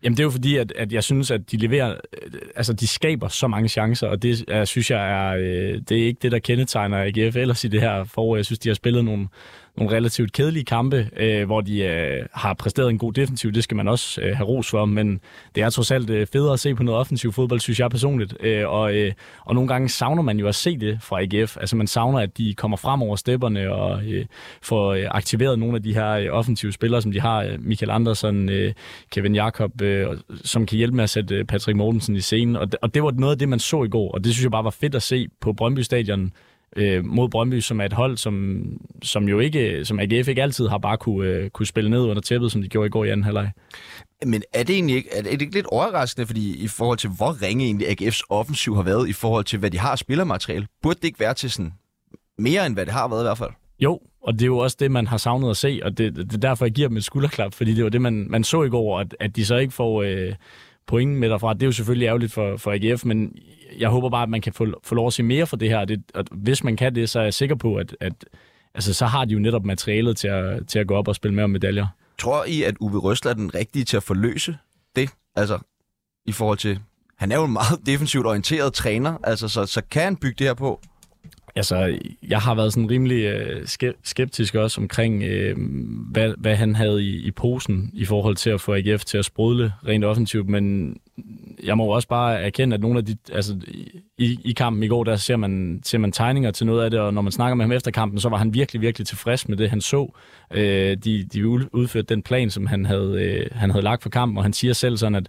Jamen 0.03 0.17
det 0.17 0.21
er 0.21 0.25
jo 0.25 0.31
fordi, 0.31 0.57
at, 0.57 0.73
at 0.77 0.93
jeg 0.93 1.05
synes, 1.05 1.31
at 1.31 1.51
de 1.51 1.57
leverer, 1.57 1.91
øh, 1.91 2.41
altså 2.57 2.73
de 2.73 2.87
skaber 2.87 3.29
så 3.29 3.47
mange 3.47 3.69
chancer, 3.69 4.07
og 4.07 4.23
det 4.23 4.45
jeg 4.49 4.69
synes 4.69 4.91
jeg 4.91 5.11
er, 5.11 5.37
øh, 5.37 5.81
det 5.89 6.03
er 6.03 6.07
ikke 6.07 6.19
det, 6.23 6.33
der 6.33 6.39
kendetegner 6.39 6.99
AGF 6.99 7.37
ellers 7.37 7.65
i 7.65 7.69
det 7.69 7.81
her 7.81 8.05
forår. 8.05 8.37
Jeg 8.37 8.45
synes, 8.45 8.59
de 8.59 8.69
har 8.69 8.75
spillet 8.75 9.05
nogle, 9.05 9.29
nogle 9.77 9.97
relativt 9.97 10.33
kedelige 10.33 10.65
kampe, 10.65 11.11
øh, 11.17 11.47
hvor 11.47 11.61
de 11.61 11.83
øh, 11.83 12.27
har 12.33 12.55
præsteret 12.55 12.91
en 12.91 12.99
god 12.99 13.13
defensiv. 13.13 13.53
Det 13.53 13.65
skal 13.65 13.77
man 13.77 13.89
også 13.89 14.21
øh, 14.21 14.37
have 14.37 14.47
ros 14.47 14.71
for, 14.71 14.85
men 14.85 15.21
det 15.55 15.63
er 15.63 15.71
trods 15.71 15.91
alt 15.91 16.11
øh, 16.11 16.27
federe 16.27 16.53
at 16.53 16.61
se 16.61 16.75
på 16.75 16.83
noget 16.83 17.01
offensiv 17.01 17.33
fodbold, 17.33 17.61
synes 17.61 17.81
jeg 17.81 17.91
personligt. 17.91 18.37
Øh, 18.41 18.69
og, 18.69 18.95
øh, 18.95 19.13
og 19.45 19.55
nogle 19.55 19.69
gange 19.69 19.89
savner 19.89 20.23
man 20.23 20.39
jo 20.39 20.49
at 20.49 20.55
se 20.55 20.79
det 20.79 20.99
fra 21.03 21.23
AGF. 21.23 21.57
Altså 21.57 21.77
man 21.77 21.87
savner, 21.87 22.19
at 22.19 22.39
de 22.39 22.55
kommer 22.55 22.77
frem 22.77 23.03
over 23.03 23.17
stepperne 23.17 23.73
og 23.73 24.05
øh, 24.05 24.25
får 24.63 24.93
øh, 24.93 25.05
aktiveret 25.11 25.59
nogle 25.59 25.77
af 25.77 25.83
de 25.83 25.95
her 25.95 26.11
øh, 26.11 26.29
offensive 26.31 26.73
spillere, 26.73 27.03
som 27.03 27.13
de 27.13 27.21
har. 27.21 27.43
Øh, 27.43 27.59
Michael 27.61 27.91
Andersen, 27.91 28.49
øh, 28.49 28.73
Kevin 29.11 29.35
Jakob, 29.35 29.83
øh, 29.83 30.07
som 30.45 30.67
kan 30.67 30.79
hjælpe 30.79 30.97
med 30.97 31.05
at 31.05 31.11
sætte 31.11 31.35
øh, 31.35 31.45
Patrick 31.45 31.77
Mortensen 31.77 32.17
i 32.17 32.21
scenen. 32.21 32.57
Og 32.57 32.69
og 32.83 32.95
det 32.95 33.03
var 33.03 33.11
noget 33.11 33.33
af 33.33 33.39
det, 33.39 33.49
man 33.49 33.59
så 33.59 33.85
i 33.85 33.89
går, 33.89 34.11
og 34.13 34.25
det 34.25 34.33
synes 34.33 34.43
jeg 34.43 34.51
bare 34.51 34.65
var 34.65 34.71
fedt 34.71 34.95
at 34.95 35.03
se 35.03 35.29
på 35.41 35.53
Brøndby 35.53 35.81
Stadion 35.81 36.33
øh, 36.77 37.05
mod 37.05 37.29
Brøndby, 37.29 37.61
som 37.61 37.81
er 37.81 37.85
et 37.85 37.93
hold, 37.93 38.17
som, 38.17 38.65
som 39.03 39.29
jo 39.29 39.39
ikke, 39.39 39.85
som 39.85 39.99
AGF 39.99 40.29
ikke 40.29 40.43
altid 40.43 40.69
har 40.69 40.79
bare 40.79 40.97
kunne, 40.97 41.29
øh, 41.29 41.51
kunne 41.51 41.67
spille 41.67 41.91
ned 41.91 42.01
under 42.01 42.23
tæppet, 42.23 42.53
som 42.53 42.63
de 42.63 42.69
gjorde 42.69 42.87
i 42.87 42.91
går 42.91 43.05
i 43.05 43.11
anden 43.11 43.25
halvleg. 43.25 43.51
Men 44.27 44.43
er 44.53 44.63
det 44.63 44.75
egentlig 44.75 44.97
ikke, 44.97 45.09
er 45.13 45.23
det 45.23 45.43
ikke 45.43 45.55
lidt 45.55 45.67
overraskende, 45.67 46.27
fordi 46.27 46.65
i 46.65 46.69
forhold 46.69 46.99
til, 46.99 47.11
hvor 47.11 47.43
ringe 47.43 47.65
egentlig 47.65 47.89
AGF's 47.89 48.21
offensiv 48.29 48.77
har 48.77 48.83
været, 48.83 49.09
i 49.09 49.13
forhold 49.13 49.45
til, 49.45 49.59
hvad 49.59 49.71
de 49.71 49.79
har 49.79 49.91
af 49.91 49.99
spillermateriale, 49.99 50.67
burde 50.83 50.99
det 51.03 51.05
ikke 51.05 51.21
være 51.21 51.35
til 51.35 51.51
sådan 51.51 51.73
mere, 52.39 52.67
end 52.67 52.75
hvad 52.75 52.87
det 52.87 52.95
har 52.95 53.09
været 53.09 53.23
i 53.23 53.25
hvert 53.27 53.39
fald? 53.39 53.51
Jo, 53.81 54.01
og 54.23 54.33
det 54.33 54.43
er 54.43 54.47
jo 54.47 54.59
også 54.59 54.77
det, 54.81 54.91
man 54.91 55.07
har 55.07 55.17
savnet 55.17 55.51
at 55.51 55.57
se, 55.57 55.81
og 55.83 55.99
det, 55.99 56.17
det 56.17 56.35
er 56.35 56.39
derfor, 56.39 56.65
jeg 56.65 56.73
giver 56.73 56.89
dem 56.89 56.97
et 56.97 57.05
skulderklap, 57.05 57.55
fordi 57.55 57.75
det 57.75 57.85
var 57.85 57.91
det, 57.91 58.03
man, 58.03 58.27
man 58.31 58.45
så 58.45 58.63
i 58.63 58.69
går, 58.69 59.01
at, 59.01 59.17
at 59.21 59.37
de 59.37 59.45
så 59.45 59.57
ikke 59.57 59.75
får 59.75 60.03
øh, 60.03 60.35
point 60.87 61.13
med 61.19 61.31
derfra. 61.31 61.55
Det 61.55 61.63
er 61.63 61.67
jo 61.67 61.73
selvfølgelig 61.73 62.07
ærgerligt 62.07 62.33
for, 62.33 62.57
for 62.57 62.73
AGF, 62.73 63.05
men 63.05 63.35
jeg 63.79 63.89
håber 63.89 64.11
bare, 64.11 64.23
at 64.23 64.29
man 64.29 64.41
kan 64.41 64.53
få, 64.53 64.67
få 64.85 64.95
lov 64.95 65.07
at 65.07 65.13
se 65.13 65.23
mere 65.23 65.47
for 65.47 65.57
det 65.57 65.69
her. 65.69 65.85
Det, 65.85 66.03
og 66.15 66.25
hvis 66.31 66.65
man 66.65 66.77
kan 66.77 66.95
det, 66.95 67.11
så 67.11 67.19
er 67.21 67.25
jeg 67.25 67.35
sikker 67.35 67.55
på, 67.55 67.77
at, 67.77 67.97
at 68.01 68.13
altså, 68.75 68.95
så 68.95 69.07
har 69.07 69.25
de 69.25 69.35
jo 69.35 69.41
netop 69.41 69.65
materialet 69.65 70.17
til 70.17 70.29
at, 70.29 70.67
til 70.69 70.79
at 70.79 70.87
gå 70.87 70.95
op 70.95 71.09
og 71.09 71.15
spille 71.15 71.35
med 71.35 71.45
om 71.45 71.51
medaljer. 71.51 71.87
Tror 72.19 72.45
I, 72.45 72.63
at 72.63 72.75
Uwe 72.81 72.99
Røsler 72.99 73.31
er 73.31 73.35
den 73.35 73.55
rigtige 73.55 73.85
til 73.85 73.97
at 73.97 74.03
forløse 74.03 74.57
det? 74.97 75.11
Altså, 75.37 75.59
i 76.27 76.33
forhold 76.33 76.59
til... 76.59 76.79
Han 77.19 77.33
er 77.33 77.37
jo 77.37 77.45
en 77.45 77.53
meget 77.53 77.81
defensivt 77.87 78.27
orienteret 78.27 78.73
træner, 78.73 79.19
altså, 79.25 79.49
så, 79.49 79.67
så 79.67 79.83
kan 79.91 80.03
han 80.03 80.17
bygge 80.17 80.35
det 80.39 80.47
her 80.47 80.55
på? 80.55 80.81
Altså, 81.57 81.99
jeg 82.23 82.41
har 82.41 82.55
været 82.55 82.73
sådan 82.73 82.91
rimelig 82.91 83.25
øh, 83.25 83.67
skeptisk 84.05 84.55
også 84.55 84.81
omkring, 84.81 85.23
øh, 85.23 85.57
hvad, 86.11 86.35
hvad 86.39 86.57
han 86.57 86.75
havde 86.75 87.05
i, 87.05 87.27
i 87.27 87.31
posen 87.31 87.91
i 87.95 88.05
forhold 88.05 88.37
til 88.37 88.51
at 88.51 88.61
få 88.61 88.75
AGF 88.75 89.05
til 89.05 89.19
at 89.19 89.25
sprudle 89.25 89.73
rent 89.87 90.05
offensivt, 90.05 90.49
men 90.49 90.97
jeg 91.65 91.77
må 91.77 91.85
også 91.85 92.09
bare 92.09 92.43
erkende, 92.43 92.75
at 92.75 92.81
nogle 92.81 92.99
af 92.99 93.05
de, 93.05 93.17
altså 93.33 93.57
i, 94.19 94.39
i 94.45 94.53
kampen 94.53 94.83
i 94.83 94.89
går, 94.89 95.05
der 95.05 95.17
ser 95.17 95.37
man, 95.37 95.81
ser 95.85 95.99
man 95.99 96.13
tegninger 96.13 96.51
til 96.51 96.67
noget 96.67 96.85
af 96.85 96.91
det, 96.91 97.01
og 97.01 97.15
når 97.15 97.23
man 97.23 97.33
snakker 97.33 97.55
med 97.55 97.65
ham 97.65 97.73
efter 97.73 97.91
kampen, 97.91 98.21
så 98.21 98.29
var 98.29 98.37
han 98.37 98.55
virkelig, 98.55 98.83
virkelig 98.83 99.07
tilfreds 99.07 99.49
med 99.49 99.57
det, 99.57 99.71
han 99.71 99.81
så. 99.81 100.13
Øh, 100.51 100.97
de, 100.97 101.25
de 101.33 101.49
udførte 101.75 102.15
den 102.15 102.23
plan, 102.23 102.51
som 102.51 102.67
han 102.67 102.85
havde, 102.85 103.23
øh, 103.23 103.47
han 103.53 103.71
havde 103.71 103.85
lagt 103.85 104.03
for 104.03 104.11
kampen, 104.11 104.39
og 104.39 104.45
han 104.45 104.53
siger 104.53 104.73
selv 104.73 104.97
sådan, 104.97 105.15
at 105.15 105.29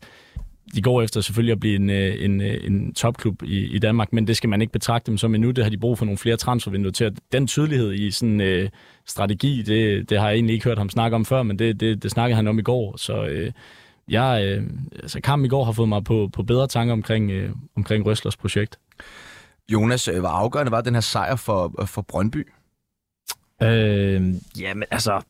de 0.76 0.82
går 0.82 1.02
efter 1.02 1.22
selvfølgelig 1.22 1.52
at 1.52 1.60
blive 1.60 1.76
en, 1.76 1.90
øh, 1.90 2.16
en, 2.26 2.42
øh, 2.42 2.58
en 2.64 2.94
topklub 2.94 3.44
i, 3.44 3.76
i 3.76 3.80
Danmark, 3.80 4.14
men 4.14 4.28
det 4.28 4.38
skal 4.38 4.50
man 4.50 4.62
ikke 4.62 4.74
betragte 4.74 5.12
dem 5.12 5.18
som 5.18 5.36
endnu. 5.36 5.52
Det 5.52 5.64
har 5.64 5.72
de 5.72 5.78
brug 5.78 5.98
for 5.98 6.06
nogle 6.06 6.18
flere 6.18 6.38
transfervinduer 6.38 6.92
til. 6.92 7.06
At 7.06 7.14
den 7.32 7.48
tydelighed 7.48 7.94
i 7.94 8.12
sådan 8.12 8.42
øh, 8.42 8.70
strategi, 9.06 9.62
det, 9.62 10.10
det 10.10 10.20
har 10.20 10.28
jeg 10.28 10.36
egentlig 10.36 10.54
ikke 10.54 10.66
hørt 10.66 10.78
ham 10.78 10.90
snakke 10.90 11.16
om 11.16 11.26
før, 11.26 11.44
men 11.44 11.60
det, 11.60 11.80
det, 11.80 12.04
det 12.04 12.12
snakkede 12.12 12.36
han 12.36 12.48
om 12.48 12.60
i 12.60 12.62
går. 12.62 12.98
Så 12.98 13.26
øh, 13.26 13.52
jeg, 14.08 14.44
øh, 14.46 14.64
altså 14.94 15.22
kampen 15.22 15.46
i 15.46 15.50
går 15.50 15.64
har 15.64 15.72
fået 15.72 15.90
mig 15.90 16.04
på, 16.04 16.30
på 16.34 16.44
bedre 16.44 16.68
tanker 16.68 16.94
omkring, 16.94 17.32
øh, 17.32 17.50
omkring 17.76 18.06
Røslers 18.06 18.38
projekt. 18.38 18.80
Jonas, 19.70 20.08
øh, 20.08 20.20
hvor 20.20 20.30
afgørende 20.30 20.72
var 20.72 20.82
den 20.82 20.94
her 20.94 21.02
sejr 21.02 21.36
for, 21.36 21.86
for 21.86 22.02
Brøndby? 22.02 22.48
Øh, 23.64 24.34
jamen 24.60 24.84
altså, 24.92 25.22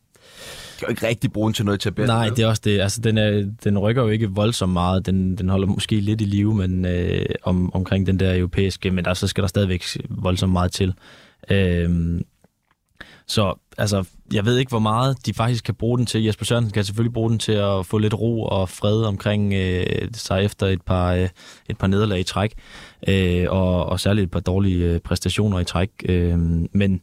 kan 0.80 0.88
jo 0.88 0.90
ikke 0.90 1.08
rigtig 1.08 1.32
bruge 1.32 1.48
den 1.48 1.54
til 1.54 1.66
noget 1.66 1.80
til 1.80 1.90
at 1.90 1.98
Nej, 1.98 2.30
det 2.30 2.40
er 2.40 2.48
også 2.48 2.62
det. 2.66 2.82
Altså, 2.82 3.02
den, 3.02 3.18
er, 3.18 3.52
den 3.64 3.80
rykker 3.80 4.02
jo 4.02 4.08
ikke 4.08 4.30
voldsomt 4.30 4.74
meget. 4.74 5.06
Den, 5.06 5.38
den 5.38 5.50
holder 5.50 5.68
måske 5.68 6.00
lidt 6.00 6.22
i 6.22 6.26
live 6.26 6.56
men, 6.56 6.86
øh, 6.86 7.26
om, 7.44 7.74
omkring 7.74 8.08
den 8.08 8.20
der 8.20 8.38
europæiske, 8.38 8.92
men 8.92 9.06
der, 9.06 9.14
så 9.14 9.28
skal 9.28 9.42
der 9.42 9.48
stadigvæk 9.48 9.84
voldsomt 10.10 10.54
meget 10.54 10.72
til. 10.72 10.94
Øh, 11.50 12.22
så 13.28 13.60
altså, 13.78 14.04
jeg 14.34 14.46
ved 14.46 14.58
ikke, 14.58 14.70
hvor 14.70 14.80
meget 14.80 15.26
de 15.26 15.34
faktisk 15.34 15.64
kan 15.64 15.76
bruge 15.76 15.98
den 15.98 16.06
til. 16.06 16.24
Jesper 16.24 16.46
Sørensen 16.46 16.74
kan 16.74 16.84
selvfølgelig 16.84 17.14
bruge 17.14 17.30
den 17.30 17.40
til 17.40 17.52
at 17.52 17.86
få 17.86 17.98
lidt 17.98 18.14
ro 18.14 18.44
og 18.44 18.70
fred 18.70 19.04
omkring 19.04 19.54
øh, 19.54 20.08
sig 20.14 20.46
efter 20.46 20.68
et 20.68 20.82
par, 20.82 21.14
øh, 21.14 21.30
et 21.70 21.78
par 21.78 21.88
nederlag 21.88 22.20
i 22.20 22.24
træk, 22.24 22.54
øh, 23.08 23.46
og, 23.50 23.86
og 23.86 24.00
særligt 24.00 24.24
et 24.24 24.32
par 24.32 24.40
dårlige 24.40 24.86
øh, 24.86 25.00
præstationer 25.00 25.60
i 25.60 25.66
træk. 25.66 25.90
Øh, 26.06 26.40
men 26.72 27.02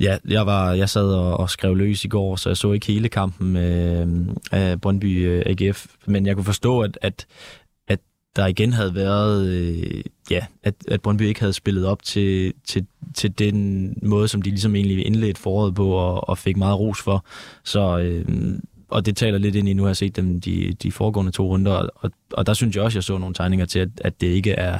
Ja, 0.00 0.18
jeg, 0.28 0.46
var, 0.46 0.72
jeg 0.72 0.88
sad 0.88 1.12
og, 1.12 1.36
og 1.36 1.50
skrev 1.50 1.76
løs 1.76 2.04
i 2.04 2.08
går, 2.08 2.36
så 2.36 2.48
jeg 2.48 2.56
så 2.56 2.72
ikke 2.72 2.86
hele 2.86 3.08
kampen 3.08 3.56
øh, 3.56 4.06
af 4.52 4.80
Brøndby 4.80 5.26
øh, 5.26 5.42
AGF, 5.46 5.86
men 6.06 6.26
jeg 6.26 6.34
kunne 6.34 6.44
forstå, 6.44 6.80
at, 6.80 6.98
at, 7.02 7.26
at 7.88 7.98
der 8.36 8.46
igen 8.46 8.72
havde 8.72 8.94
været, 8.94 9.48
øh, 9.48 10.00
ja, 10.30 10.46
at, 10.62 10.74
at 10.88 11.02
Brøndby 11.02 11.22
ikke 11.22 11.40
havde 11.40 11.52
spillet 11.52 11.86
op 11.86 12.02
til, 12.02 12.52
til, 12.64 12.86
til 13.14 13.38
den 13.38 13.94
måde, 14.02 14.28
som 14.28 14.42
de 14.42 14.50
ligesom 14.50 14.74
egentlig 14.74 15.06
indledte 15.06 15.40
foråret 15.40 15.74
på 15.74 15.88
og, 15.90 16.28
og 16.28 16.38
fik 16.38 16.56
meget 16.56 16.78
ros 16.78 17.02
for. 17.02 17.24
Så 17.64 17.98
øh, 17.98 18.58
og 18.88 19.06
det 19.06 19.16
taler 19.16 19.38
lidt 19.38 19.54
ind 19.54 19.68
i, 19.68 19.72
nu 19.72 19.82
har 19.82 19.88
jeg 19.88 19.96
set 19.96 20.16
dem 20.16 20.40
de, 20.40 20.72
de 20.82 20.92
foregående 20.92 21.32
to 21.32 21.46
runder, 21.46 21.72
og, 21.72 22.10
og 22.32 22.46
der 22.46 22.54
synes 22.54 22.76
jeg 22.76 22.84
også, 22.84 22.98
jeg 22.98 23.04
så 23.04 23.18
nogle 23.18 23.34
tegninger 23.34 23.66
til, 23.66 23.78
at, 23.78 23.88
at 24.00 24.20
det 24.20 24.26
ikke 24.26 24.52
er, 24.52 24.78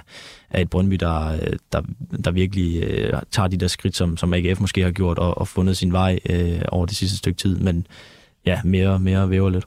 er 0.50 0.60
et 0.60 0.70
Brøndby, 0.70 0.94
der, 0.94 1.36
der, 1.72 1.82
der 2.24 2.30
virkelig 2.30 2.82
øh, 2.82 3.12
tager 3.30 3.48
de 3.48 3.56
der 3.56 3.68
skridt, 3.68 3.96
som, 3.96 4.16
som 4.16 4.34
AGF 4.34 4.60
måske 4.60 4.82
har 4.82 4.90
gjort, 4.90 5.18
og, 5.18 5.38
og 5.38 5.48
fundet 5.48 5.76
sin 5.76 5.92
vej 5.92 6.18
øh, 6.28 6.60
over 6.68 6.86
det 6.86 6.96
sidste 6.96 7.18
stykke 7.18 7.38
tid, 7.38 7.56
men 7.56 7.86
ja, 8.46 8.60
mere, 8.64 8.98
mere 8.98 9.30
væver 9.30 9.50
lidt. 9.50 9.64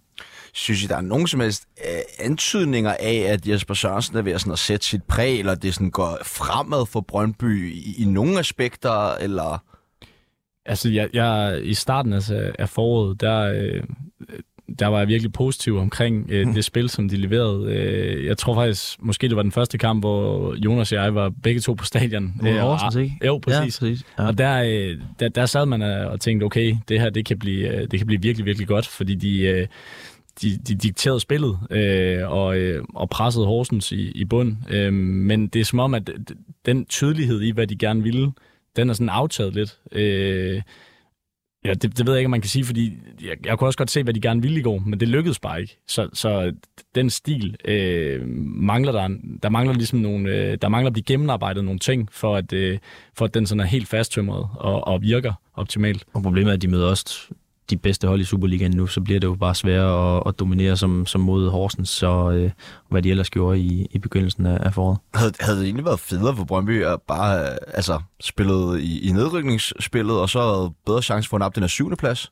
Synes 0.60 0.84
I, 0.84 0.88
der 0.88 0.98
er 0.98 1.02
nogen 1.02 1.28
som 1.28 1.40
helst 1.40 1.68
uh, 1.78 2.26
antydninger 2.26 2.96
af, 3.00 3.26
at 3.28 3.48
Jesper 3.48 3.74
Sørensen 3.74 4.18
er 4.18 4.22
ved 4.22 4.32
at, 4.32 4.42
sådan, 4.42 4.54
at 4.54 4.60
sætte 4.60 4.86
sit 4.86 5.04
præg, 5.04 5.40
eller 5.40 5.56
det 5.56 5.74
sådan 5.74 5.92
går 5.92 6.18
fremad 6.24 6.86
for 6.86 7.02
Brøndby 7.02 7.74
i, 7.74 8.02
i 8.02 8.06
nogle 8.06 8.40
aspekter, 8.40 9.16
eller... 9.16 9.64
Altså, 10.66 10.90
jeg, 10.90 11.10
jeg, 11.14 11.60
i 11.64 11.74
starten 11.74 12.14
altså, 12.14 12.52
af 12.60 12.70
foråret, 12.70 13.22
der, 13.22 13.40
øh, 13.40 13.84
der 14.80 14.88
var 14.88 15.00
jeg 15.00 15.08
virkelig 15.08 15.34
positiv 15.34 15.78
omkring 15.78 16.28
øh, 16.30 16.48
mm. 16.48 16.54
det 16.54 16.66
spil, 16.66 16.90
som 16.90 17.10
de 17.10 17.18
leverede. 17.18 17.74
Øh, 17.74 18.26
jeg 18.26 18.38
tror 18.38 18.56
faktisk, 18.56 19.02
måske 19.02 19.28
det 19.28 19.36
var 19.36 19.42
den 19.42 19.52
første 19.52 19.78
kamp, 19.78 20.04
hvor 20.04 20.56
Jonas 20.56 20.92
og 20.92 20.98
jeg 20.98 21.16
var 21.16 21.32
begge 21.44 21.62
to 21.62 21.74
på 21.74 21.86
stadion. 21.86 22.34
Hvor 22.42 22.50
øh, 22.50 22.58
Horsens, 22.58 22.96
ikke? 22.96 23.16
Jo, 23.26 23.38
præcis. 23.38 23.82
Ja, 23.82 23.86
præcis. 23.86 24.06
Ja. 24.20 24.28
Og 24.28 24.38
der, 24.38 24.64
øh, 24.64 24.98
der, 25.20 25.30
der 25.30 25.46
sad 25.46 25.66
man 25.66 25.82
og 25.82 26.20
tænkte, 26.20 26.44
okay, 26.44 26.76
det 26.90 27.02
her 27.02 27.10
det 27.10 27.26
kan 27.26 27.40
blive, 27.40 27.68
øh, 27.68 27.88
det 27.92 28.00
kan 28.00 28.08
blive 28.08 28.22
virkelig, 28.22 28.46
virkelig 28.46 28.68
godt, 28.68 28.88
fordi 28.88 29.16
de... 29.16 29.40
Øh, 29.40 29.68
de, 30.42 30.58
de 30.58 30.76
dikterede 30.76 31.20
spillet 31.20 31.60
øh, 31.72 32.32
og, 32.32 32.58
øh, 32.58 32.84
og 32.96 33.10
pressede 33.10 33.46
Horsens 33.46 33.92
i, 33.92 34.12
i 34.12 34.26
bund. 34.26 34.58
Øh, 34.70 34.94
men 34.94 35.48
det 35.48 35.60
er 35.60 35.66
som 35.66 35.80
om, 35.80 35.94
at 35.94 36.10
den 36.66 36.86
tydelighed 36.86 37.42
i, 37.42 37.52
hvad 37.52 37.68
de 37.68 37.76
gerne 37.76 38.04
ville, 38.04 38.32
den 38.76 38.90
er 38.90 38.94
sådan 38.94 39.10
aftaget 39.10 39.54
lidt. 39.54 39.80
Øh, 39.92 40.62
Ja, 41.66 41.74
det, 41.74 41.98
det 41.98 42.06
ved 42.06 42.14
jeg 42.14 42.20
ikke, 42.20 42.28
om 42.28 42.32
man 42.32 42.42
kan 42.42 42.50
sige, 42.50 42.66
fordi 42.66 42.98
jeg, 43.22 43.46
jeg 43.46 43.58
kunne 43.58 43.68
også 43.68 43.78
godt 43.78 43.92
se, 43.92 44.04
hvad 44.04 44.14
de 44.14 44.22
gerne 44.22 44.42
ville 44.42 44.60
i 44.60 44.64
går, 44.64 44.80
men 44.86 45.00
det 45.00 45.08
lykkedes 45.08 45.40
bare 45.40 45.62
ikke. 45.62 45.78
Så, 45.88 46.10
så 46.14 46.54
den 46.96 47.10
stil 47.10 47.56
øh, 47.66 48.28
mangler 48.56 48.92
der. 48.92 49.18
Der 49.44 49.50
mangler 49.50 49.74
ligesom 49.74 50.00
nogle, 50.00 50.30
øh, 50.30 50.58
der 50.62 50.70
mangler 50.70 50.88
at 50.88 50.94
blive 50.94 51.04
gennemarbejdet 51.04 51.64
nogle 51.64 51.80
ting, 51.80 52.10
for 52.12 52.36
at, 52.36 52.54
øh, 52.54 52.80
for 53.18 53.26
at 53.26 53.34
den 53.34 53.46
sådan 53.46 53.60
er 53.60 53.66
helt 53.66 53.88
fasttømret 53.88 54.48
og, 54.56 54.88
og 54.88 55.02
virker 55.02 55.34
optimalt. 55.54 56.04
Og 56.14 56.24
problemet 56.24 56.50
er, 56.50 56.54
at 56.54 56.62
de 56.62 56.68
møder 56.68 56.88
også 56.88 57.30
de 57.70 57.78
bedste 57.78 58.08
hold 58.08 58.22
i 58.22 58.24
Superligaen 58.24 58.72
nu, 58.72 58.88
så 58.88 59.02
bliver 59.02 59.20
det 59.20 59.28
jo 59.28 59.36
bare 59.36 59.56
sværere 59.56 60.18
at, 60.18 60.24
at 60.26 60.40
dominere 60.40 60.78
som, 60.78 61.06
som 61.06 61.22
mod 61.22 61.50
Horsens, 61.50 61.90
så 61.90 62.32
øh, 62.32 62.52
hvad 62.90 63.02
de 63.02 63.10
ellers 63.10 63.30
gjorde 63.30 63.60
i, 63.60 63.88
i 63.92 64.00
begyndelsen 64.00 64.46
af, 64.46 64.58
af 64.62 64.74
foråret. 64.74 64.98
Havde, 65.14 65.34
havde 65.40 65.58
det 65.58 65.66
egentlig 65.66 65.86
været 65.86 66.00
federe 66.00 66.36
for 66.36 66.44
Brøndby 66.44 66.84
at 66.84 67.02
bare 67.08 67.42
øh, 67.42 67.58
altså, 67.68 68.02
spillet 68.22 68.80
i, 68.80 69.10
i 69.10 69.12
nedrykningsspillet, 69.12 70.20
og 70.20 70.30
så 70.30 70.40
havde 70.40 70.74
bedre 70.86 71.02
chance 71.02 71.30
for 71.30 71.38
at 71.38 71.40
nappe 71.40 71.56
den 71.56 71.64
her 71.64 71.68
syvende 71.68 71.98
plads? 71.98 72.32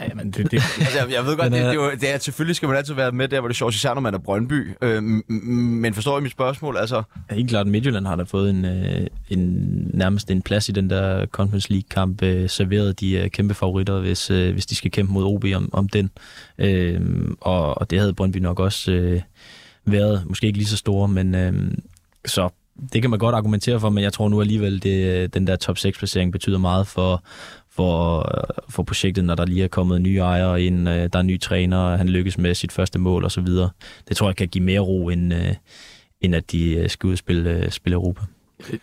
Ja, 0.00 0.14
men 0.14 0.30
det, 0.30 0.50
det... 0.50 0.52
altså, 0.80 0.98
jeg, 0.98 1.12
jeg 1.12 1.24
ved 1.26 1.36
godt, 1.36 1.52
det, 1.52 1.64
det, 1.64 1.74
er, 1.74 1.90
det 2.00 2.14
er, 2.14 2.18
selvfølgelig 2.18 2.56
skal 2.56 2.68
man 2.68 2.76
altid 2.76 2.94
være 2.94 3.12
med 3.12 3.28
der, 3.28 3.40
hvor 3.40 3.48
det 3.48 3.54
er 3.54 3.56
sjovt, 3.56 3.74
især 3.74 3.94
når 3.94 4.00
man 4.00 4.14
er 4.14 4.18
Brøndby. 4.18 4.70
Øh, 4.82 5.02
men 5.02 5.94
forstår 5.94 6.18
I 6.18 6.22
mit 6.22 6.32
spørgsmål? 6.32 6.76
Altså... 6.76 7.02
Ja, 7.30 7.34
helt 7.34 7.48
klart, 7.48 7.66
Midtjylland 7.66 8.06
har 8.06 8.16
da 8.16 8.22
fået 8.22 8.50
en, 8.50 8.64
øh, 8.64 9.06
en, 9.28 9.40
nærmest 9.94 10.30
en 10.30 10.42
plads 10.42 10.68
i 10.68 10.72
den 10.72 10.90
der 10.90 11.26
Conference 11.26 11.70
League-kamp, 11.70 12.22
øh, 12.22 12.50
serveret 12.50 13.00
de 13.00 13.12
øh, 13.12 13.30
kæmpe 13.30 13.54
favoritter, 13.54 14.00
hvis, 14.00 14.30
øh, 14.30 14.52
hvis 14.52 14.66
de 14.66 14.74
skal 14.74 14.90
kæmpe 14.90 15.12
mod 15.12 15.24
OB 15.24 15.44
om, 15.56 15.68
om 15.72 15.88
den. 15.88 16.10
Øh, 16.58 17.00
og, 17.40 17.78
og 17.78 17.90
det 17.90 17.98
havde 17.98 18.14
Brøndby 18.14 18.38
nok 18.38 18.60
også... 18.60 18.92
Øh, 18.92 19.20
været 19.84 20.22
måske 20.26 20.46
ikke 20.46 20.58
lige 20.58 20.68
så 20.68 20.76
store, 20.76 21.08
men 21.08 21.34
øh, 21.34 21.72
så 22.24 22.48
det 22.92 23.02
kan 23.02 23.10
man 23.10 23.18
godt 23.18 23.34
argumentere 23.34 23.80
for, 23.80 23.90
men 23.90 24.04
jeg 24.04 24.12
tror 24.12 24.28
nu 24.28 24.40
alligevel, 24.40 24.82
det, 24.82 25.34
den 25.34 25.46
der 25.46 25.56
top 25.56 25.76
6-placering 25.76 26.32
betyder 26.32 26.58
meget 26.58 26.86
for, 26.86 27.24
for, 27.76 28.18
øh, 28.18 28.64
for 28.68 28.82
projektet, 28.82 29.24
når 29.24 29.34
der 29.34 29.46
lige 29.46 29.64
er 29.64 29.68
kommet 29.68 30.00
nye 30.00 30.18
ejere 30.18 30.62
ind, 30.62 30.88
øh, 30.88 31.08
der 31.12 31.18
er 31.18 31.22
nye 31.22 31.38
træner, 31.38 31.78
og 31.78 31.98
han 31.98 32.08
lykkes 32.08 32.38
med 32.38 32.54
sit 32.54 32.72
første 32.72 32.98
mål 32.98 33.24
osv. 33.24 33.46
Det 34.08 34.16
tror 34.16 34.28
jeg 34.28 34.36
kan 34.36 34.48
give 34.48 34.64
mere 34.64 34.80
ro, 34.80 35.08
end, 35.08 35.34
øh, 35.34 35.54
end 36.20 36.34
at 36.34 36.52
de 36.52 36.74
øh, 36.74 36.90
skal 36.90 37.06
ud 37.06 37.12
og 37.12 37.18
spille, 37.18 37.50
øh, 37.50 37.70
spille 37.70 37.94
Europa. 37.94 38.20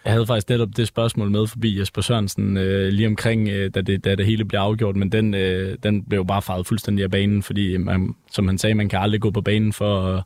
Jeg 0.05 0.13
havde 0.13 0.27
faktisk 0.27 0.49
netop 0.49 0.69
det 0.77 0.87
spørgsmål 0.87 1.31
med 1.31 1.47
forbi 1.47 1.79
Jesper 1.79 2.01
Sørensen 2.01 2.57
øh, 2.57 2.89
lige 2.89 3.07
omkring, 3.07 3.49
øh, 3.49 3.71
da, 3.73 3.81
det, 3.81 4.05
da 4.05 4.15
det 4.15 4.25
hele 4.25 4.45
blev 4.45 4.59
afgjort, 4.59 4.95
men 4.95 5.11
den, 5.11 5.33
øh, 5.33 5.77
den 5.83 6.03
blev 6.03 6.25
bare 6.25 6.41
faret 6.41 6.67
fuldstændig 6.67 7.03
af 7.03 7.11
banen, 7.11 7.43
fordi 7.43 7.77
man, 7.77 8.15
som 8.31 8.47
han 8.47 8.57
sagde, 8.57 8.75
man 8.75 8.89
kan 8.89 8.99
aldrig 8.99 9.21
gå 9.21 9.31
på 9.31 9.41
banen 9.41 9.73
for 9.73 10.05
at 10.05 10.23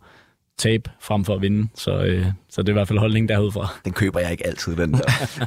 tabe 0.57 0.89
frem 0.99 1.25
for 1.25 1.35
at 1.35 1.41
vinde. 1.41 1.69
Så, 1.75 2.03
øh, 2.03 2.25
så 2.49 2.61
det 2.61 2.69
er 2.69 2.73
i 2.73 2.73
hvert 2.73 2.87
fald 2.87 2.99
holdningen 2.99 3.29
derudfra. 3.29 3.67
Den 3.85 3.93
køber 3.93 4.19
jeg 4.19 4.31
ikke 4.31 4.47
altid, 4.47 4.75
den 4.75 4.93
der. 4.93 4.99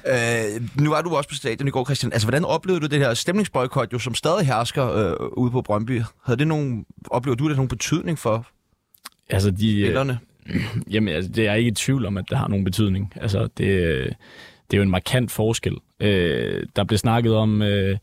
øh, 0.57 0.83
nu 0.83 0.91
var 0.91 1.03
du 1.03 1.17
også 1.17 1.29
på 1.29 1.35
stadion 1.35 1.69
i 1.69 1.71
går, 1.71 1.85
Christian. 1.85 2.13
Altså, 2.13 2.27
hvordan 2.27 2.45
oplevede 2.45 2.81
du 2.81 2.87
det 2.87 2.99
her 2.99 3.15
stemningsboykot, 3.15 3.93
jo, 3.93 3.99
som 3.99 4.15
stadig 4.15 4.47
hersker 4.47 4.93
øh, 4.93 5.29
ude 5.37 5.51
på 5.51 5.63
Brøndby? 5.63 6.03
Havde 6.25 6.39
det 6.39 6.47
nogen, 6.47 6.87
oplever 7.11 7.37
du 7.37 7.49
det 7.49 7.57
nogen 7.57 7.69
betydning 7.69 8.19
for 8.19 8.47
altså, 9.31 9.51
de, 9.51 9.79
øh, 9.81 9.87
spillerne? 9.87 10.19
Jamen, 10.93 11.15
altså, 11.15 11.31
det 11.33 11.47
er 11.47 11.51
jeg 11.51 11.59
ikke 11.59 11.69
i 11.69 11.75
tvivl 11.75 12.07
om, 12.07 12.17
at 12.17 12.25
det 12.31 12.39
har 12.39 12.49
nogen 12.49 12.65
betydning. 12.65 13.13
Altså, 13.17 13.43
det, 13.43 13.59
det 14.71 14.77
er 14.77 14.77
jo 14.77 14.83
en 14.83 14.91
markant 14.91 15.31
forskel. 15.31 15.77
Øh, 16.01 16.67
der 16.77 16.85
blev 16.85 16.99
snakket 16.99 17.35
om 17.35 17.63
øh, 17.63 17.99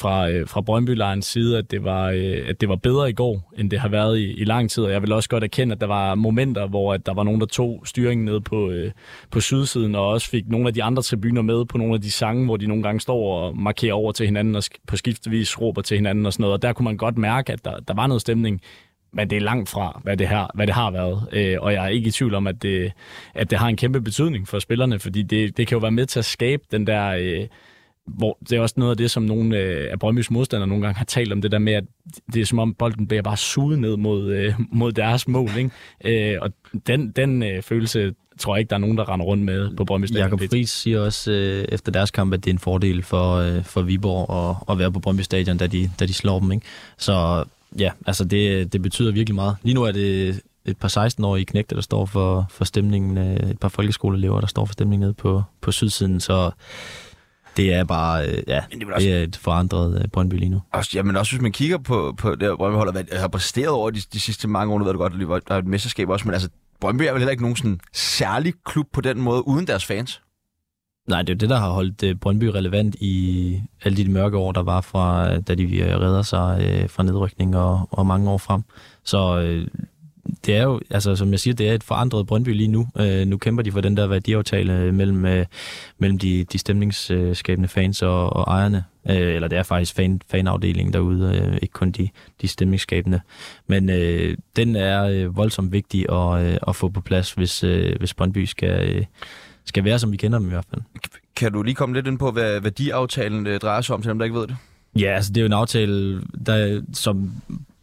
fra, 0.00 0.30
øh, 0.30 0.48
fra 0.48 0.60
brøndby 0.60 0.98
side, 1.20 1.58
at 1.58 1.70
det, 1.70 1.84
var, 1.84 2.10
øh, 2.10 2.48
at 2.48 2.60
det 2.60 2.68
var 2.68 2.76
bedre 2.76 3.10
i 3.10 3.12
går, 3.12 3.52
end 3.58 3.70
det 3.70 3.80
har 3.80 3.88
været 3.88 4.18
i, 4.18 4.32
i 4.32 4.44
lang 4.44 4.70
tid. 4.70 4.84
Og 4.84 4.92
jeg 4.92 5.02
vil 5.02 5.12
også 5.12 5.28
godt 5.28 5.44
erkende, 5.44 5.72
at 5.72 5.80
der 5.80 5.86
var 5.86 6.14
momenter, 6.14 6.66
hvor 6.66 6.94
at 6.94 7.06
der 7.06 7.14
var 7.14 7.22
nogen, 7.22 7.40
der 7.40 7.46
tog 7.46 7.82
styringen 7.84 8.24
ned 8.24 8.40
på, 8.40 8.70
øh, 8.70 8.90
på 9.30 9.40
sydsiden, 9.40 9.94
og 9.94 10.08
også 10.08 10.30
fik 10.30 10.48
nogle 10.48 10.68
af 10.68 10.74
de 10.74 10.82
andre 10.82 11.02
tribuner 11.02 11.42
med 11.42 11.64
på 11.64 11.78
nogle 11.78 11.94
af 11.94 12.00
de 12.00 12.10
sange, 12.10 12.44
hvor 12.44 12.56
de 12.56 12.66
nogle 12.66 12.82
gange 12.82 13.00
står 13.00 13.42
og 13.42 13.56
markerer 13.56 13.94
over 13.94 14.12
til 14.12 14.26
hinanden, 14.26 14.56
og 14.56 14.62
på 14.86 14.96
skiftevis 14.96 15.60
råber 15.60 15.82
til 15.82 15.96
hinanden 15.96 16.26
og 16.26 16.32
sådan 16.32 16.42
noget. 16.42 16.54
Og 16.54 16.62
der 16.62 16.72
kunne 16.72 16.84
man 16.84 16.96
godt 16.96 17.18
mærke, 17.18 17.52
at 17.52 17.64
der, 17.64 17.76
der 17.88 17.94
var 17.94 18.06
noget 18.06 18.20
stemning 18.20 18.60
men 19.12 19.30
det 19.30 19.36
er 19.36 19.40
langt 19.40 19.68
fra, 19.68 20.00
hvad 20.04 20.16
det, 20.16 20.28
her, 20.28 20.46
hvad 20.54 20.66
det 20.66 20.74
har 20.74 20.90
været. 20.90 21.28
Øh, 21.32 21.56
og 21.60 21.72
jeg 21.72 21.84
er 21.84 21.88
ikke 21.88 22.08
i 22.08 22.10
tvivl 22.10 22.34
om, 22.34 22.46
at 22.46 22.62
det, 22.62 22.92
at 23.34 23.50
det 23.50 23.58
har 23.58 23.68
en 23.68 23.76
kæmpe 23.76 24.00
betydning 24.00 24.48
for 24.48 24.58
spillerne, 24.58 24.98
fordi 24.98 25.22
det, 25.22 25.56
det 25.56 25.66
kan 25.66 25.76
jo 25.76 25.80
være 25.80 25.90
med 25.90 26.06
til 26.06 26.18
at 26.18 26.24
skabe 26.24 26.62
den 26.70 26.86
der... 26.86 27.08
Øh, 27.08 27.46
hvor 28.08 28.38
det 28.50 28.52
er 28.52 28.60
også 28.60 28.74
noget 28.78 28.90
af 28.90 28.96
det, 28.96 29.10
som 29.10 29.22
nogle 29.22 29.58
øh, 29.58 29.92
af 29.92 29.96
Brøndby's 30.04 30.26
modstandere 30.30 30.68
nogle 30.68 30.82
gange 30.82 30.98
har 30.98 31.04
talt 31.04 31.32
om, 31.32 31.42
det 31.42 31.52
der 31.52 31.58
med, 31.58 31.72
at 31.72 31.84
det 32.32 32.40
er 32.40 32.46
som 32.46 32.58
om 32.58 32.74
bolden 32.74 33.06
bliver 33.06 33.22
bare 33.22 33.36
suget 33.36 33.78
ned 33.78 33.96
mod, 33.96 34.32
øh, 34.32 34.54
mod 34.72 34.92
deres 34.92 35.28
mål. 35.28 35.50
Ikke? 35.58 36.32
Øh, 36.34 36.38
og 36.40 36.50
den, 36.86 37.10
den 37.10 37.42
øh, 37.42 37.62
følelse 37.62 38.14
tror 38.38 38.56
jeg 38.56 38.60
ikke, 38.60 38.70
der 38.70 38.76
er 38.76 38.80
nogen, 38.80 38.98
der 38.98 39.08
render 39.08 39.26
rundt 39.26 39.44
med 39.44 39.76
på 39.76 39.84
Brøndby 39.84 40.06
Stadion. 40.06 40.24
Jakob 40.24 40.40
Friis 40.50 40.70
siger 40.70 41.00
også 41.00 41.32
øh, 41.32 41.64
efter 41.68 41.92
deres 41.92 42.10
kamp, 42.10 42.34
at 42.34 42.44
det 42.44 42.50
er 42.50 42.54
en 42.54 42.58
fordel 42.58 43.02
for, 43.02 43.34
øh, 43.34 43.64
for 43.64 43.82
Viborg 43.82 44.50
at, 44.50 44.72
at 44.72 44.78
være 44.78 44.92
på 44.92 45.00
Brøndby 45.00 45.20
Stadion, 45.20 45.56
da 45.56 45.66
de, 45.66 45.90
da 46.00 46.06
de 46.06 46.14
slår 46.14 46.40
dem. 46.40 46.52
Ikke? 46.52 46.66
Så 46.98 47.44
ja, 47.78 47.90
altså 48.06 48.24
det, 48.24 48.72
det 48.72 48.82
betyder 48.82 49.12
virkelig 49.12 49.34
meget. 49.34 49.56
Lige 49.62 49.74
nu 49.74 49.82
er 49.82 49.92
det 49.92 50.40
et 50.64 50.76
par 50.76 51.06
16-årige 51.06 51.44
knægte, 51.44 51.74
der 51.74 51.80
står 51.80 52.06
for, 52.06 52.46
for 52.50 52.64
stemningen, 52.64 53.18
øh, 53.18 53.50
et 53.50 53.58
par 53.60 53.68
folkeskoleelever, 53.68 54.40
der 54.40 54.46
står 54.46 54.64
for 54.64 54.72
stemningen 54.72 55.04
nede 55.04 55.14
på, 55.14 55.42
på 55.60 55.72
sydsiden, 55.72 56.20
så 56.20 56.50
det 57.58 57.74
er 57.74 57.84
bare, 57.84 58.28
øh, 58.28 58.42
ja, 58.46 58.62
men 58.70 58.80
det, 58.80 58.88
også... 58.92 59.06
det 59.06 59.14
er 59.14 59.22
et 59.22 59.36
forandret 59.36 60.02
øh, 60.02 60.08
Brøndby 60.08 60.34
lige 60.34 60.48
nu. 60.48 60.62
Også, 60.72 60.90
ja, 60.94 61.02
men 61.02 61.16
også 61.16 61.32
hvis 61.32 61.42
man 61.42 61.52
kigger 61.52 61.78
på, 61.78 62.14
på 62.18 62.34
det 62.34 62.56
Brøndby 62.58 62.76
holder, 62.76 62.92
hvad 62.92 63.04
har 63.18 63.28
præsteret 63.28 63.68
over 63.68 63.90
de, 63.90 64.00
de 64.12 64.20
sidste 64.20 64.48
mange 64.48 64.74
år, 64.74 64.78
nu 64.78 64.84
ved 64.84 64.92
du 64.92 64.98
godt, 64.98 65.48
der 65.48 65.54
er 65.54 65.58
et 65.58 65.66
mesterskab 65.66 66.08
også, 66.08 66.24
men 66.24 66.34
altså, 66.34 66.48
Brøndby 66.80 67.02
er 67.02 67.12
vel 67.12 67.18
heller 67.18 67.30
ikke 67.30 67.42
nogen 67.42 67.56
sådan 67.56 67.80
særlig 67.92 68.54
klub 68.64 68.86
på 68.92 69.00
den 69.00 69.20
måde, 69.20 69.48
uden 69.48 69.66
deres 69.66 69.84
fans? 69.84 70.22
Nej, 71.08 71.22
det 71.22 71.32
er 71.32 71.38
det, 71.38 71.48
der 71.48 71.56
har 71.56 71.70
holdt 71.70 72.02
uh, 72.02 72.20
Brøndby 72.20 72.44
relevant 72.44 72.96
i 73.00 73.60
alle 73.84 73.96
de 73.96 74.10
mørke 74.10 74.36
år, 74.36 74.52
der 74.52 74.62
var 74.62 74.80
fra, 74.80 75.36
da 75.38 75.54
de 75.54 75.64
uh, 75.64 76.00
redder 76.00 76.22
sig 76.22 76.80
uh, 76.82 76.90
fra 76.90 77.02
nedrykning 77.02 77.56
og, 77.56 77.88
og 77.90 78.06
mange 78.06 78.30
år 78.30 78.38
frem. 78.38 78.62
Så 79.04 79.40
uh, 79.40 79.80
det 80.46 80.56
er 80.56 80.62
jo, 80.62 80.80
altså 80.90 81.16
som 81.16 81.30
jeg 81.30 81.40
siger, 81.40 81.54
det 81.54 81.68
er 81.68 81.74
et 81.74 81.82
forandret 81.82 82.26
Brøndby 82.26 82.48
lige 82.48 82.68
nu. 82.68 82.88
Uh, 83.00 83.26
nu 83.26 83.36
kæmper 83.36 83.62
de 83.62 83.72
for 83.72 83.80
den 83.80 83.96
der 83.96 84.06
værdiaftale 84.06 84.92
mellem, 84.92 85.24
uh, 85.24 85.44
mellem 85.98 86.18
de, 86.18 86.44
de 86.44 86.58
stemningsskabende 86.58 87.68
fans 87.68 88.02
og, 88.02 88.32
og 88.36 88.42
ejerne. 88.42 88.84
Uh, 89.04 89.14
eller 89.14 89.48
det 89.48 89.58
er 89.58 89.62
faktisk 89.62 89.94
fan, 89.94 90.22
fanafdelingen 90.30 90.92
derude, 90.92 91.48
uh, 91.48 91.54
ikke 91.62 91.72
kun 91.72 91.90
de, 91.90 92.08
de 92.42 92.48
stemningsskabende. 92.48 93.20
Men 93.66 93.88
uh, 93.88 94.34
den 94.56 94.76
er 94.76 95.26
uh, 95.26 95.36
voldsomt 95.36 95.72
vigtig 95.72 96.00
at, 96.08 96.46
uh, 96.46 96.68
at 96.68 96.76
få 96.76 96.88
på 96.88 97.00
plads, 97.00 97.32
hvis, 97.32 97.64
uh, 97.64 97.98
hvis 97.98 98.14
Brøndby 98.14 98.44
skal... 98.44 98.98
Uh, 98.98 99.04
skal 99.64 99.84
være, 99.84 99.98
som 99.98 100.12
vi 100.12 100.16
kender 100.16 100.38
dem 100.38 100.48
i 100.48 100.50
hvert 100.50 100.64
fald. 100.70 100.82
Kan 101.36 101.52
du 101.52 101.62
lige 101.62 101.74
komme 101.74 101.94
lidt 101.94 102.06
ind 102.06 102.18
på, 102.18 102.30
hvad 102.30 102.60
værdiaftalen 102.60 103.46
øh, 103.46 103.60
drejer 103.60 103.80
sig 103.80 103.94
om, 103.94 104.02
til 104.02 104.08
dem, 104.08 104.18
der 104.18 104.24
ikke 104.24 104.38
ved 104.38 104.46
det? 104.46 104.56
Ja, 104.98 105.14
altså 105.14 105.32
det 105.32 105.36
er 105.36 105.42
jo 105.42 105.46
en 105.46 105.52
aftale, 105.52 106.22
der, 106.46 106.82
som 106.92 107.32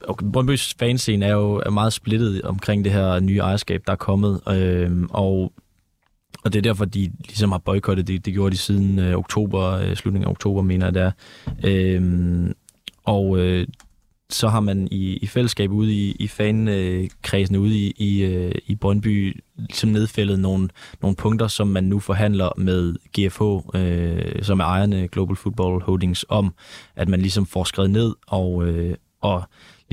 okay, 0.08 0.26
Brøndby's 0.26 0.74
fanscene 0.80 1.26
er 1.26 1.34
jo 1.34 1.56
er 1.66 1.70
meget 1.70 1.94
splittet 1.94 2.42
omkring 2.42 2.86
det 2.86 2.92
her 2.92 3.20
nye 3.20 3.38
ejerskab, 3.38 3.84
der 3.86 3.92
er 3.92 3.98
kommet. 3.98 4.42
Øh, 4.50 4.92
og, 5.10 5.54
og 6.44 6.54
det 6.54 6.56
er 6.56 6.62
derfor, 6.62 6.86
de 6.86 7.12
ligesom 7.20 7.52
har 7.52 7.60
boykottet 7.60 8.08
det. 8.08 8.26
Det 8.26 8.34
gjorde 8.34 8.52
de 8.52 8.58
siden 8.58 9.00
øh, 9.00 9.18
oktober, 9.18 9.64
øh, 9.64 9.96
slutningen 9.96 10.28
af 10.28 10.32
oktober, 10.32 10.62
mener 10.62 10.86
jeg 10.86 10.94
det 10.94 11.02
er. 11.02 11.12
Øh, 11.64 12.52
og 13.04 13.40
øh, 13.40 13.68
så 14.30 14.48
har 14.48 14.60
man 14.60 14.88
i, 14.92 15.18
i 15.18 15.28
fællesskab 15.28 15.72
ude 15.72 15.94
i, 15.94 16.12
i 16.20 16.28
fankredsene 16.28 17.60
ude 17.60 17.76
i, 17.76 17.94
i, 17.98 18.24
øh, 18.24 18.52
i 18.66 18.76
Brøndby 18.76 19.42
ligesom 19.58 19.90
nedfældet 19.90 20.40
nogle, 20.40 20.70
nogle 21.02 21.16
punkter, 21.16 21.48
som 21.48 21.68
man 21.68 21.84
nu 21.84 22.00
forhandler 22.00 22.50
med 22.58 22.96
GFH, 23.18 23.80
øh, 23.82 24.44
som 24.44 24.60
er 24.60 24.64
ejerne 24.64 25.08
Global 25.08 25.36
Football 25.36 25.82
Holdings, 25.82 26.26
om, 26.30 26.54
at 26.96 27.10
man 27.10 27.22
ligesom 27.22 27.46
får 27.46 27.64
skrevet 27.64 27.92
ned 27.92 28.16
og, 28.28 28.68
øh, 28.68 28.96
og 29.22 29.44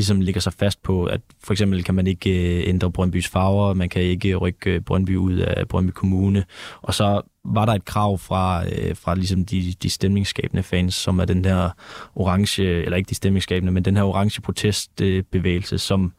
ligesom 0.03 0.21
ligger 0.21 0.41
sig 0.41 0.53
fast 0.53 0.83
på, 0.83 1.05
at 1.05 1.21
for 1.45 1.53
eksempel 1.53 1.85
kan 1.85 1.95
man 1.95 2.07
ikke 2.07 2.61
øh, 2.61 2.69
ændre 2.69 2.93
Brøndbys 2.93 3.29
farver, 3.29 3.75
man 3.75 3.89
kan 3.89 4.03
ikke 4.03 4.37
rykke 4.37 4.71
øh, 4.71 4.81
Brøndby 4.81 5.17
ud 5.17 5.37
af 5.37 5.69
Brøndby 5.69 5.91
Kommune, 5.91 6.45
og 6.83 6.95
så 6.95 7.21
var 7.45 7.67
der 7.67 7.73
et 7.73 7.85
krav 7.85 8.19
fra, 8.19 8.65
øh, 8.65 8.97
fra 8.97 9.15
ligesom 9.15 9.45
de, 9.45 9.75
de 9.83 9.91
stemningsskabende 9.91 10.63
fans, 10.63 10.95
som 10.95 11.19
er 11.19 11.25
den 11.25 11.45
her 11.45 11.71
orange, 12.15 12.63
eller 12.63 12.97
ikke 12.97 13.09
de 13.09 13.15
stemningsskabende, 13.15 13.73
men 13.73 13.85
den 13.85 13.97
her 13.97 14.05
orange 14.05 14.41
protestbevægelse, 14.41 15.79
som, 15.79 16.13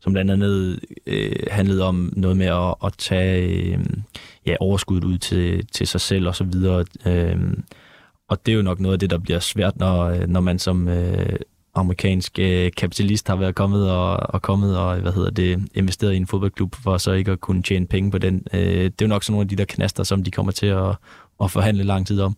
som 0.00 0.12
blandt 0.12 0.30
andet 0.30 0.80
øh, 1.06 1.36
handlede 1.50 1.84
om 1.84 2.12
noget 2.16 2.36
med 2.36 2.46
at, 2.46 2.74
at 2.84 2.92
tage 2.98 3.72
øh, 3.72 3.84
ja, 4.46 4.56
overskuddet 4.60 5.04
ud 5.04 5.18
til, 5.18 5.66
til 5.66 5.86
sig 5.86 6.00
selv 6.00 6.28
og 6.28 6.36
så 6.36 6.44
videre. 6.44 6.84
Øh, 7.06 7.36
og 8.28 8.46
det 8.46 8.52
er 8.52 8.56
jo 8.56 8.62
nok 8.62 8.80
noget 8.80 8.92
af 8.92 8.98
det, 8.98 9.10
der 9.10 9.18
bliver 9.18 9.38
svært, 9.38 9.76
når, 9.76 10.04
øh, 10.04 10.28
når 10.28 10.40
man 10.40 10.58
som 10.58 10.88
øh, 10.88 11.38
amerikansk 11.80 12.38
øh, 12.38 12.70
kapitalist 12.76 13.28
har 13.28 13.36
været 13.36 13.54
kommet 13.54 13.90
og, 13.90 14.16
og 14.16 14.42
kommet 14.42 14.78
og 14.78 14.96
hvad 15.00 15.12
hedder 15.12 15.30
det, 15.30 15.68
investeret 15.74 16.12
i 16.12 16.16
en 16.16 16.26
fodboldklub 16.26 16.74
for 16.74 16.98
så 16.98 17.12
ikke 17.12 17.30
at 17.30 17.40
kunne 17.40 17.62
tjene 17.62 17.86
penge 17.86 18.10
på 18.10 18.18
den. 18.18 18.42
Øh, 18.54 18.60
det 18.60 18.86
er 18.86 18.90
jo 19.02 19.06
nok 19.06 19.24
sådan 19.24 19.32
nogle 19.32 19.44
af 19.44 19.48
de 19.48 19.56
der 19.56 19.64
knaster, 19.64 20.02
som 20.02 20.24
de 20.24 20.30
kommer 20.30 20.52
til 20.52 20.66
at, 20.66 20.96
at 21.42 21.50
forhandle 21.50 21.84
lang 21.84 22.06
tid 22.06 22.20
om. 22.20 22.36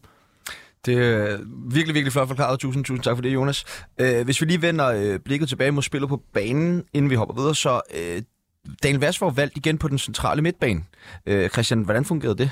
Det 0.87 0.99
er 0.99 1.39
virkelig, 1.73 1.95
virkelig 1.95 2.13
flot 2.13 2.29
forklaret. 2.29 2.61
Tusind, 2.61 2.85
tusind 2.85 3.05
tak 3.05 3.17
for 3.17 3.23
det, 3.23 3.35
Jonas. 3.35 3.65
Øh, 4.01 4.25
hvis 4.25 4.41
vi 4.41 4.47
lige 4.47 4.63
vender 4.63 4.87
øh, 4.87 5.19
blikket 5.19 5.49
tilbage 5.49 5.71
mod 5.71 5.83
spillet 5.83 6.09
på 6.09 6.23
banen, 6.35 6.85
inden 6.93 7.11
vi 7.11 7.15
hopper 7.15 7.35
videre, 7.35 7.55
så 7.55 7.81
øh, 7.99 8.23
Daniel 8.83 9.01
Vass 9.01 9.21
var 9.21 9.31
valgt 9.31 9.57
igen 9.57 9.79
på 9.79 9.89
den 9.89 9.99
centrale 9.99 10.43
midtbane. 10.43 10.81
Øh, 11.27 11.49
Christian, 11.49 11.83
hvordan 11.83 12.05
fungerede 12.05 12.39
det? 12.39 12.51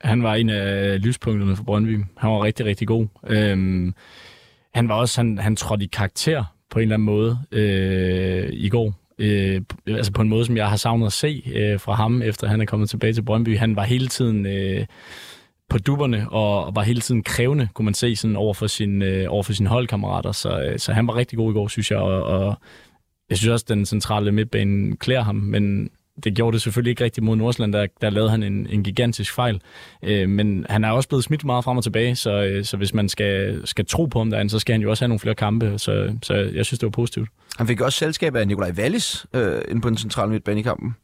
Han 0.00 0.22
var 0.22 0.34
en 0.34 0.50
af 0.50 1.02
lyspunkterne 1.02 1.56
for 1.56 1.64
Brøndby. 1.64 2.04
Han 2.16 2.30
var 2.30 2.44
rigtig, 2.44 2.66
rigtig 2.66 2.88
god. 2.88 3.06
Øh, 3.26 3.92
han 4.74 4.88
var 4.88 4.94
også, 4.94 5.20
han, 5.20 5.38
han 5.38 5.56
trådte 5.56 5.84
i 5.84 5.88
karakter 5.92 6.44
på 6.70 6.78
en 6.78 6.82
eller 6.82 6.94
anden 6.94 7.06
måde 7.06 7.38
øh, 7.52 8.48
i 8.52 8.68
går. 8.68 8.94
Øh, 9.18 9.62
altså 9.86 10.12
på 10.12 10.22
en 10.22 10.28
måde, 10.28 10.44
som 10.44 10.56
jeg 10.56 10.68
har 10.68 10.76
savnet 10.76 11.06
at 11.06 11.12
se 11.12 11.52
øh, 11.54 11.80
fra 11.80 11.94
ham, 11.94 12.22
efter 12.22 12.46
han 12.48 12.60
er 12.60 12.64
kommet 12.64 12.90
tilbage 12.90 13.12
til 13.12 13.22
Brøndby. 13.22 13.58
Han 13.58 13.76
var 13.76 13.82
hele 13.82 14.08
tiden 14.08 14.46
øh, 14.46 14.86
på 15.68 15.78
dupperne 15.78 16.30
og, 16.30 16.64
og 16.64 16.76
var 16.76 16.82
hele 16.82 17.00
tiden 17.00 17.22
krævende, 17.22 17.68
kunne 17.74 17.84
man 17.84 17.94
se, 17.94 18.16
sådan 18.16 18.36
over 18.36 18.54
for, 18.54 18.66
sin, 18.66 19.02
øh, 19.02 19.26
over 19.28 19.42
for 19.42 19.52
sine 19.52 19.68
holdkammerater. 19.68 20.32
Så, 20.32 20.60
øh, 20.60 20.78
så 20.78 20.92
han 20.92 21.06
var 21.06 21.16
rigtig 21.16 21.36
god 21.36 21.52
i 21.52 21.54
går, 21.54 21.68
synes 21.68 21.90
jeg. 21.90 21.98
Og, 21.98 22.22
og 22.22 22.56
jeg 23.30 23.38
synes 23.38 23.50
også, 23.52 23.64
at 23.64 23.68
den 23.68 23.86
centrale 23.86 24.32
midtbane 24.32 24.96
klæder 24.96 25.22
ham, 25.22 25.34
men 25.34 25.90
det 26.24 26.34
gjorde 26.34 26.54
det 26.54 26.62
selvfølgelig 26.62 26.90
ikke 26.90 27.04
rigtigt 27.04 27.24
mod 27.24 27.36
Nordsjælland, 27.36 27.72
der, 27.72 27.86
der 28.00 28.10
lavede 28.10 28.30
han 28.30 28.42
en, 28.42 28.66
en 28.70 28.84
gigantisk 28.84 29.34
fejl. 29.34 29.60
Øh, 30.02 30.28
men 30.28 30.66
han 30.70 30.84
er 30.84 30.90
også 30.90 31.08
blevet 31.08 31.24
smidt 31.24 31.44
meget 31.44 31.64
frem 31.64 31.76
og 31.76 31.82
tilbage, 31.82 32.16
så, 32.16 32.42
øh, 32.42 32.64
så 32.64 32.76
hvis 32.76 32.94
man 32.94 33.08
skal, 33.08 33.60
skal 33.66 33.86
tro 33.86 34.06
på 34.06 34.18
ham 34.18 34.30
derinde, 34.30 34.50
så 34.50 34.58
skal 34.58 34.72
han 34.72 34.82
jo 34.82 34.90
også 34.90 35.04
have 35.04 35.08
nogle 35.08 35.20
flere 35.20 35.34
kampe, 35.34 35.78
så, 35.78 36.16
så 36.22 36.34
jeg 36.34 36.66
synes, 36.66 36.78
det 36.78 36.86
var 36.86 36.90
positivt. 36.90 37.28
Han 37.58 37.66
fik 37.66 37.80
også 37.80 37.98
selskab 37.98 38.36
af 38.36 38.46
Nikolaj 38.46 38.72
Wallis 38.78 39.26
øh, 39.34 39.62
inde 39.68 39.80
på 39.80 39.88
den 39.88 39.98
centrale 39.98 40.30
midtbane 40.30 40.60
i 40.60 40.62
kampen. 40.62 40.96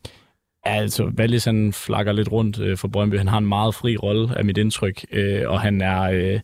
Ja, 0.66 0.72
altså 0.74 1.04
Wallis 1.04 1.44
han 1.44 1.72
flakker 1.72 2.12
lidt 2.12 2.32
rundt 2.32 2.60
øh, 2.60 2.76
for 2.76 2.88
Brøndby. 2.88 3.18
Han 3.18 3.28
har 3.28 3.38
en 3.38 3.46
meget 3.46 3.74
fri 3.74 3.96
rolle 3.96 4.38
af 4.38 4.44
mit 4.44 4.58
indtryk, 4.58 5.04
øh, 5.12 5.42
og 5.46 5.60
han 5.60 5.80
er... 5.80 6.00
Øh, 6.02 6.40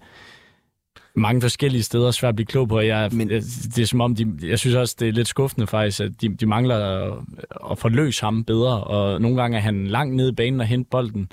mange 1.16 1.40
forskellige 1.40 1.82
steder 1.82 2.10
svært 2.10 2.28
at 2.28 2.36
blive 2.36 2.46
klog 2.46 2.68
på. 2.68 2.80
Jeg, 2.80 3.10
Men... 3.12 3.28
Det 3.28 3.78
er 3.78 3.86
som 3.86 4.00
om, 4.00 4.14
de, 4.14 4.38
jeg 4.42 4.58
synes 4.58 4.76
også, 4.76 4.96
det 4.98 5.08
er 5.08 5.12
lidt 5.12 5.28
skuffende 5.28 5.66
faktisk, 5.66 6.00
at 6.00 6.10
de, 6.20 6.36
de 6.36 6.46
mangler 6.46 6.76
at, 6.76 7.18
at 7.70 7.78
forløse 7.78 8.24
ham 8.24 8.44
bedre, 8.44 8.84
og 8.84 9.20
nogle 9.20 9.36
gange 9.36 9.56
er 9.56 9.60
han 9.60 9.86
langt 9.86 10.16
nede 10.16 10.28
i 10.28 10.34
banen 10.34 10.60
og 10.60 10.66
hente 10.66 10.90
bolden. 10.90 11.28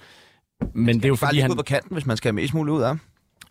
Men 0.73 0.95
det 0.95 1.05
er 1.05 1.09
jo 1.09 1.15
fordi, 1.15 1.39
han... 1.39 1.51
ud 1.51 1.55
på 1.55 1.63
kanten, 1.63 1.93
hvis 1.93 2.05
man 2.05 2.17
skal 2.17 2.27
have 2.27 2.35
mest 2.35 2.53
muligt 2.53 2.73
ud 2.73 2.81
af 2.81 2.95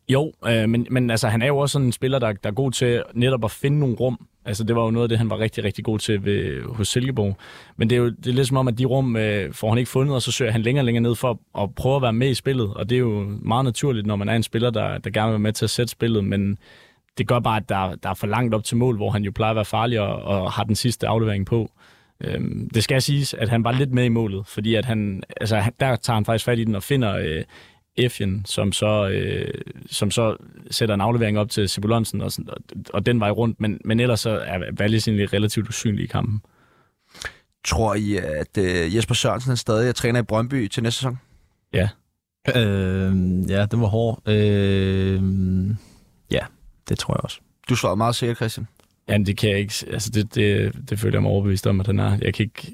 Jo, 0.09 0.33
øh, 0.47 0.68
men, 0.68 0.87
men 0.91 1.11
altså, 1.11 1.28
han 1.28 1.43
er 1.43 1.47
jo 1.47 1.59
også 1.59 1.72
sådan 1.72 1.87
en 1.87 1.93
spiller, 1.93 2.18
der, 2.18 2.33
der 2.33 2.51
er 2.51 2.55
god 2.55 2.72
til 2.72 3.03
netop 3.14 3.45
at 3.45 3.51
finde 3.51 3.78
nogle 3.78 3.95
rum. 3.95 4.26
Altså, 4.51 4.64
det 4.64 4.76
var 4.76 4.84
jo 4.84 4.90
noget 4.90 5.05
af 5.05 5.09
det, 5.09 5.18
han 5.18 5.30
var 5.30 5.38
rigtig, 5.38 5.64
rigtig 5.64 5.84
god 5.84 5.98
til 5.98 6.24
ved, 6.24 6.62
hos 6.62 6.88
Silkeborg. 6.88 7.36
Men 7.76 7.90
det 7.90 7.96
er 7.96 8.01
jo 8.01 8.09
det 8.09 8.26
er 8.26 8.32
lidt 8.32 8.48
som 8.48 8.57
om, 8.57 8.68
at 8.68 8.78
de 8.78 8.84
rum 8.84 9.16
øh, 9.16 9.53
får 9.53 9.68
han 9.68 9.78
ikke 9.78 9.90
fundet, 9.90 10.14
og 10.14 10.22
så 10.22 10.32
søger 10.32 10.53
han 10.53 10.62
længere 10.62 10.82
og 10.82 10.84
længere 10.84 11.03
ned 11.03 11.14
for 11.14 11.30
at, 11.30 11.62
at 11.62 11.74
prøve 11.74 11.96
at 11.96 12.03
være 12.03 12.12
med 12.12 12.30
i 12.30 12.34
spillet. 12.34 12.74
Og 12.74 12.90
det 12.90 12.96
er 12.96 13.01
jo 13.01 13.38
meget 13.42 13.64
naturligt, 13.64 14.07
når 14.07 14.16
man 14.16 14.28
er 14.28 14.34
en 14.34 14.42
spiller, 14.42 14.70
der, 14.70 14.98
der 14.98 15.11
gerne 15.11 15.26
vil 15.26 15.32
være 15.32 15.38
med 15.38 15.53
til 15.53 15.64
at 15.64 15.70
sætte 15.70 15.90
spillet, 15.90 16.24
men 16.24 16.59
det 17.18 17.28
gør 17.28 17.38
bare, 17.38 17.57
at 17.57 17.68
der, 17.68 17.94
der 17.94 18.11
er 18.11 18.14
for 18.14 18.26
langt 18.26 18.55
op 18.55 18.64
til 18.64 18.76
mål, 18.76 18.96
hvor 18.96 19.11
han 19.11 19.22
jo 19.22 19.30
plejer 19.30 19.51
at 19.51 19.57
være 19.57 19.64
farlig 19.64 20.01
og, 20.01 20.22
og 20.22 20.53
har 20.53 20.64
den 20.64 20.76
sidste 20.76 21.07
aflevering 21.07 21.46
på. 21.46 21.70
Øhm, 22.20 22.70
det 22.74 22.84
skal 22.84 23.03
siges, 23.03 23.34
at 23.34 23.48
han 23.48 23.64
var 23.64 23.72
lidt 23.72 23.92
med 23.92 24.05
i 24.05 24.09
målet, 24.09 24.46
fordi 24.46 24.74
at 24.74 24.84
han, 24.84 25.22
altså, 25.40 25.62
der 25.80 25.96
tager 25.96 26.14
han 26.14 26.24
faktisk 26.24 26.44
fat 26.44 26.59
i 26.59 26.64
den 26.64 26.74
og 26.74 26.82
finder 26.82 27.16
øh, 27.16 27.44
Efjen, 27.97 28.45
som 28.45 28.72
så, 28.72 29.09
øh, 29.09 29.61
som 29.86 30.11
så 30.11 30.36
sætter 30.70 30.95
en 30.95 31.01
aflevering 31.01 31.38
op 31.38 31.51
til 31.51 31.68
Sibulonsen, 31.68 32.20
og, 32.20 32.32
og, 32.49 32.57
og 32.93 33.07
den 33.07 33.20
vej 33.20 33.30
rundt, 33.30 33.61
men, 33.61 33.80
men 33.84 34.01
ellers 34.01 34.20
så 34.20 34.30
er 34.30 34.59
Wallis 34.80 35.09
egentlig 35.09 35.32
relativt 35.32 35.68
usynlig 35.68 36.05
i 36.05 36.07
kampen. 36.07 36.43
Tror 37.64 37.95
I, 37.95 38.16
at 38.16 38.59
øh, 38.59 38.97
Jesper 38.97 39.14
Sørensen 39.14 39.51
er 39.51 39.55
stadig 39.55 39.88
er 39.88 39.93
træner 39.93 40.20
i 40.20 40.22
Brøndby 40.22 40.68
til 40.68 40.82
næste 40.82 40.99
sæson? 40.99 41.18
Ja. 41.72 41.88
Øh, 42.49 43.12
ja, 43.51 43.66
det 43.66 43.80
var 43.80 43.86
hård. 43.86 44.28
Øh, 44.28 45.22
ja, 46.30 46.41
det 46.88 46.99
tror 46.99 47.14
jeg 47.14 47.24
også. 47.24 47.41
Du 47.68 47.76
svarede 47.76 47.97
meget 47.97 48.14
sikkert, 48.14 48.36
Christian. 48.36 48.66
Ja, 49.09 49.18
det 49.18 49.36
kan 49.36 49.51
jeg 49.51 49.59
ikke. 49.59 49.74
Altså, 49.88 50.11
det, 50.11 50.34
det, 50.34 50.72
det 50.91 50.99
føler 50.99 51.16
jeg 51.16 51.22
mig 51.22 51.30
overbevist 51.30 51.66
om, 51.66 51.80
at 51.80 51.86
han 51.86 51.99
er. 51.99 52.18
Jeg 52.22 52.34
kan 52.34 52.45
ikke, 52.45 52.72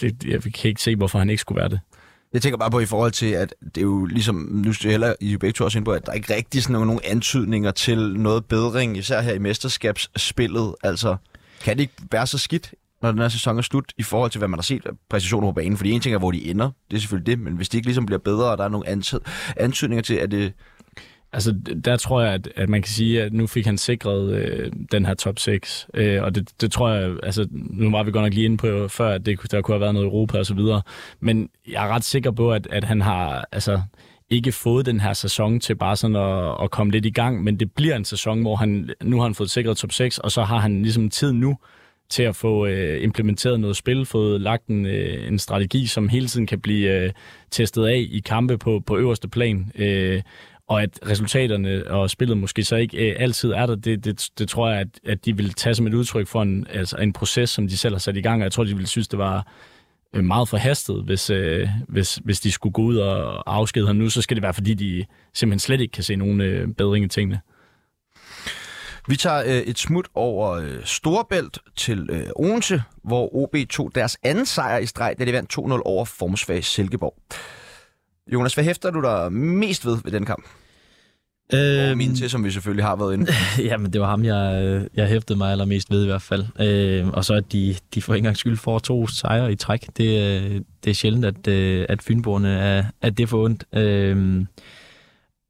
det, 0.00 0.24
jeg 0.24 0.42
kan 0.42 0.68
ikke 0.68 0.82
se, 0.82 0.96
hvorfor 0.96 1.18
han 1.18 1.30
ikke 1.30 1.40
skulle 1.40 1.60
være 1.60 1.68
det. 1.68 1.80
Jeg 2.34 2.42
tænker 2.42 2.58
bare 2.58 2.70
på 2.70 2.80
i 2.80 2.86
forhold 2.86 3.12
til, 3.12 3.26
at 3.26 3.54
det 3.74 3.76
er 3.76 3.82
jo 3.82 4.04
ligesom, 4.04 4.36
nu 4.36 4.72
heller 4.82 5.14
I 5.20 5.36
begge 5.36 5.52
to 5.52 5.64
også 5.64 5.78
ind 5.78 5.84
på, 5.84 5.92
at 5.92 6.06
der 6.06 6.12
er 6.12 6.16
ikke 6.16 6.34
rigtig 6.34 6.62
sådan 6.62 6.72
nogle, 6.72 6.86
nogle 6.86 7.06
antydninger 7.06 7.70
til 7.70 7.98
noget 8.16 8.44
bedring, 8.44 8.98
især 8.98 9.20
her 9.20 9.32
i 9.32 9.38
mesterskabsspillet. 9.38 10.74
Altså, 10.82 11.16
kan 11.60 11.76
det 11.76 11.82
ikke 11.82 11.94
være 12.10 12.26
så 12.26 12.38
skidt, 12.38 12.74
når 13.02 13.10
den 13.10 13.20
her 13.20 13.28
sæson 13.28 13.58
er 13.58 13.62
slut, 13.62 13.92
i 13.98 14.02
forhold 14.02 14.30
til, 14.30 14.38
hvad 14.38 14.48
man 14.48 14.58
har 14.58 14.62
set 14.62 14.86
af 14.86 14.90
præcisioner 15.10 15.48
på 15.48 15.52
banen? 15.52 15.76
Fordi 15.76 15.90
en 15.90 16.00
ting 16.00 16.14
er, 16.14 16.18
hvor 16.18 16.30
de 16.30 16.50
ender, 16.50 16.70
det 16.90 16.96
er 16.96 17.00
selvfølgelig 17.00 17.26
det, 17.26 17.38
men 17.38 17.56
hvis 17.56 17.68
det 17.68 17.78
ikke 17.78 17.86
ligesom 17.86 18.06
bliver 18.06 18.18
bedre, 18.18 18.50
og 18.50 18.58
der 18.58 18.64
er 18.64 18.68
nogle 18.68 18.88
antydninger 19.56 20.02
til, 20.02 20.14
at 20.14 20.30
det 20.30 20.52
Altså, 21.34 21.54
der 21.84 21.96
tror 21.96 22.22
jeg, 22.22 22.32
at, 22.32 22.48
at 22.56 22.68
man 22.68 22.82
kan 22.82 22.92
sige, 22.92 23.22
at 23.22 23.32
nu 23.32 23.46
fik 23.46 23.66
han 23.66 23.78
sikret 23.78 24.34
øh, 24.34 24.72
den 24.92 25.06
her 25.06 25.14
top 25.14 25.38
6. 25.38 25.86
Øh, 25.94 26.22
og 26.22 26.34
det, 26.34 26.50
det 26.60 26.72
tror 26.72 26.90
jeg, 26.90 27.16
altså, 27.22 27.48
nu 27.50 27.90
var 27.90 28.02
vi 28.02 28.10
godt 28.10 28.24
nok 28.24 28.34
lige 28.34 28.44
inde 28.44 28.56
på 28.56 28.88
før, 28.88 29.08
at 29.14 29.26
det, 29.26 29.52
der 29.52 29.60
kunne 29.60 29.74
have 29.74 29.80
været 29.80 29.94
noget 29.94 30.06
Europa 30.06 30.38
og 30.38 30.46
så 30.46 30.54
videre. 30.54 30.82
Men 31.20 31.48
jeg 31.68 31.84
er 31.84 31.88
ret 31.88 32.04
sikker 32.04 32.30
på, 32.30 32.52
at, 32.52 32.66
at 32.70 32.84
han 32.84 33.00
har 33.00 33.48
altså, 33.52 33.80
ikke 34.30 34.52
fået 34.52 34.86
den 34.86 35.00
her 35.00 35.12
sæson 35.12 35.60
til 35.60 35.74
bare 35.74 35.96
sådan 35.96 36.16
at, 36.16 36.54
at 36.62 36.70
komme 36.70 36.92
lidt 36.92 37.06
i 37.06 37.10
gang. 37.10 37.42
Men 37.42 37.60
det 37.60 37.72
bliver 37.72 37.96
en 37.96 38.04
sæson, 38.04 38.40
hvor 38.40 38.56
han, 38.56 38.90
nu 39.02 39.16
har 39.16 39.22
han 39.22 39.34
fået 39.34 39.50
sikret 39.50 39.76
top 39.76 39.92
6, 39.92 40.18
og 40.18 40.30
så 40.30 40.42
har 40.42 40.58
han 40.58 40.82
ligesom 40.82 41.10
tid 41.10 41.32
nu 41.32 41.58
til 42.08 42.22
at 42.22 42.36
få 42.36 42.66
øh, 42.66 43.02
implementeret 43.02 43.60
noget 43.60 43.76
spil, 43.76 44.06
fået 44.06 44.40
lagt 44.40 44.66
en, 44.66 44.86
øh, 44.86 45.28
en 45.28 45.38
strategi, 45.38 45.86
som 45.86 46.08
hele 46.08 46.26
tiden 46.26 46.46
kan 46.46 46.60
blive 46.60 47.04
øh, 47.04 47.12
testet 47.50 47.86
af 47.86 48.06
i 48.10 48.22
kampe 48.26 48.58
på, 48.58 48.82
på 48.86 48.96
øverste 48.96 49.28
plan. 49.28 49.72
Øh, 49.74 50.22
og 50.68 50.82
at 50.82 50.98
resultaterne 51.08 51.90
og 51.90 52.10
spillet 52.10 52.38
måske 52.38 52.64
så 52.64 52.76
ikke 52.76 53.10
øh, 53.10 53.16
altid 53.18 53.50
er 53.50 53.66
der, 53.66 53.74
det, 53.74 54.04
det, 54.04 54.28
det 54.38 54.48
tror 54.48 54.70
jeg, 54.70 54.80
at, 54.80 54.88
at 55.06 55.24
de 55.24 55.36
vil 55.36 55.54
tage 55.54 55.74
som 55.74 55.86
et 55.86 55.94
udtryk 55.94 56.26
for 56.26 56.42
en, 56.42 56.66
altså 56.70 56.96
en 56.96 57.12
proces, 57.12 57.50
som 57.50 57.68
de 57.68 57.76
selv 57.76 57.94
har 57.94 57.98
sat 57.98 58.16
i 58.16 58.20
gang, 58.20 58.42
og 58.42 58.44
jeg 58.44 58.52
tror, 58.52 58.64
de 58.64 58.76
vil 58.76 58.86
synes, 58.86 59.08
det 59.08 59.18
var 59.18 59.46
øh, 60.14 60.24
meget 60.24 60.48
forhastet, 60.48 61.04
hvis, 61.04 61.30
øh, 61.30 61.68
hvis, 61.88 62.14
hvis 62.24 62.40
de 62.40 62.52
skulle 62.52 62.72
gå 62.72 62.82
ud 62.82 62.96
og 62.96 63.54
afskede 63.54 63.86
ham 63.86 63.96
nu, 63.96 64.10
så 64.10 64.22
skal 64.22 64.36
det 64.36 64.42
være, 64.42 64.54
fordi 64.54 64.74
de 64.74 65.04
simpelthen 65.34 65.58
slet 65.58 65.80
ikke 65.80 65.92
kan 65.92 66.02
se 66.02 66.16
nogen 66.16 66.40
øh, 66.40 66.68
bedring 66.68 67.04
i 67.04 67.08
tingene. 67.08 67.40
Vi 69.08 69.16
tager 69.16 69.42
øh, 69.46 69.58
et 69.58 69.78
smut 69.78 70.08
over 70.14 70.50
øh, 70.50 70.84
Storebælt 70.84 71.58
til 71.76 72.08
øh, 72.10 72.26
Odense, 72.36 72.82
hvor 73.02 73.36
OB 73.36 73.56
tog 73.70 73.94
deres 73.94 74.16
anden 74.22 74.46
sejr 74.46 74.78
i 74.78 74.86
streg, 74.86 75.14
da 75.18 75.24
de 75.24 75.32
vandt 75.32 75.58
2-0 75.58 75.82
over 75.84 76.04
formsvag 76.04 76.64
Silkeborg. 76.64 77.14
Jonas, 78.32 78.54
hvad 78.54 78.64
hæfter 78.64 78.90
du 78.90 79.02
dig 79.02 79.32
mest 79.32 79.86
ved 79.86 79.98
ved 80.04 80.12
den 80.12 80.24
kamp? 80.24 80.44
Øhm, 81.54 81.90
og 81.90 81.96
min 81.96 82.14
til, 82.14 82.30
som 82.30 82.44
vi 82.44 82.50
selvfølgelig 82.50 82.84
har 82.84 82.96
været 82.96 83.14
inde 83.14 83.32
Jamen, 83.70 83.92
det 83.92 84.00
var 84.00 84.06
ham, 84.06 84.24
jeg, 84.24 84.86
jeg 84.94 85.08
hæftede 85.08 85.38
mig 85.38 85.50
allermest 85.50 85.90
ved 85.90 86.02
i 86.02 86.06
hvert 86.06 86.22
fald. 86.22 86.44
Øh, 86.60 87.08
og 87.08 87.24
så 87.24 87.34
at 87.34 87.52
de, 87.52 87.76
de 87.94 88.02
for 88.02 88.14
en 88.14 88.22
gang 88.22 88.36
skyld 88.36 88.56
får 88.56 88.78
to 88.78 89.06
sejre 89.06 89.52
i 89.52 89.56
træk. 89.56 89.86
Det, 89.96 90.64
det 90.84 90.90
er 90.90 90.94
sjældent, 90.94 91.24
at, 91.24 91.48
øh, 91.48 91.86
at 91.88 92.02
Fynborgerne 92.02 92.48
er, 92.48 92.84
at 93.02 93.18
det 93.18 93.28
for 93.28 93.44
ondt. 93.44 93.64
Øh, 93.72 94.44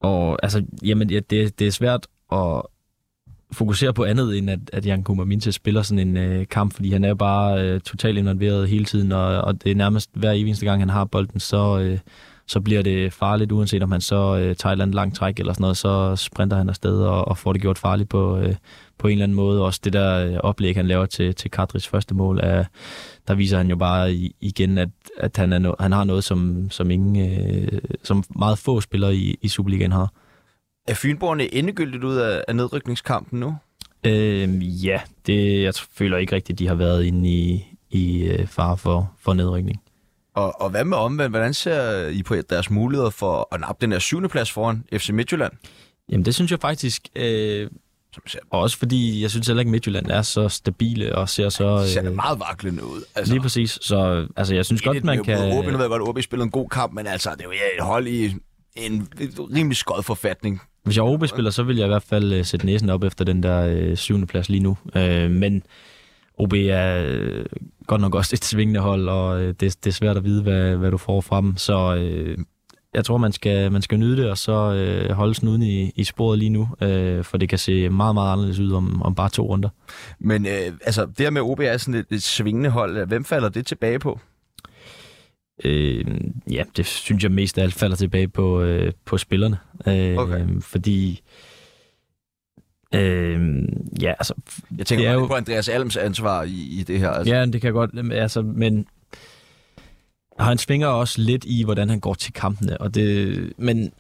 og 0.01 0.39
altså, 0.43 0.64
jamen, 0.85 1.11
ja, 1.11 1.20
det, 1.31 1.59
det 1.59 1.66
er 1.66 1.70
svært 1.70 2.07
at 2.33 2.62
fokusere 3.53 3.95
på 3.95 4.05
andet, 4.05 4.39
end 4.39 4.51
at, 4.51 4.59
at 4.72 4.87
Jan 4.87 5.03
Kummer 5.03 5.51
spiller 5.51 5.83
sådan 5.83 6.09
en 6.09 6.16
øh, 6.16 6.47
kamp, 6.51 6.75
fordi 6.75 6.93
han 6.93 7.05
er 7.05 7.14
bare 7.14 7.64
øh, 7.64 7.81
totalt 7.81 8.18
involveret 8.18 8.68
hele 8.68 8.85
tiden, 8.85 9.12
og, 9.12 9.41
og 9.41 9.64
det 9.64 9.70
er 9.70 9.75
nærmest 9.75 10.11
hver 10.14 10.33
eneste 10.33 10.66
gang, 10.66 10.83
han 10.83 10.91
har 10.91 11.05
bolden, 11.05 11.41
så... 11.41 11.79
Øh, 11.79 11.99
så 12.47 12.61
bliver 12.61 12.82
det 12.82 13.12
farligt, 13.12 13.53
uanset 13.53 13.82
om 13.82 13.92
han 13.92 14.01
så 14.01 14.36
øh, 14.36 14.57
tager 14.57 14.70
et 14.70 14.72
eller 14.72 14.84
andet 14.84 14.95
langt 14.95 15.16
træk 15.16 15.38
eller 15.38 15.53
sådan 15.53 15.62
noget, 15.62 15.76
så 15.76 16.16
sprinter 16.16 16.57
han 16.57 16.68
afsted 16.68 16.99
og, 16.99 17.28
og 17.28 17.38
får 17.38 17.53
det 17.53 17.62
gjort 17.62 17.78
farligt 17.78 18.09
på, 18.09 18.38
øh, 18.38 18.55
på 18.99 19.09
en 19.09 19.12
eller 19.12 19.24
anden 19.24 19.36
måde. 19.36 19.64
Også 19.64 19.80
det 19.84 19.92
der 19.92 20.26
øh, 20.26 20.36
oplæg, 20.42 20.76
han 20.76 20.86
laver 20.86 21.07
til, 21.07 21.34
til 21.34 21.51
Kadris 21.51 21.88
første 21.88 22.14
mål, 22.14 22.40
er, 22.42 22.64
der 23.28 23.34
viser 23.34 23.57
han 23.57 23.68
jo 23.68 23.76
bare 23.76 24.12
i, 24.12 24.36
igen, 24.40 24.78
at, 24.78 24.88
at 25.16 25.36
han, 25.36 25.53
er 25.53 25.59
no, 25.59 25.72
han 25.80 25.92
har 25.92 26.05
noget, 26.05 26.24
som, 26.24 26.70
som, 26.70 26.90
ingen, 26.90 27.30
øh, 27.30 27.80
som 28.03 28.24
meget 28.36 28.59
få 28.59 28.80
spillere 28.80 29.14
i, 29.14 29.38
i 29.42 29.49
Superligaen 29.49 29.92
har. 29.92 30.12
Er 30.88 30.95
Fynborgerne 30.95 31.55
endegyldigt 31.55 32.05
ud 32.05 32.16
af, 32.16 32.45
af 32.49 32.57
nedrykningskampen 32.57 33.40
nu? 33.40 33.57
Øh, 34.07 34.84
ja, 34.86 35.01
det, 35.26 35.62
jeg 35.62 35.74
føler 35.74 36.16
ikke 36.16 36.34
rigtigt, 36.34 36.59
de 36.59 36.68
har 36.68 36.74
været 36.74 37.05
inde 37.05 37.28
i, 37.28 37.64
i 37.90 38.24
øh, 38.24 38.47
fare 38.47 38.76
for, 38.76 39.12
for 39.20 39.34
nedrykning. 39.34 39.80
Og, 40.35 40.61
og 40.61 40.70
hvad 40.70 40.85
med 40.85 40.97
omvendt? 40.97 41.32
Hvordan 41.32 41.55
ser 41.55 42.09
I 42.09 42.22
på 42.22 42.35
deres 42.51 42.70
muligheder 42.70 43.11
for 43.11 43.49
at 43.53 43.61
nappe 43.61 43.85
den 43.87 43.93
her 43.93 43.99
syvende 43.99 44.28
plads 44.28 44.53
foran 44.53 44.85
FC 44.93 45.11
Midtjylland? 45.11 45.53
Jamen 46.09 46.24
det 46.24 46.35
synes 46.35 46.51
jeg 46.51 46.61
faktisk, 46.61 47.09
øh, 47.16 47.70
og 48.51 48.61
også 48.61 48.78
fordi 48.78 49.22
jeg 49.22 49.30
synes 49.30 49.47
heller 49.47 49.61
ikke, 49.61 49.70
Midtjylland 49.70 50.11
er 50.11 50.22
så 50.22 50.49
stabile 50.49 51.14
og 51.16 51.28
ser 51.28 51.49
så... 51.49 51.78
Det 51.78 51.89
ser 51.89 52.07
øh, 52.07 52.14
meget 52.14 52.41
vaklende 52.41 52.85
ud. 52.85 53.03
Altså, 53.14 53.32
lige 53.32 53.43
præcis. 53.43 53.78
Så 53.82 54.26
altså, 54.37 54.55
jeg 54.55 54.64
synes 54.64 54.82
godt, 54.82 55.05
man 55.05 55.24
kan... 55.24 55.39
OB, 55.39 55.64
nu 55.64 55.70
ved 55.70 55.80
jeg 55.80 55.89
godt, 55.89 56.03
at 56.03 56.09
OB 56.09 56.22
spiller 56.22 56.45
en 56.45 56.51
god 56.51 56.68
kamp, 56.68 56.93
men 56.93 57.07
altså, 57.07 57.30
det 57.30 57.41
er 57.41 57.45
jo 57.45 57.51
et 57.51 57.85
hold 57.85 58.07
i 58.07 58.35
en 58.76 59.09
rimelig 59.57 59.76
skød 59.76 60.03
forfatning. 60.03 60.61
Hvis 60.85 60.97
jeg 60.97 61.05
OB-spiller, 61.05 61.51
så 61.51 61.62
vil 61.62 61.76
jeg 61.76 61.85
i 61.85 61.89
hvert 61.89 62.03
fald 62.03 62.39
uh, 62.39 62.45
sætte 62.45 62.66
næsen 62.66 62.91
op 62.91 63.05
efter 63.05 63.24
den 63.24 63.43
der 63.43 63.66
øh, 63.66 63.97
syvende 63.97 64.26
plads 64.26 64.49
lige 64.49 64.62
nu. 64.62 64.76
Uh, 64.97 65.30
men 65.30 65.62
OB 66.39 66.53
er 66.53 67.05
øh, 67.07 67.45
godt 67.87 68.01
nok 68.01 68.14
også 68.14 68.30
et 68.35 68.45
svingende 68.45 68.80
hold, 68.80 69.09
og 69.09 69.43
øh, 69.43 69.49
det, 69.49 69.61
det 69.61 69.87
er 69.87 69.91
svært 69.91 70.16
at 70.16 70.24
vide, 70.24 70.43
hvad, 70.43 70.76
hvad 70.76 70.91
du 70.91 70.97
får 70.97 71.20
fra 71.20 71.41
dem. 71.41 71.57
Så 71.57 71.97
øh, 71.97 72.39
jeg 72.95 73.05
tror, 73.05 73.18
man 73.18 73.32
skal, 73.32 73.72
man 73.72 73.82
skal 73.82 73.99
nyde 73.99 74.16
det, 74.16 74.30
og 74.30 74.39
så 74.39 74.74
øh, 74.74 75.11
holde 75.11 75.35
snuden 75.35 75.62
i, 75.62 75.91
i 75.97 76.05
sporet 76.05 76.39
lige 76.39 76.51
nu, 76.51 76.68
øh, 76.82 77.24
for 77.24 77.39
det 77.39 77.49
kan 77.49 77.59
se 77.59 77.89
meget, 77.89 78.14
meget 78.14 78.32
anderledes 78.32 78.59
ud 78.59 78.72
om, 78.72 79.03
om 79.03 79.14
bare 79.14 79.28
to 79.28 79.47
runder. 79.47 79.68
Men 80.18 80.47
øh, 80.47 80.72
altså, 80.85 81.07
det 81.07 81.20
her 81.20 81.30
med 81.30 81.43
OB 81.43 81.61
er 81.61 81.76
sådan 81.76 82.01
et, 82.01 82.07
et 82.11 82.22
svingende 82.22 82.70
hold. 82.70 83.07
Hvem 83.07 83.24
falder 83.24 83.49
det 83.49 83.66
tilbage 83.66 83.99
på? 83.99 84.20
Øh, 85.64 86.05
ja, 86.51 86.62
det 86.76 86.87
synes 86.87 87.22
jeg 87.22 87.32
mest 87.32 87.59
af 87.59 87.62
alt 87.62 87.74
falder 87.74 87.97
tilbage 87.97 88.28
på, 88.28 88.61
øh, 88.61 88.93
på 89.05 89.18
spillerne. 89.18 89.59
Øh, 89.87 90.16
okay. 90.18 90.47
Fordi 90.61 91.11
Øh, 91.11 91.53
ja, 94.01 94.11
altså... 94.11 94.34
Jeg 94.78 94.86
tænker 94.86 95.05
det 95.05 95.11
er 95.11 95.14
jo... 95.14 95.26
på 95.26 95.34
Andreas 95.34 95.68
Alms 95.68 95.97
ansvar 95.97 96.42
i, 96.42 96.78
i 96.78 96.82
det 96.82 96.99
her. 96.99 97.11
Altså. 97.11 97.34
Ja, 97.34 97.47
det 97.47 97.61
kan 97.61 97.64
jeg 97.64 97.72
godt... 97.72 98.12
Altså, 98.12 98.42
men 98.42 98.86
han 100.38 100.59
svinger 100.59 100.86
også 100.86 101.20
lidt 101.20 101.45
i, 101.45 101.64
hvordan 101.64 101.88
han 101.88 102.01
går 102.01 102.14
til 102.14 102.32
kampene, 102.32 102.80
og 102.80 102.95
det, 102.95 103.53
men 103.57 103.92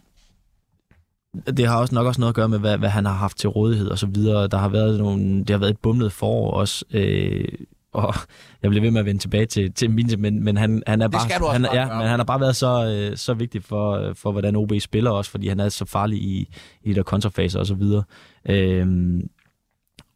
det 1.56 1.66
har 1.66 1.80
også 1.80 1.94
nok 1.94 2.06
også 2.06 2.20
noget 2.20 2.30
at 2.30 2.34
gøre 2.34 2.48
med, 2.48 2.58
hvad, 2.58 2.78
hvad 2.78 2.88
han 2.88 3.04
har 3.04 3.12
haft 3.12 3.38
til 3.38 3.48
rådighed 3.48 3.88
og 3.88 3.98
så 3.98 4.06
videre. 4.06 4.48
Der 4.48 4.58
har 4.58 4.68
været 4.68 4.98
nogle, 4.98 5.38
det 5.38 5.50
har 5.50 5.58
været 5.58 5.70
et 5.70 5.78
bumlet 5.78 6.12
forår 6.12 6.50
også, 6.50 6.84
øh, 6.90 7.48
og 7.94 8.14
jeg 8.62 8.70
bliver 8.70 8.82
ved 8.82 8.90
med 8.90 9.00
at 9.00 9.06
vende 9.06 9.20
tilbage 9.20 9.46
til, 9.46 9.72
til 9.72 9.90
Minte, 9.90 10.16
men, 10.16 10.44
men 10.44 10.56
han, 10.56 10.82
han 10.86 11.02
er 11.02 11.08
bare, 11.08 11.52
han, 11.52 11.66
ja, 11.74 11.98
men 11.98 12.06
han 12.06 12.18
har 12.18 12.24
bare 12.24 12.40
været 12.40 12.56
så, 12.56 12.86
øh, 12.86 13.16
så 13.16 13.34
vigtig 13.34 13.64
for, 13.64 14.12
for, 14.14 14.32
hvordan 14.32 14.56
OB 14.56 14.72
spiller 14.80 15.10
også, 15.10 15.30
fordi 15.30 15.48
han 15.48 15.60
er 15.60 15.68
så 15.68 15.84
farlig 15.84 16.18
i, 16.18 16.48
i 16.82 16.92
der 16.92 17.02
kontrafaser 17.02 17.58
og 17.58 17.66
så 17.66 17.74
videre. 17.74 18.02
Øhm, 18.48 19.30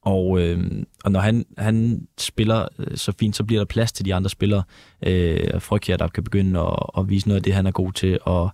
og, 0.09 0.41
øh, 0.41 0.59
og 1.05 1.13
når 1.13 1.21
han, 1.21 1.45
han 1.59 2.07
spiller 2.19 2.69
øh, 2.79 2.97
så 2.97 3.13
fint, 3.21 3.37
så 3.37 3.45
bliver 3.45 3.61
der 3.61 3.67
plads 3.67 3.93
til 3.93 4.05
de 4.05 4.15
andre 4.15 4.31
spillere. 4.31 4.63
Øh, 5.07 5.61
Frygtjer, 5.61 5.97
der 5.97 6.09
kan 6.09 6.25
begynde 6.25 6.61
at, 6.61 6.77
at 6.99 7.09
vise 7.09 7.29
noget 7.29 7.37
af 7.37 7.43
det, 7.43 7.55
han 7.55 7.67
er 7.67 7.71
god 7.71 7.93
til. 7.93 8.19
Og 8.23 8.51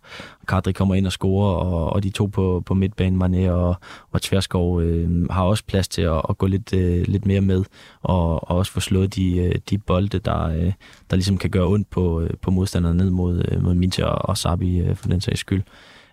Kadri 0.49 0.73
kommer 0.73 0.95
ind 0.95 1.07
og 1.07 1.13
scorer, 1.13 1.55
og, 1.55 1.93
og 1.93 2.03
de 2.03 2.11
to 2.11 2.27
på, 2.27 2.63
på 2.67 2.75
midtbanen, 2.75 3.23
Mané 3.23 3.51
og, 3.51 3.77
og 4.13 4.23
Tverskov, 4.23 4.83
øh, 4.83 5.29
har 5.31 5.43
også 5.43 5.65
plads 5.67 5.89
til 5.89 6.03
at, 6.03 6.23
at 6.29 6.39
gå 6.39 6.47
lidt, 6.47 6.75
øh, 6.75 7.05
lidt 7.09 7.27
mere 7.27 7.41
med. 7.41 7.65
Og, 8.03 8.51
og 8.51 8.57
også 8.57 8.73
få 8.73 8.81
slået 8.81 9.15
de, 9.17 9.37
øh, 9.37 9.55
de 9.71 9.79
bolde, 9.79 10.19
der, 10.19 10.45
øh, 10.45 10.73
der 11.11 11.17
ligesom 11.17 11.39
kan 11.39 11.51
gøre 11.51 11.67
ondt 11.67 11.91
på, 11.91 12.21
øh, 12.21 12.31
på 12.43 12.51
modstanderne 12.51 12.97
ned 12.97 13.11
mod, 13.11 13.45
øh, 13.49 13.63
mod 13.63 13.75
Mintia 13.75 14.05
og, 14.05 14.29
og 14.29 14.39
Sabi 14.39 14.79
øh, 14.79 14.97
for 14.97 15.09
den 15.09 15.21
sags 15.21 15.41
skyld. 15.41 15.63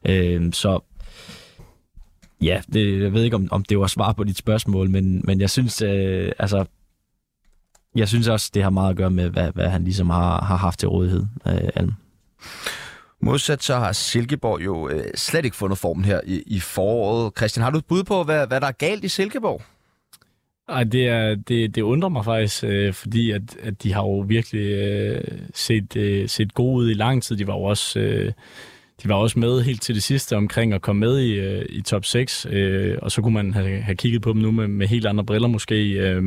Øh, 0.05 0.53
så 0.53 0.79
Ja, 2.41 2.61
det, 2.73 3.01
jeg 3.01 3.13
ved 3.13 3.23
ikke, 3.23 3.35
om, 3.35 3.47
om 3.51 3.63
det 3.63 3.79
var 3.79 3.87
svar 3.87 4.13
på 4.13 4.23
dit 4.23 4.37
spørgsmål, 4.37 4.89
men, 4.89 5.21
men 5.23 5.41
jeg 5.41 5.49
synes, 5.49 5.81
øh, 5.81 6.31
altså, 6.39 6.65
jeg 7.95 8.07
synes 8.07 8.27
også, 8.27 8.51
det 8.53 8.63
har 8.63 8.69
meget 8.69 8.89
at 8.89 8.97
gøre 8.97 9.09
med, 9.09 9.29
hvad, 9.29 9.51
hvad 9.51 9.69
han 9.69 9.83
ligesom 9.83 10.09
har, 10.09 10.41
har 10.41 10.57
haft 10.57 10.79
til 10.79 10.89
rådighed, 10.89 11.25
øh, 11.47 11.69
Alm. 11.75 11.93
Modsat 13.21 13.63
så 13.63 13.75
har 13.75 13.91
Silkeborg 13.91 14.65
jo 14.65 14.89
øh, 14.89 15.03
slet 15.15 15.45
ikke 15.45 15.57
fundet 15.57 15.77
formen 15.77 16.05
her 16.05 16.21
i, 16.25 16.43
i 16.45 16.59
foråret. 16.59 17.33
Christian, 17.37 17.63
har 17.63 17.71
du 17.71 17.77
et 17.77 17.85
bud 17.85 18.03
på, 18.03 18.23
hvad, 18.23 18.47
hvad 18.47 18.61
der 18.61 18.67
er 18.67 18.71
galt 18.71 19.03
i 19.03 19.07
Silkeborg? 19.07 19.61
Ej, 20.69 20.83
det, 20.83 21.07
er, 21.07 21.35
det, 21.35 21.75
det 21.75 21.81
undrer 21.81 22.09
mig 22.09 22.25
faktisk, 22.25 22.63
øh, 22.63 22.93
fordi 22.93 23.31
at, 23.31 23.57
at 23.63 23.83
de 23.83 23.93
har 23.93 24.01
jo 24.01 24.19
virkelig 24.19 24.71
øh, 24.71 25.21
set, 25.53 25.95
øh, 25.95 26.29
set 26.29 26.53
gode 26.53 26.77
ud 26.77 26.89
i 26.89 26.93
lang 26.93 27.23
tid. 27.23 27.37
De 27.37 27.47
var 27.47 27.53
jo 27.53 27.63
også... 27.63 27.99
Øh, 27.99 28.31
de 29.03 29.09
var 29.09 29.15
også 29.15 29.39
med 29.39 29.61
helt 29.61 29.81
til 29.81 29.95
det 29.95 30.03
sidste 30.03 30.35
omkring 30.35 30.73
at 30.73 30.81
komme 30.81 30.99
med 30.99 31.19
i, 31.19 31.33
øh, 31.33 31.65
i 31.69 31.81
top 31.81 32.05
6, 32.05 32.47
øh, 32.49 32.97
og 33.01 33.11
så 33.11 33.21
kunne 33.21 33.33
man 33.33 33.53
have, 33.53 33.81
have 33.81 33.95
kigget 33.95 34.21
på 34.21 34.33
dem 34.33 34.41
nu 34.41 34.51
med, 34.51 34.67
med 34.67 34.87
helt 34.87 35.05
andre 35.05 35.23
briller 35.25 35.47
måske. 35.47 35.91
Øh, 35.91 36.23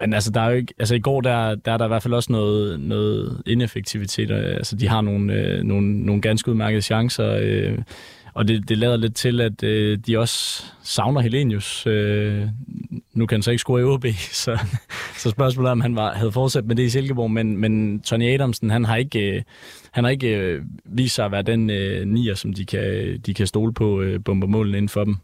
men 0.00 0.14
altså, 0.14 0.30
der 0.30 0.40
er 0.40 0.50
jo 0.50 0.56
ikke, 0.56 0.74
altså 0.78 0.94
i 0.94 1.00
går, 1.00 1.20
der, 1.20 1.54
der 1.54 1.72
er 1.72 1.76
der 1.76 1.84
i 1.84 1.88
hvert 1.88 2.02
fald 2.02 2.14
også 2.14 2.32
noget, 2.32 2.80
noget 2.80 3.42
ineffektivitet. 3.46 4.30
Altså, 4.30 4.76
de 4.76 4.88
har 4.88 5.00
nogle, 5.00 5.32
øh, 5.32 5.62
nogle, 5.62 5.98
nogle 6.06 6.22
ganske 6.22 6.50
udmærkede 6.50 6.82
chancer, 6.82 7.38
øh, 7.42 7.78
og 8.34 8.48
det, 8.48 8.68
det 8.68 8.78
lader 8.78 8.96
lidt 8.96 9.16
til, 9.16 9.40
at 9.40 9.62
øh, 9.62 9.98
de 10.06 10.18
også 10.18 10.64
savner 10.82 11.20
Helenius. 11.20 11.86
Øh, 11.86 12.42
nu 13.14 13.26
kan 13.26 13.36
han 13.36 13.42
så 13.42 13.50
ikke 13.50 13.60
score 13.60 13.80
i 13.80 13.84
OB, 13.84 14.06
så, 14.44 14.58
så 15.16 15.30
spørgsmålet 15.30 15.68
er, 15.68 15.72
om 15.72 15.80
han 15.80 15.96
var, 15.96 16.12
havde 16.12 16.32
fortsat 16.32 16.64
med 16.64 16.76
det 16.76 16.82
i 16.82 16.90
Silkeborg, 16.90 17.30
men, 17.30 17.56
men 17.56 18.00
Tony 18.00 18.24
Adamsen, 18.34 18.70
han 18.70 18.84
har 18.84 18.96
ikke, 18.96 19.36
øh, 19.36 19.42
han 19.90 20.04
har 20.04 20.10
ikke 20.10 20.36
øh, 20.36 20.62
vist 20.84 21.14
sig 21.14 21.24
at 21.24 21.32
være 21.32 21.42
den 21.42 21.70
øh, 21.70 22.06
nier, 22.06 22.34
som 22.34 22.52
de 22.52 22.66
kan, 22.66 23.18
de 23.26 23.34
kan 23.34 23.46
stole 23.46 23.74
på 23.74 24.00
øh, 24.00 24.24
bombermålen 24.24 24.74
inden 24.74 24.88
for 24.88 25.04
dem. 25.04 25.16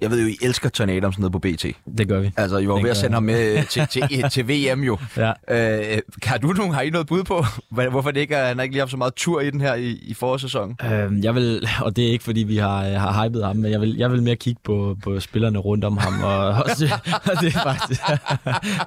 Jeg 0.00 0.10
ved 0.10 0.22
jo, 0.22 0.28
I 0.28 0.36
elsker 0.42 0.68
Tony 0.68 0.96
Adams 0.96 1.18
nede 1.18 1.30
på 1.30 1.38
BT. 1.38 1.66
Det 1.98 2.08
gør 2.08 2.20
vi. 2.20 2.30
Altså, 2.36 2.58
I 2.58 2.68
var 2.68 2.82
ved 2.82 2.90
at 2.90 2.96
sende 2.96 3.14
ham 3.14 3.22
med 3.22 3.64
til, 3.64 3.86
til, 3.86 4.02
til 4.30 4.48
VM 4.48 4.82
jo. 4.82 4.98
Ja. 5.16 5.32
Øh, 5.50 5.98
har 6.22 6.38
du 6.38 6.52
nogen, 6.52 6.74
har 6.74 6.82
I 6.82 6.90
noget 6.90 7.06
bud 7.06 7.24
på, 7.24 7.44
hvorfor 7.90 8.10
det 8.10 8.20
ikke 8.20 8.34
er, 8.34 8.46
han 8.46 8.56
har 8.56 8.62
ikke 8.62 8.72
lige 8.72 8.80
haft 8.80 8.90
så 8.90 8.96
meget 8.96 9.14
tur 9.14 9.40
i 9.40 9.50
den 9.50 9.60
her 9.60 9.74
i, 9.74 9.90
i 10.02 10.14
forårssæsonen? 10.14 10.78
Øh, 10.84 11.24
jeg 11.24 11.34
vil, 11.34 11.68
og 11.80 11.96
det 11.96 12.06
er 12.06 12.10
ikke 12.10 12.24
fordi, 12.24 12.42
vi 12.42 12.56
har, 12.56 12.84
har 12.84 13.24
hypet 13.24 13.44
ham, 13.44 13.56
men 13.56 13.72
jeg 13.72 13.80
vil, 13.80 13.96
jeg 13.96 14.12
vil 14.12 14.22
mere 14.22 14.36
kigge 14.36 14.60
på, 14.64 14.96
på 15.02 15.20
spillerne 15.20 15.58
rundt 15.58 15.84
om 15.84 15.96
ham. 15.96 16.22
Og, 16.22 16.48
og 16.64 16.70
det, 16.78 16.92
og 17.24 17.40
det, 17.40 17.54
er 17.54 17.62
faktisk, 17.62 18.00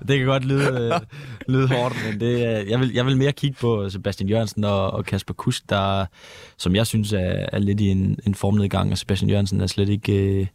det 0.08 0.18
kan 0.18 0.28
godt 0.28 0.45
lyde, 0.45 1.00
lyde 1.48 1.68
hårdt, 1.68 1.95
men 2.10 2.20
det, 2.20 2.39
jeg, 2.70 2.80
vil, 2.80 2.93
jeg 2.93 3.06
vil 3.06 3.18
mere 3.18 3.32
kigge 3.32 3.58
på 3.60 3.89
Sebastian 3.89 4.30
Jørgensen 4.30 4.64
og, 4.64 4.91
og 4.91 5.06
Kasper 5.06 5.34
Kusk, 5.34 5.70
der, 5.70 6.06
som 6.58 6.76
jeg 6.76 6.88
synes 6.88 7.14
er, 7.14 7.45
er 7.52 7.60
lidt 7.60 7.80
i 7.80 7.88
en, 7.88 8.20
en 8.26 8.36
formnedgang, 8.36 8.91
og 8.91 8.98
Sebastian 8.98 9.30
Jørgensen 9.30 9.62
er 9.62 9.68
slet 9.68 9.89
ikke... 9.89 10.14
Øh, 10.14 10.48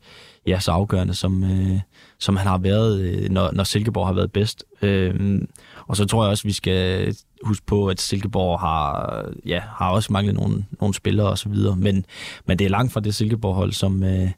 ja, 0.47 0.61
så 0.61 0.73
afgørende, 0.73 1.15
som, 1.15 1.45
øh, 1.45 1.81
som 2.19 2.37
han 2.37 2.47
har 2.47 2.59
været, 2.59 3.01
øh, 3.01 3.31
når, 3.31 3.53
når 3.53 3.65
Silkeborg 3.65 4.07
har 4.07 4.15
været 4.15 4.33
bedst. 4.33 4.65
Øh, 4.83 5.41
og 5.87 5.97
så 5.97 6.05
tror 6.05 6.25
jeg 6.25 6.31
også, 6.31 6.45
vi 6.45 6.53
skal 6.53 7.15
huske 7.45 7.67
på, 7.67 7.87
at 7.89 8.01
Silkeborg 8.01 8.61
har, 8.61 9.25
ja, 9.47 9.63
har 9.79 9.91
også 9.91 10.13
manglet 10.13 10.35
nogle, 10.35 10.65
nogle 10.81 10.95
spillere 10.95 11.29
og 11.29 11.39
så 11.39 11.49
videre. 11.49 11.77
Men, 11.77 12.05
men 12.47 12.59
det 12.59 12.65
er 12.65 12.69
langt 12.69 12.93
fra 12.93 13.01
det 13.01 13.15
Silkeborg-hold, 13.15 13.73
som, 13.73 14.05
øh, 14.05 14.31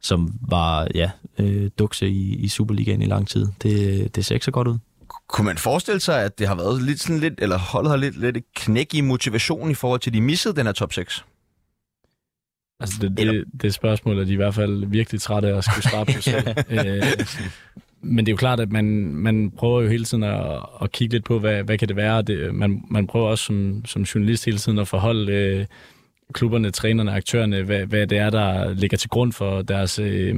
som 0.00 0.34
var 0.48 0.88
ja, 0.94 1.10
øh, 1.38 1.70
dukse 1.78 2.08
i, 2.08 2.36
i 2.36 2.48
Superligaen 2.48 3.02
i 3.02 3.06
lang 3.06 3.28
tid. 3.28 3.46
Det, 3.62 4.16
det 4.16 4.24
ser 4.24 4.34
ikke 4.34 4.44
så 4.44 4.50
godt 4.50 4.68
ud. 4.68 4.78
Kunne 5.28 5.44
man 5.44 5.58
forestille 5.58 6.00
sig, 6.00 6.22
at 6.22 6.38
det 6.38 6.48
har 6.48 6.54
været 6.54 6.82
lidt 6.82 7.00
sådan 7.00 7.18
lidt, 7.18 7.34
eller 7.38 7.58
holdet 7.58 7.90
har 7.90 7.96
lidt, 7.96 8.20
lidt 8.20 8.36
knæk 8.56 8.94
i 8.94 9.00
motivationen 9.00 9.70
i 9.70 9.74
forhold 9.74 10.00
til, 10.00 10.10
at 10.10 10.14
de 10.14 10.20
missede 10.20 10.56
den 10.56 10.66
her 10.66 10.72
top 10.72 10.92
6? 10.92 11.24
Altså, 12.82 12.96
det, 13.00 13.16
det, 13.16 13.44
det 13.62 13.74
spørgsmål 13.74 14.18
er 14.18 14.24
de 14.24 14.32
i 14.32 14.36
hvert 14.36 14.54
fald 14.54 14.86
virkelig 14.86 15.20
trætte 15.20 15.48
af 15.48 15.56
at 15.56 15.64
skulle 15.64 15.90
svare 15.90 16.06
på 16.06 16.20
selv. 16.20 16.48
øh, 16.88 17.02
men 18.02 18.26
det 18.26 18.32
er 18.32 18.32
jo 18.32 18.36
klart, 18.36 18.60
at 18.60 18.72
man, 18.72 18.84
man 19.14 19.50
prøver 19.50 19.82
jo 19.82 19.88
hele 19.88 20.04
tiden 20.04 20.22
at, 20.22 20.58
at 20.82 20.92
kigge 20.92 21.14
lidt 21.14 21.24
på, 21.24 21.38
hvad, 21.38 21.62
hvad 21.62 21.78
kan 21.78 21.88
det 21.88 21.96
være. 21.96 22.22
Det, 22.22 22.54
man, 22.54 22.84
man 22.90 23.06
prøver 23.06 23.28
også 23.28 23.44
som, 23.44 23.84
som 23.84 24.02
journalist 24.02 24.44
hele 24.44 24.58
tiden 24.58 24.78
at 24.78 24.88
forholde 24.88 25.32
øh, 25.32 25.66
klubberne, 26.32 26.70
trænerne, 26.70 27.12
aktørerne, 27.12 27.62
hvad, 27.62 27.86
hvad 27.86 28.06
det 28.06 28.18
er, 28.18 28.30
der 28.30 28.74
ligger 28.74 28.96
til 28.96 29.10
grund 29.10 29.32
for 29.32 29.62
deres, 29.62 29.98
øh, 29.98 30.36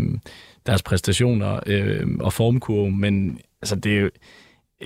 deres 0.66 0.82
præstationer 0.82 1.60
øh, 1.66 2.06
og 2.20 2.32
formkurve. 2.32 2.90
Men 2.90 3.38
altså, 3.62 3.76
det 3.76 3.96
er 3.96 4.00
jo 4.00 4.10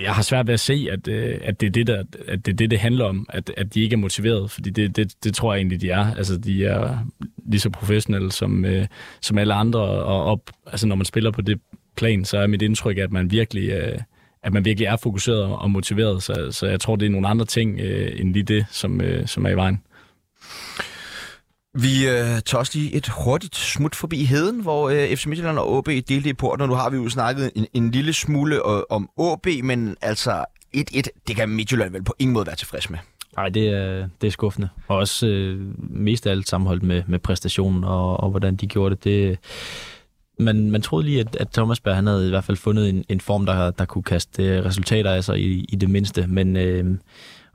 jeg 0.02 0.14
har 0.14 0.22
svært 0.22 0.46
ved 0.46 0.54
at 0.54 0.60
se, 0.60 0.88
at, 0.90 1.08
øh, 1.08 1.38
at, 1.42 1.60
det, 1.60 1.66
er 1.66 1.70
det, 1.70 1.86
der, 1.86 2.04
at 2.26 2.46
det 2.46 2.52
er 2.52 2.56
det, 2.56 2.70
det 2.70 2.78
handler 2.78 3.04
om, 3.04 3.26
at, 3.28 3.52
at 3.56 3.74
de 3.74 3.82
ikke 3.82 3.94
er 3.94 3.98
motiveret, 3.98 4.50
fordi 4.50 4.70
det, 4.70 4.96
det, 4.96 5.24
det 5.24 5.34
tror 5.34 5.52
jeg 5.52 5.58
egentlig, 5.58 5.80
de 5.80 5.90
er. 5.90 6.14
Altså, 6.14 6.36
de 6.36 6.64
er 6.64 6.98
lige 7.46 7.60
så 7.60 7.70
professionelle 7.70 8.32
som, 8.32 8.64
øh, 8.64 8.86
som 9.20 9.38
alle 9.38 9.54
andre, 9.54 9.80
og 9.80 10.24
op, 10.24 10.50
altså, 10.66 10.86
når 10.86 10.96
man 10.96 11.04
spiller 11.04 11.30
på 11.30 11.42
det 11.42 11.60
plan, 11.96 12.24
så 12.24 12.38
er 12.38 12.46
mit 12.46 12.62
indtryk, 12.62 12.98
at 12.98 13.12
man 13.12 13.30
virkelig, 13.30 13.70
øh, 13.70 13.98
at 14.42 14.52
man 14.52 14.64
virkelig 14.64 14.86
er 14.86 14.96
fokuseret 14.96 15.42
og 15.42 15.70
motiveret, 15.70 16.22
så, 16.22 16.48
så 16.50 16.66
jeg 16.66 16.80
tror, 16.80 16.96
det 16.96 17.06
er 17.06 17.10
nogle 17.10 17.28
andre 17.28 17.46
ting, 17.46 17.80
øh, 17.80 18.20
end 18.20 18.32
lige 18.32 18.42
det, 18.42 18.66
som, 18.70 19.00
øh, 19.00 19.26
som 19.26 19.46
er 19.46 19.50
i 19.50 19.56
vejen. 19.56 19.82
Vi 21.82 22.08
øh, 22.08 22.40
tager 22.44 22.58
også 22.58 22.72
lige 22.74 22.94
et 22.94 23.08
hurtigt 23.08 23.56
smut 23.56 23.94
forbi 23.94 24.24
Heden, 24.24 24.60
hvor 24.60 24.88
øh, 24.88 25.16
FC 25.16 25.26
Midtjylland 25.26 25.58
og 25.58 25.78
AB 25.78 25.86
delte 25.86 26.28
i 26.28 26.32
porten, 26.32 26.68
nu 26.68 26.74
har 26.74 26.90
vi 26.90 26.96
jo 26.96 27.08
snakket 27.08 27.50
en, 27.54 27.66
en 27.74 27.90
lille 27.90 28.12
smule 28.12 28.56
øh, 28.56 28.82
om 28.90 29.10
AB, 29.18 29.46
men 29.62 29.96
altså 30.02 30.44
1-1, 30.76 31.02
det 31.28 31.36
kan 31.36 31.48
Midtjylland 31.48 31.92
vel 31.92 32.04
på 32.04 32.14
ingen 32.18 32.34
måde 32.34 32.46
være 32.46 32.56
tilfreds 32.56 32.90
med. 32.90 32.98
Nej, 33.36 33.48
det 33.48 33.68
er, 33.68 34.08
det 34.20 34.26
er 34.26 34.30
skuffende. 34.30 34.68
Og 34.88 34.96
også 34.96 35.26
øh, 35.26 35.60
mest 35.90 36.26
af 36.26 36.30
alt 36.30 36.48
sammenholdt 36.48 36.82
med, 36.82 37.02
med 37.06 37.18
præstationen 37.18 37.84
og, 37.84 38.20
og 38.20 38.30
hvordan 38.30 38.56
de 38.56 38.66
gjorde 38.66 38.94
det. 38.94 39.04
det 39.04 39.38
man, 40.38 40.70
man 40.70 40.82
troede 40.82 41.06
lige, 41.06 41.20
at, 41.20 41.36
at 41.36 41.48
Thomas 41.48 41.80
Berg 41.80 41.94
han 41.94 42.06
havde 42.06 42.26
i 42.26 42.30
hvert 42.30 42.44
fald 42.44 42.56
fundet 42.56 42.88
en, 42.88 43.04
en 43.08 43.20
form, 43.20 43.46
der, 43.46 43.70
der 43.70 43.84
kunne 43.84 44.02
kaste 44.02 44.44
øh, 44.44 44.64
resultater 44.64 45.10
af 45.10 45.24
sig 45.24 45.40
i, 45.40 45.64
i 45.68 45.76
det 45.76 45.90
mindste, 45.90 46.26
men... 46.26 46.56
Øh, 46.56 46.98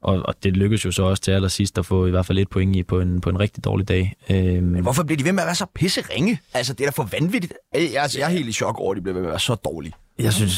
og, 0.03 0.21
og 0.25 0.35
det 0.43 0.57
lykkedes 0.57 0.85
jo 0.85 0.91
så 0.91 1.03
også 1.03 1.23
til 1.23 1.31
allersidst 1.31 1.77
at 1.77 1.85
få 1.85 2.07
i 2.07 2.09
hvert 2.09 2.25
fald 2.25 2.39
et 2.39 2.49
point 2.49 2.75
i 2.75 2.83
på 2.83 2.99
en, 2.99 3.21
på 3.21 3.29
en 3.29 3.39
rigtig 3.39 3.63
dårlig 3.63 3.87
dag. 3.87 4.15
Øhm. 4.29 4.63
Men 4.63 4.83
hvorfor 4.83 5.03
bliver 5.03 5.17
de 5.17 5.25
ved 5.25 5.31
med 5.31 5.43
at 5.43 5.47
være 5.47 5.55
så 5.55 5.65
pisse 5.75 6.01
ringe? 6.01 6.39
Altså, 6.53 6.73
det 6.73 6.81
er 6.81 6.89
da 6.89 6.91
for 6.91 7.09
vanvittigt. 7.19 7.53
Jeg, 7.73 8.01
altså, 8.01 8.19
jeg 8.19 8.25
er 8.25 8.29
helt 8.29 8.49
i 8.49 8.51
chok 8.51 8.79
over, 8.79 8.91
at 8.91 8.97
de 8.97 9.01
bliver 9.01 9.13
ved 9.13 9.21
med 9.21 9.29
at 9.29 9.31
være 9.31 9.39
så 9.39 9.55
dårlige. 9.55 9.93
Jeg 10.19 10.33
synes, 10.33 10.53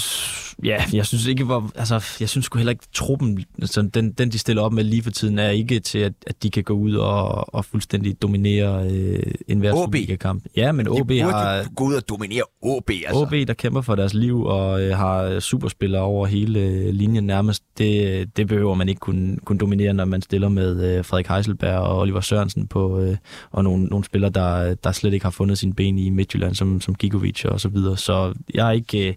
ja, 0.63 0.83
jeg 0.93 1.05
synes 1.05 1.25
ikke, 1.25 1.43
hvor, 1.43 1.71
altså, 1.75 2.05
jeg 2.19 2.29
synes 2.29 2.49
heller 2.55 2.71
ikke, 2.71 2.85
truppen, 2.93 3.45
altså, 3.61 3.81
den, 3.81 4.11
den 4.11 4.31
de 4.31 4.37
stiller 4.37 4.61
op 4.61 4.73
med 4.73 4.83
lige 4.83 5.03
for 5.03 5.11
tiden, 5.11 5.39
er 5.39 5.49
ikke 5.49 5.79
til, 5.79 5.99
at, 5.99 6.13
at 6.27 6.43
de 6.43 6.49
kan 6.49 6.63
gå 6.63 6.73
ud 6.73 6.95
og, 6.95 7.53
og 7.55 7.65
fuldstændig 7.65 8.21
dominere 8.21 8.89
øh, 8.91 9.23
en 9.47 9.59
hver 9.59 9.71
Superliga-kamp. 9.71 10.43
Ja, 10.55 10.71
men 10.71 10.87
OB 10.87 11.11
har... 11.11 11.65
gå 11.75 11.83
ud 11.83 11.93
og 11.93 12.09
dominere 12.09 12.43
OB, 12.61 12.89
altså. 12.89 13.21
OB, 13.21 13.31
der 13.31 13.53
kæmper 13.53 13.81
for 13.81 13.95
deres 13.95 14.13
liv 14.13 14.43
og 14.43 14.81
øh, 14.81 14.97
har 14.97 15.39
superspillere 15.39 16.01
over 16.01 16.25
hele 16.25 16.59
øh, 16.59 16.93
linjen 16.93 17.23
nærmest, 17.23 17.63
det, 17.77 18.37
det 18.37 18.47
behøver 18.47 18.75
man 18.75 18.89
ikke 18.89 18.99
kunne, 18.99 19.37
kunne 19.45 19.57
dominere, 19.57 19.93
når 19.93 20.05
man 20.05 20.21
stiller 20.21 20.49
med 20.49 20.97
øh, 20.97 21.05
Frederik 21.05 21.27
Heiselberg 21.27 21.79
og 21.79 21.99
Oliver 21.99 22.21
Sørensen 22.21 22.67
på, 22.67 22.99
øh, 22.99 23.17
og 23.51 23.63
nogle, 23.63 23.85
nogle 23.85 24.05
spillere, 24.05 24.31
der, 24.31 24.75
der 24.75 24.91
slet 24.91 25.13
ikke 25.13 25.25
har 25.25 25.31
fundet 25.31 25.57
sin 25.57 25.73
ben 25.73 25.97
i 25.97 26.09
Midtjylland, 26.09 26.55
som, 26.55 26.81
som 26.81 26.95
Gigovic 26.95 27.45
og 27.45 27.61
så 27.61 27.69
videre. 27.69 27.97
Så 27.97 28.33
jeg 28.53 28.67
er 28.67 28.71
ikke... 28.71 29.07
Øh, 29.07 29.13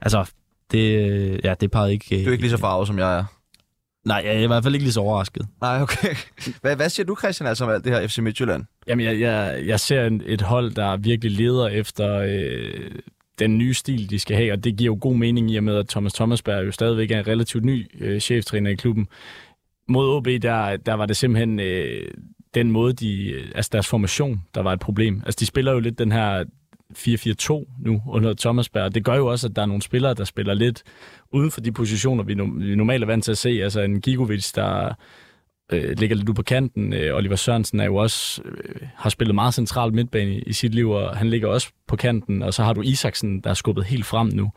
altså, 0.00 0.24
det, 0.72 1.40
ja, 1.44 1.54
det 1.60 1.70
pegede 1.70 1.92
ikke... 1.92 2.24
Du 2.24 2.28
er 2.28 2.32
ikke 2.32 2.42
lige 2.42 2.50
så 2.50 2.56
farvet, 2.56 2.86
som 2.86 2.98
jeg 2.98 3.18
er? 3.18 3.24
Nej, 4.04 4.22
jeg 4.24 4.36
er 4.36 4.40
i 4.40 4.46
hvert 4.46 4.62
fald 4.62 4.74
ikke 4.74 4.84
lige 4.84 4.92
så 4.92 5.00
overrasket. 5.00 5.46
Nej, 5.60 5.82
okay. 5.82 6.14
Hvad, 6.62 6.76
hvad 6.76 6.88
siger 6.88 7.06
du, 7.06 7.16
Christian, 7.16 7.48
altså 7.48 7.64
om 7.64 7.70
alt 7.70 7.84
det 7.84 7.92
her 7.92 8.06
FC 8.06 8.18
Midtjylland? 8.18 8.64
Jamen, 8.86 9.06
jeg, 9.06 9.20
jeg, 9.20 9.62
jeg 9.66 9.80
ser 9.80 10.06
en, 10.06 10.22
et 10.26 10.40
hold, 10.40 10.70
der 10.70 10.96
virkelig 10.96 11.36
leder 11.36 11.68
efter 11.68 12.18
øh, 12.18 12.90
den 13.38 13.58
nye 13.58 13.74
stil, 13.74 14.10
de 14.10 14.18
skal 14.18 14.36
have, 14.36 14.52
og 14.52 14.64
det 14.64 14.76
giver 14.76 14.86
jo 14.86 14.98
god 15.00 15.16
mening 15.16 15.50
i 15.50 15.56
og 15.56 15.64
med, 15.64 15.76
at 15.76 15.88
Thomas 15.88 16.12
Thomasberg 16.12 16.66
jo 16.66 16.72
stadigvæk 16.72 17.10
er 17.10 17.18
en 17.18 17.26
relativt 17.26 17.64
ny 17.64 17.86
øh, 18.00 18.20
cheftræner 18.20 18.70
i 18.70 18.74
klubben. 18.74 19.08
Mod 19.88 20.08
OB, 20.08 20.26
der, 20.26 20.76
der 20.76 20.94
var 20.94 21.06
det 21.06 21.16
simpelthen 21.16 21.60
øh, 21.60 22.10
den 22.54 22.70
måde, 22.70 22.92
de, 22.92 23.34
altså 23.54 23.68
deres 23.72 23.88
formation, 23.88 24.42
der 24.54 24.62
var 24.62 24.72
et 24.72 24.80
problem. 24.80 25.22
Altså, 25.26 25.38
de 25.40 25.46
spiller 25.46 25.72
jo 25.72 25.78
lidt 25.78 25.98
den 25.98 26.12
her 26.12 26.44
4-4-2 26.98 27.82
nu 27.84 28.02
under 28.08 28.34
Thomas 28.34 28.68
Berg. 28.68 28.94
Det 28.94 29.04
gør 29.04 29.14
jo 29.14 29.26
også, 29.26 29.46
at 29.46 29.56
der 29.56 29.62
er 29.62 29.66
nogle 29.66 29.82
spillere, 29.82 30.14
der 30.14 30.24
spiller 30.24 30.54
lidt 30.54 30.82
uden 31.32 31.50
for 31.50 31.60
de 31.60 31.72
positioner, 31.72 32.24
vi, 32.24 32.34
no- 32.34 32.58
vi 32.58 32.74
normalt 32.74 33.02
er 33.02 33.06
vant 33.06 33.24
til 33.24 33.30
at 33.30 33.38
se. 33.38 33.48
Altså 33.48 33.80
en 33.80 34.00
Gigovic, 34.00 34.52
der 34.52 34.94
øh, 35.72 35.98
ligger 35.98 36.16
lidt 36.16 36.28
ude 36.28 36.34
på 36.34 36.42
kanten. 36.42 36.92
Øh, 36.92 37.16
Oliver 37.16 37.36
Sørensen 37.36 37.80
er 37.80 37.84
jo 37.84 37.96
også, 37.96 38.42
øh, 38.44 38.88
har 38.96 39.10
spillet 39.10 39.34
meget 39.34 39.54
centralt 39.54 39.94
midtbane 39.94 40.30
i, 40.30 40.42
i 40.42 40.52
sit 40.52 40.74
liv, 40.74 40.90
og 40.90 41.16
han 41.16 41.30
ligger 41.30 41.48
også 41.48 41.68
på 41.88 41.96
kanten. 41.96 42.42
Og 42.42 42.54
så 42.54 42.62
har 42.62 42.72
du 42.72 42.82
Isaksen, 42.82 43.40
der 43.40 43.50
er 43.50 43.54
skubbet 43.54 43.84
helt 43.84 44.06
frem 44.06 44.26
nu. 44.26 44.50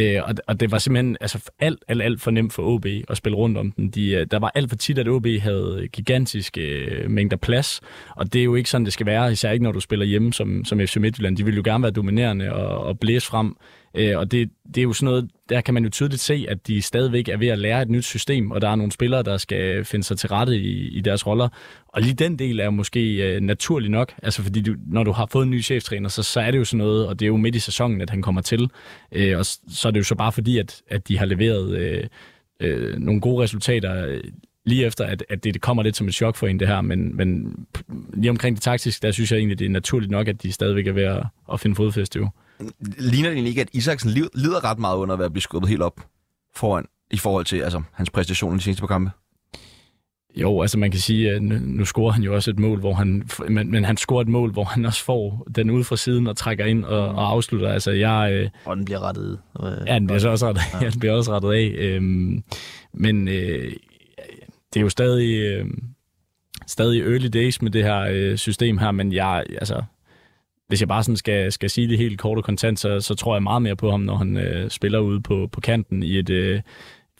Øh, 0.00 0.22
og, 0.24 0.34
og 0.46 0.60
det 0.60 0.70
var 0.70 0.78
simpelthen 0.78 1.16
altså, 1.20 1.50
alt, 1.60 1.78
alt, 1.88 2.02
alt 2.02 2.20
for 2.20 2.30
nemt 2.30 2.52
for 2.52 2.62
OB 2.62 2.86
at 3.08 3.16
spille 3.16 3.36
rundt 3.36 3.58
om 3.58 3.72
den. 3.72 3.90
De, 3.90 4.10
øh, 4.10 4.26
der 4.30 4.38
var 4.38 4.52
alt 4.54 4.68
for 4.70 4.76
tit, 4.76 4.98
at 4.98 5.08
OB 5.08 5.26
havde 5.40 5.88
gigantiske 5.92 6.60
øh, 6.60 7.10
mængder 7.10 7.36
plads, 7.36 7.80
og 8.16 8.32
det 8.32 8.40
er 8.40 8.44
jo 8.44 8.54
ikke 8.54 8.70
sådan, 8.70 8.84
det 8.84 8.92
skal 8.92 9.06
være, 9.06 9.32
især 9.32 9.50
ikke 9.50 9.62
når 9.62 9.72
du 9.72 9.80
spiller 9.80 10.06
hjemme 10.06 10.32
som, 10.32 10.64
som 10.64 10.80
FC 10.80 10.96
Midtjylland. 10.96 11.36
De 11.36 11.44
vil 11.44 11.56
jo 11.56 11.62
gerne 11.64 11.82
være 11.82 11.92
dominerende 11.92 12.52
og, 12.52 12.84
og 12.86 12.98
blæse 12.98 13.26
frem. 13.26 13.56
Øh, 13.96 14.18
og 14.18 14.30
det, 14.30 14.50
det 14.66 14.78
er 14.78 14.82
jo 14.82 14.92
sådan 14.92 15.04
noget, 15.04 15.30
der 15.48 15.60
kan 15.60 15.74
man 15.74 15.84
jo 15.84 15.90
tydeligt 15.90 16.20
se, 16.20 16.46
at 16.48 16.66
de 16.66 16.82
stadigvæk 16.82 17.28
er 17.28 17.36
ved 17.36 17.48
at 17.48 17.58
lære 17.58 17.82
et 17.82 17.88
nyt 17.88 18.04
system, 18.04 18.50
og 18.50 18.60
der 18.60 18.68
er 18.68 18.76
nogle 18.76 18.92
spillere, 18.92 19.22
der 19.22 19.36
skal 19.36 19.84
finde 19.84 20.04
sig 20.04 20.18
til 20.18 20.28
rette 20.28 20.56
i, 20.56 20.88
i 20.88 21.00
deres 21.00 21.26
roller. 21.26 21.48
Og 21.88 22.02
lige 22.02 22.14
den 22.14 22.38
del 22.38 22.60
er 22.60 22.70
måske 22.70 23.14
øh, 23.14 23.40
naturlig 23.40 23.90
nok, 23.90 24.12
altså 24.22 24.42
fordi 24.42 24.62
du, 24.62 24.74
når 24.86 25.04
du 25.04 25.12
har 25.12 25.26
fået 25.26 25.44
en 25.44 25.50
ny 25.50 25.62
cheftræner, 25.62 26.08
så, 26.08 26.22
så 26.22 26.40
er 26.40 26.50
det 26.50 26.58
jo 26.58 26.64
sådan 26.64 26.78
noget, 26.78 27.06
og 27.06 27.20
det 27.20 27.26
er 27.26 27.28
jo 27.28 27.36
midt 27.36 27.54
i 27.54 27.58
sæsonen, 27.58 28.00
at 28.00 28.10
han 28.10 28.22
kommer 28.22 28.40
til. 28.40 28.70
Øh, 29.12 29.38
og 29.38 29.46
så 29.46 29.82
er 29.84 29.90
det 29.90 29.98
jo 29.98 30.04
så 30.04 30.14
bare 30.14 30.32
fordi, 30.32 30.58
at, 30.58 30.82
at 30.88 31.08
de 31.08 31.18
har 31.18 31.26
leveret 31.26 31.76
øh, 31.76 32.04
øh, 32.60 32.98
nogle 32.98 33.20
gode 33.20 33.42
resultater 33.42 34.06
øh, 34.06 34.20
lige 34.64 34.86
efter, 34.86 35.04
at, 35.04 35.24
at 35.28 35.44
det 35.44 35.60
kommer 35.60 35.82
lidt 35.82 35.96
som 35.96 36.08
et 36.08 36.14
chok 36.14 36.36
for 36.36 36.46
en, 36.46 36.60
det 36.60 36.68
her, 36.68 36.80
men, 36.80 37.16
men 37.16 37.56
lige 38.14 38.30
omkring 38.30 38.56
det 38.56 38.62
taktiske, 38.62 39.06
der 39.06 39.12
synes 39.12 39.32
jeg 39.32 39.38
egentlig, 39.38 39.58
det 39.58 39.64
er 39.64 39.70
naturligt 39.70 40.10
nok, 40.10 40.28
at 40.28 40.42
de 40.42 40.52
stadigvæk 40.52 40.86
er 40.86 40.92
ved 40.92 41.02
at, 41.02 41.26
at 41.52 41.60
finde 41.60 41.76
fodfæste 41.76 42.18
jo. 42.18 42.28
Ligner 42.98 43.30
det 43.30 43.46
ikke, 43.46 43.60
at 43.60 43.68
Isaksen 43.72 44.10
lider 44.10 44.64
ret 44.64 44.78
meget 44.78 44.96
under 44.96 45.16
at 45.16 45.32
blive 45.32 45.42
skubbet 45.42 45.68
helt 45.68 45.82
op 45.82 46.00
foran 46.54 46.84
i 47.10 47.16
forhold 47.16 47.44
til 47.44 47.60
altså, 47.60 47.82
hans 47.92 48.10
præstation 48.10 48.54
i 48.54 48.58
de 48.58 48.62
seneste 48.62 48.80
par 48.80 48.86
kampe? 48.86 49.10
Jo, 50.36 50.60
altså 50.60 50.78
man 50.78 50.90
kan 50.90 51.00
sige, 51.00 51.30
at 51.30 51.42
nu, 51.42 51.58
nu 51.58 51.84
scorer 51.84 52.12
han 52.12 52.22
jo 52.22 52.34
også 52.34 52.50
et 52.50 52.58
mål, 52.58 52.80
hvor 52.80 52.94
han, 52.94 53.28
men, 53.48 53.70
men 53.70 53.84
han 53.84 53.96
scorer 53.96 54.20
et 54.20 54.28
mål, 54.28 54.52
hvor 54.52 54.64
han 54.64 54.84
også 54.84 55.04
får 55.04 55.46
den 55.54 55.70
ud 55.70 55.84
fra 55.84 55.96
siden 55.96 56.26
og 56.26 56.36
trækker 56.36 56.64
ind 56.64 56.84
og, 56.84 57.08
og 57.08 57.30
afslutter. 57.30 57.68
Altså 57.68 57.90
jeg... 57.90 58.32
Øh, 58.32 58.50
og 58.64 58.76
den 58.76 58.84
bliver 58.84 59.00
rettet. 59.00 59.38
Øh, 59.62 59.86
ja, 59.86 59.94
den 59.94 60.06
bliver 60.06 60.20
så 60.20 60.28
også 60.28 60.46
rettet, 60.46 60.62
ja. 60.80 60.86
den 60.90 61.00
bliver 61.00 61.14
også 61.14 61.32
rettet 61.32 61.52
af. 61.52 61.74
Øhm, 61.78 62.42
men 62.92 63.28
øh, 63.28 63.72
det 64.74 64.80
er 64.80 64.80
jo 64.80 64.88
stadig, 64.88 65.40
øh, 65.40 65.66
stadig 66.66 67.00
early 67.00 67.28
days 67.28 67.62
med 67.62 67.70
det 67.70 67.84
her 67.84 68.00
øh, 68.00 68.36
system 68.36 68.78
her, 68.78 68.90
men 68.90 69.12
jeg, 69.12 69.44
altså, 69.58 69.82
hvis 70.68 70.80
jeg 70.80 70.88
bare 70.88 71.02
sådan 71.02 71.16
skal, 71.16 71.52
skal 71.52 71.70
sige 71.70 71.88
det 71.88 71.98
helt 71.98 72.18
kort 72.18 72.38
og 72.38 72.44
kontant, 72.44 72.78
så, 72.78 73.00
så 73.00 73.14
tror 73.14 73.34
jeg 73.34 73.42
meget 73.42 73.62
mere 73.62 73.76
på 73.76 73.90
ham, 73.90 74.00
når 74.00 74.16
han 74.16 74.36
øh, 74.36 74.70
spiller 74.70 74.98
ude 74.98 75.20
på, 75.20 75.48
på 75.52 75.60
kanten 75.60 76.02
i 76.02 76.18
et 76.18 76.30
øh, 76.30 76.60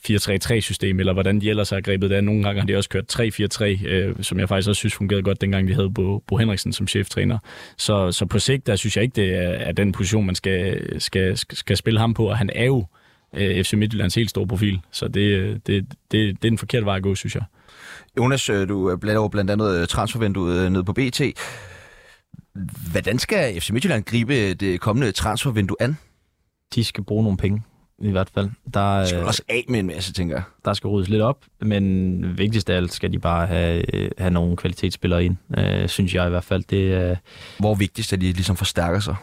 4-3-3-system, 0.09 0.99
eller 0.99 1.13
hvordan 1.13 1.41
de 1.41 1.49
ellers 1.49 1.69
har 1.69 1.81
grebet 1.81 2.09
det 2.09 2.23
Nogle 2.23 2.43
gange 2.43 2.61
har 2.61 2.67
de 2.67 2.75
også 2.75 2.89
kørt 2.89 3.19
3-4-3, 3.19 3.87
øh, 3.87 4.15
som 4.21 4.39
jeg 4.39 4.49
faktisk 4.49 4.69
også 4.69 4.79
synes 4.79 4.93
fungerede 4.93 5.23
godt, 5.23 5.41
dengang 5.41 5.67
de 5.67 5.73
havde 5.73 5.89
Bo, 5.89 6.19
Bo 6.19 6.37
Henriksen 6.37 6.73
som 6.73 6.87
cheftræner. 6.87 7.37
Så, 7.77 8.11
så 8.11 8.25
på 8.25 8.39
sigt, 8.39 8.67
der 8.67 8.75
synes 8.75 8.97
jeg 8.97 9.03
ikke, 9.03 9.15
det 9.15 9.35
er, 9.35 9.49
er 9.49 9.71
den 9.71 9.91
position, 9.91 10.25
man 10.25 10.35
skal, 10.35 11.01
skal, 11.01 11.37
skal 11.37 11.77
spille 11.77 11.99
ham 11.99 12.13
på, 12.13 12.29
og 12.29 12.37
han 12.37 12.49
er 12.55 12.65
jo 12.65 12.85
øh, 13.33 13.63
FC 13.63 13.73
Midtjyllands 13.73 14.15
helt 14.15 14.29
store 14.29 14.47
profil, 14.47 14.79
så 14.91 15.07
det, 15.07 15.21
øh, 15.21 15.49
det, 15.49 15.61
det, 15.67 15.85
det 16.11 16.29
er 16.29 16.33
den 16.41 16.57
forkerte 16.57 16.85
vej 16.85 16.95
at 16.95 17.03
gå, 17.03 17.15
synes 17.15 17.35
jeg. 17.35 17.43
Jonas, 18.17 18.49
øh, 18.49 18.69
du 18.69 18.99
laver 19.03 19.29
blandt 19.29 19.51
andet 19.51 19.81
øh, 19.81 19.87
transfervinduet 19.87 20.71
ned 20.71 20.83
på 20.83 20.93
BT. 20.93 21.21
Hvordan 22.91 23.19
skal 23.19 23.61
FC 23.61 23.69
Midtjylland 23.69 24.03
gribe 24.03 24.53
det 24.53 24.81
kommende 24.81 25.11
transfervindue 25.11 25.77
an? 25.79 25.97
De 26.75 26.83
skal 26.83 27.03
bruge 27.03 27.23
nogle 27.23 27.37
penge, 27.37 27.61
i 27.99 28.11
hvert 28.11 28.29
fald. 28.33 28.49
Der 28.73 29.05
skal 29.05 29.23
også 29.23 29.43
af 29.49 29.65
med 29.69 29.79
en 29.79 29.87
masse, 29.87 30.13
tænker 30.13 30.35
jeg. 30.35 30.43
Der 30.65 30.73
skal 30.73 30.87
ryddes 30.87 31.09
lidt 31.09 31.21
op, 31.21 31.45
men 31.61 32.37
vigtigst 32.37 32.69
af 32.69 32.75
alt 32.75 32.93
skal 32.93 33.13
de 33.13 33.19
bare 33.19 33.47
have, 33.47 33.83
have 34.17 34.31
nogle 34.31 34.57
kvalitetsspillere 34.57 35.25
ind, 35.25 35.37
øh, 35.57 35.87
synes 35.89 36.13
jeg 36.15 36.27
i 36.27 36.29
hvert 36.29 36.43
fald. 36.43 36.63
Det, 36.69 37.09
øh... 37.09 37.17
Hvor 37.59 37.75
vigtigst 37.75 38.13
er 38.13 38.17
de 38.17 38.31
ligesom 38.31 38.55
forstærker 38.55 38.99
sig? 38.99 39.15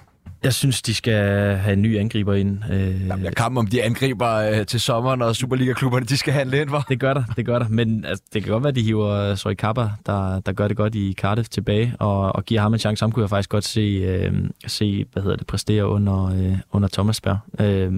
Jeg 0.44 0.54
synes, 0.54 0.82
de 0.82 0.94
skal 0.94 1.14
have 1.56 1.72
en 1.72 1.82
ny 1.82 1.98
angriber 1.98 2.34
ind. 2.34 2.58
Øh, 2.72 3.08
der 3.08 3.16
bliver 3.16 3.30
kamp 3.30 3.58
om 3.58 3.66
de 3.66 3.82
angriber 3.82 4.34
øh, 4.34 4.66
til 4.66 4.80
sommeren, 4.80 5.22
og 5.22 5.36
Superliga-klubberne, 5.36 6.06
de 6.06 6.16
skal 6.16 6.32
handle 6.32 6.60
ind, 6.60 6.70
var. 6.70 6.86
Det 6.88 7.00
gør 7.00 7.14
der, 7.14 7.24
det 7.36 7.46
gør 7.46 7.58
der. 7.58 7.68
Men 7.68 8.04
altså, 8.04 8.24
det 8.34 8.42
kan 8.42 8.52
godt 8.52 8.62
være, 8.62 8.68
at 8.68 8.76
de 8.76 8.82
hiver 8.82 9.34
Sori 9.34 9.54
Kappa, 9.54 9.88
der, 10.06 10.40
der 10.40 10.52
gør 10.52 10.68
det 10.68 10.76
godt 10.76 10.94
i 10.94 11.12
Cardiff 11.12 11.48
tilbage, 11.48 11.94
og, 11.98 12.36
og 12.36 12.44
giver 12.44 12.60
ham 12.60 12.72
en 12.72 12.78
chance. 12.78 13.02
Ham 13.02 13.12
kunne 13.12 13.22
jeg 13.22 13.30
faktisk 13.30 13.50
godt 13.50 13.64
se, 13.64 13.80
øh, 13.80 14.32
se 14.66 15.06
hvad 15.12 15.22
hedder 15.22 15.36
det, 15.36 15.46
præstere 15.46 15.86
under, 15.86 16.24
øh, 16.26 16.58
under 16.72 16.88
Thomas 16.92 17.20
Berg. 17.20 17.38
Øh, 17.60 17.92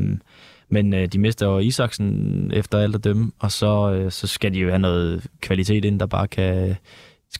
men 0.68 0.94
øh, 0.94 1.06
de 1.06 1.18
mister 1.18 1.46
jo 1.46 1.58
Isaksen 1.58 2.50
efter 2.54 2.78
alt 2.78 2.94
at 2.94 3.04
dømme, 3.04 3.32
og 3.38 3.52
så, 3.52 3.92
øh, 3.92 4.10
så 4.10 4.26
skal 4.26 4.54
de 4.54 4.58
jo 4.58 4.68
have 4.68 4.78
noget 4.78 5.26
kvalitet 5.40 5.84
ind, 5.84 6.00
der 6.00 6.06
bare 6.06 6.28
kan 6.28 6.76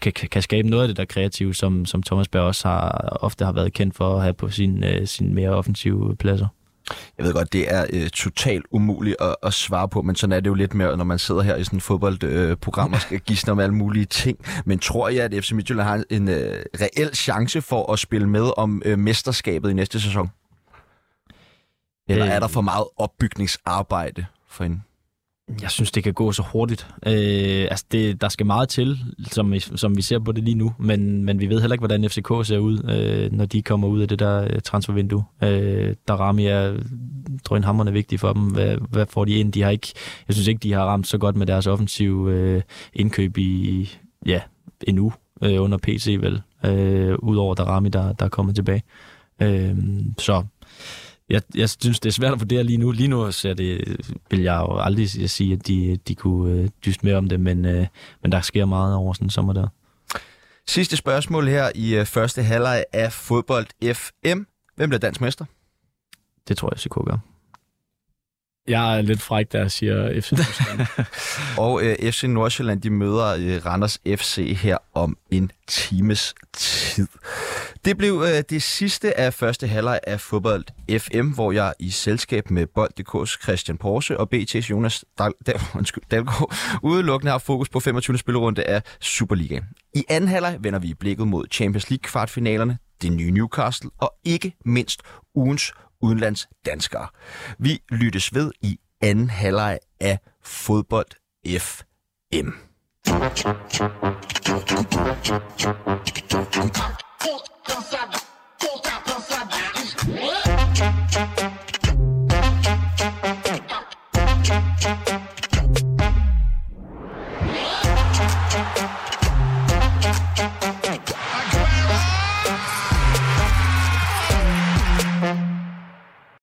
kan, 0.00 0.12
kan 0.12 0.42
skabe 0.42 0.68
noget 0.68 0.82
af 0.82 0.88
det 0.88 0.96
der 0.96 1.04
kreative, 1.04 1.54
som, 1.54 1.86
som 1.86 2.02
Thomas 2.02 2.28
Berg 2.28 2.42
også 2.42 2.68
har, 2.68 2.90
ofte 3.20 3.44
har 3.44 3.52
været 3.52 3.72
kendt 3.72 3.96
for 3.96 4.16
at 4.16 4.22
have 4.22 4.34
på 4.34 4.50
sin, 4.50 4.84
uh, 4.84 5.06
sin 5.06 5.34
mere 5.34 5.50
offensive 5.50 6.16
pladser. 6.16 6.46
Jeg 7.18 7.26
ved 7.26 7.32
godt, 7.32 7.52
det 7.52 7.74
er 7.74 7.86
uh, 7.94 8.08
totalt 8.08 8.66
umuligt 8.70 9.16
at, 9.20 9.36
at 9.42 9.54
svare 9.54 9.88
på, 9.88 10.02
men 10.02 10.16
sådan 10.16 10.32
er 10.32 10.40
det 10.40 10.46
jo 10.46 10.54
lidt 10.54 10.74
mere, 10.74 10.96
når 10.96 11.04
man 11.04 11.18
sidder 11.18 11.42
her 11.42 11.56
i 11.56 11.64
sådan 11.64 11.76
et 11.76 11.82
fodboldprogram 11.82 12.90
uh, 12.90 12.94
og 12.94 13.00
skal 13.00 13.20
gisne 13.20 13.52
om 13.52 13.58
alle 13.58 13.74
mulige 13.74 14.04
ting. 14.04 14.38
Men 14.64 14.78
tror 14.78 15.08
jeg, 15.08 15.24
at 15.24 15.44
FC 15.44 15.52
Midtjylland 15.52 15.88
har 15.88 16.04
en 16.10 16.28
uh, 16.28 16.34
reel 16.34 17.14
chance 17.14 17.62
for 17.62 17.92
at 17.92 17.98
spille 17.98 18.28
med 18.28 18.50
om 18.56 18.82
uh, 18.86 18.98
mesterskabet 18.98 19.70
i 19.70 19.74
næste 19.74 20.00
sæson? 20.00 20.30
Eller 22.08 22.24
er 22.24 22.40
der 22.40 22.48
for 22.48 22.60
meget 22.60 22.84
opbygningsarbejde 22.96 24.26
for 24.48 24.64
hende? 24.64 24.80
Mm. 25.48 25.56
Jeg 25.62 25.70
synes, 25.70 25.90
det 25.90 26.04
kan 26.04 26.14
gå 26.14 26.32
så 26.32 26.42
hurtigt. 26.52 26.86
Øh, 27.06 27.66
altså 27.70 27.84
det, 27.92 28.20
der 28.20 28.28
skal 28.28 28.46
meget 28.46 28.68
til, 28.68 28.98
som 29.30 29.52
vi, 29.52 29.60
som 29.60 29.96
vi 29.96 30.02
ser 30.02 30.18
på 30.18 30.32
det 30.32 30.44
lige 30.44 30.54
nu, 30.54 30.74
men, 30.78 31.24
men 31.24 31.40
vi 31.40 31.46
ved 31.46 31.60
heller 31.60 31.74
ikke, 31.74 31.86
hvordan 31.86 32.10
FCK 32.10 32.46
ser 32.46 32.58
ud, 32.58 32.90
øh, 32.90 33.32
når 33.32 33.44
de 33.44 33.62
kommer 33.62 33.88
ud 33.88 34.00
af 34.00 34.08
det 34.08 34.18
der 34.18 34.44
øh, 34.50 34.60
transfervindue. 34.60 35.24
Øh, 35.42 35.94
der 36.08 36.14
Rami 36.14 36.46
er 36.46 36.76
drønhammerne 37.44 37.92
vigtig 37.92 38.20
for 38.20 38.32
dem. 38.32 38.42
Hvad, 38.42 38.76
hvad 38.90 39.06
får 39.06 39.24
de 39.24 39.32
ind? 39.32 39.52
De 39.52 39.62
har 39.62 39.70
ikke, 39.70 39.92
jeg 40.28 40.34
synes 40.34 40.48
ikke, 40.48 40.58
de 40.58 40.72
har 40.72 40.84
ramt 40.84 41.06
så 41.06 41.18
godt 41.18 41.36
med 41.36 41.46
deres 41.46 41.66
offensive 41.66 42.32
øh, 42.32 42.62
indkøb 42.94 43.38
i, 43.38 43.90
ja, 44.26 44.40
endnu 44.86 45.12
øh, 45.42 45.62
under 45.62 45.78
PC 45.78 46.16
vel, 46.20 46.42
øh, 46.64 47.16
udover 47.18 47.54
Darami, 47.54 47.88
der, 47.88 48.12
der 48.12 48.24
er 48.24 48.28
kommet 48.28 48.54
tilbage. 48.54 48.82
Øh, 49.42 49.76
så 50.18 50.44
jeg, 51.28 51.42
jeg 51.54 51.70
synes, 51.70 52.00
det 52.00 52.08
er 52.08 52.12
svært 52.12 52.32
at 52.32 52.40
vurdere 52.40 52.64
lige 52.64 52.76
nu. 52.76 52.90
Lige 52.90 53.08
nu 53.08 53.32
så 53.32 53.54
det, 53.54 53.96
vil 54.30 54.42
jeg 54.42 54.56
jo 54.56 54.78
aldrig 54.78 55.30
sige, 55.30 55.52
at 55.52 55.66
de, 55.66 55.96
de 56.08 56.14
kunne 56.14 56.52
øh, 56.52 56.68
dyste 56.86 57.06
mere 57.06 57.16
om 57.16 57.28
det, 57.28 57.40
men, 57.40 57.64
øh, 57.64 57.86
men 58.22 58.32
der 58.32 58.40
sker 58.40 58.64
meget 58.64 58.94
over 58.94 59.12
sådan 59.12 59.26
en 59.26 59.30
sommer 59.30 59.52
der. 59.52 59.68
Sidste 60.68 60.96
spørgsmål 60.96 61.48
her 61.48 61.70
i 61.74 61.94
øh, 61.94 62.06
første 62.06 62.42
halvleg 62.42 62.84
af 62.92 63.12
Fodbold 63.12 63.66
FM. 63.94 64.42
Hvem 64.76 64.90
bliver 64.90 64.98
dansk 64.98 65.20
mester? 65.20 65.44
Det 66.48 66.56
tror 66.56 66.72
jeg, 66.72 66.78
FCK 66.78 66.94
gør. 67.06 67.18
Jeg 68.68 68.98
er 68.98 69.02
lidt 69.02 69.22
fræk, 69.22 69.52
der 69.52 69.68
siger 69.68 70.20
FC 70.20 70.32
Nordsjælland. 70.32 70.88
og 71.64 71.82
øh, 71.82 72.12
FC 72.12 72.22
Nordsjælland, 72.22 72.80
de 72.80 72.90
møder 72.90 73.36
øh, 73.38 73.66
Randers 73.66 73.98
FC 74.06 74.56
her 74.62 74.78
om 74.94 75.16
en 75.30 75.50
times 75.68 76.34
tid. 76.52 77.08
Det 77.84 77.96
blev 77.98 78.24
øh, 78.26 78.42
det 78.50 78.62
sidste 78.62 79.18
af 79.20 79.34
første 79.34 79.66
halvleg 79.66 80.00
af 80.06 80.20
fodbold 80.20 80.64
FM, 80.98 81.28
hvor 81.28 81.52
jeg 81.52 81.72
i 81.78 81.90
selskab 81.90 82.50
med 82.50 82.66
Bold.dk's 82.66 83.42
Christian 83.42 83.78
Porse 83.78 84.20
og 84.20 84.28
BT's 84.34 84.70
Jonas 84.70 85.04
Dal- 85.20 85.48
Dal- 85.48 85.62
undskyld, 85.78 86.04
Dalgaard 86.10 86.54
udelukkende 86.82 87.30
har 87.30 87.38
fokus 87.38 87.68
på 87.68 87.80
25. 87.80 88.18
spillerunde 88.18 88.64
af 88.64 88.82
Superligaen. 89.00 89.64
I 89.94 90.04
anden 90.08 90.28
halvleg 90.30 90.56
vender 90.60 90.78
vi 90.78 90.94
blikket 90.94 91.28
mod 91.28 91.44
Champions 91.52 91.90
League 91.90 92.02
kvartfinalerne, 92.02 92.78
det 93.02 93.12
nye 93.12 93.30
Newcastle 93.30 93.90
og 93.98 94.14
ikke 94.24 94.52
mindst 94.64 95.02
ugens 95.34 95.72
udenlands 96.00 96.48
danskere. 96.66 97.08
Vi 97.58 97.82
lyttes 97.88 98.34
ved 98.34 98.50
i 98.62 98.78
anden 99.00 99.30
halvleg 99.30 99.78
af 100.00 100.18
fodbold 100.42 101.10
FM. 101.58 102.50
Inside 107.76 108.25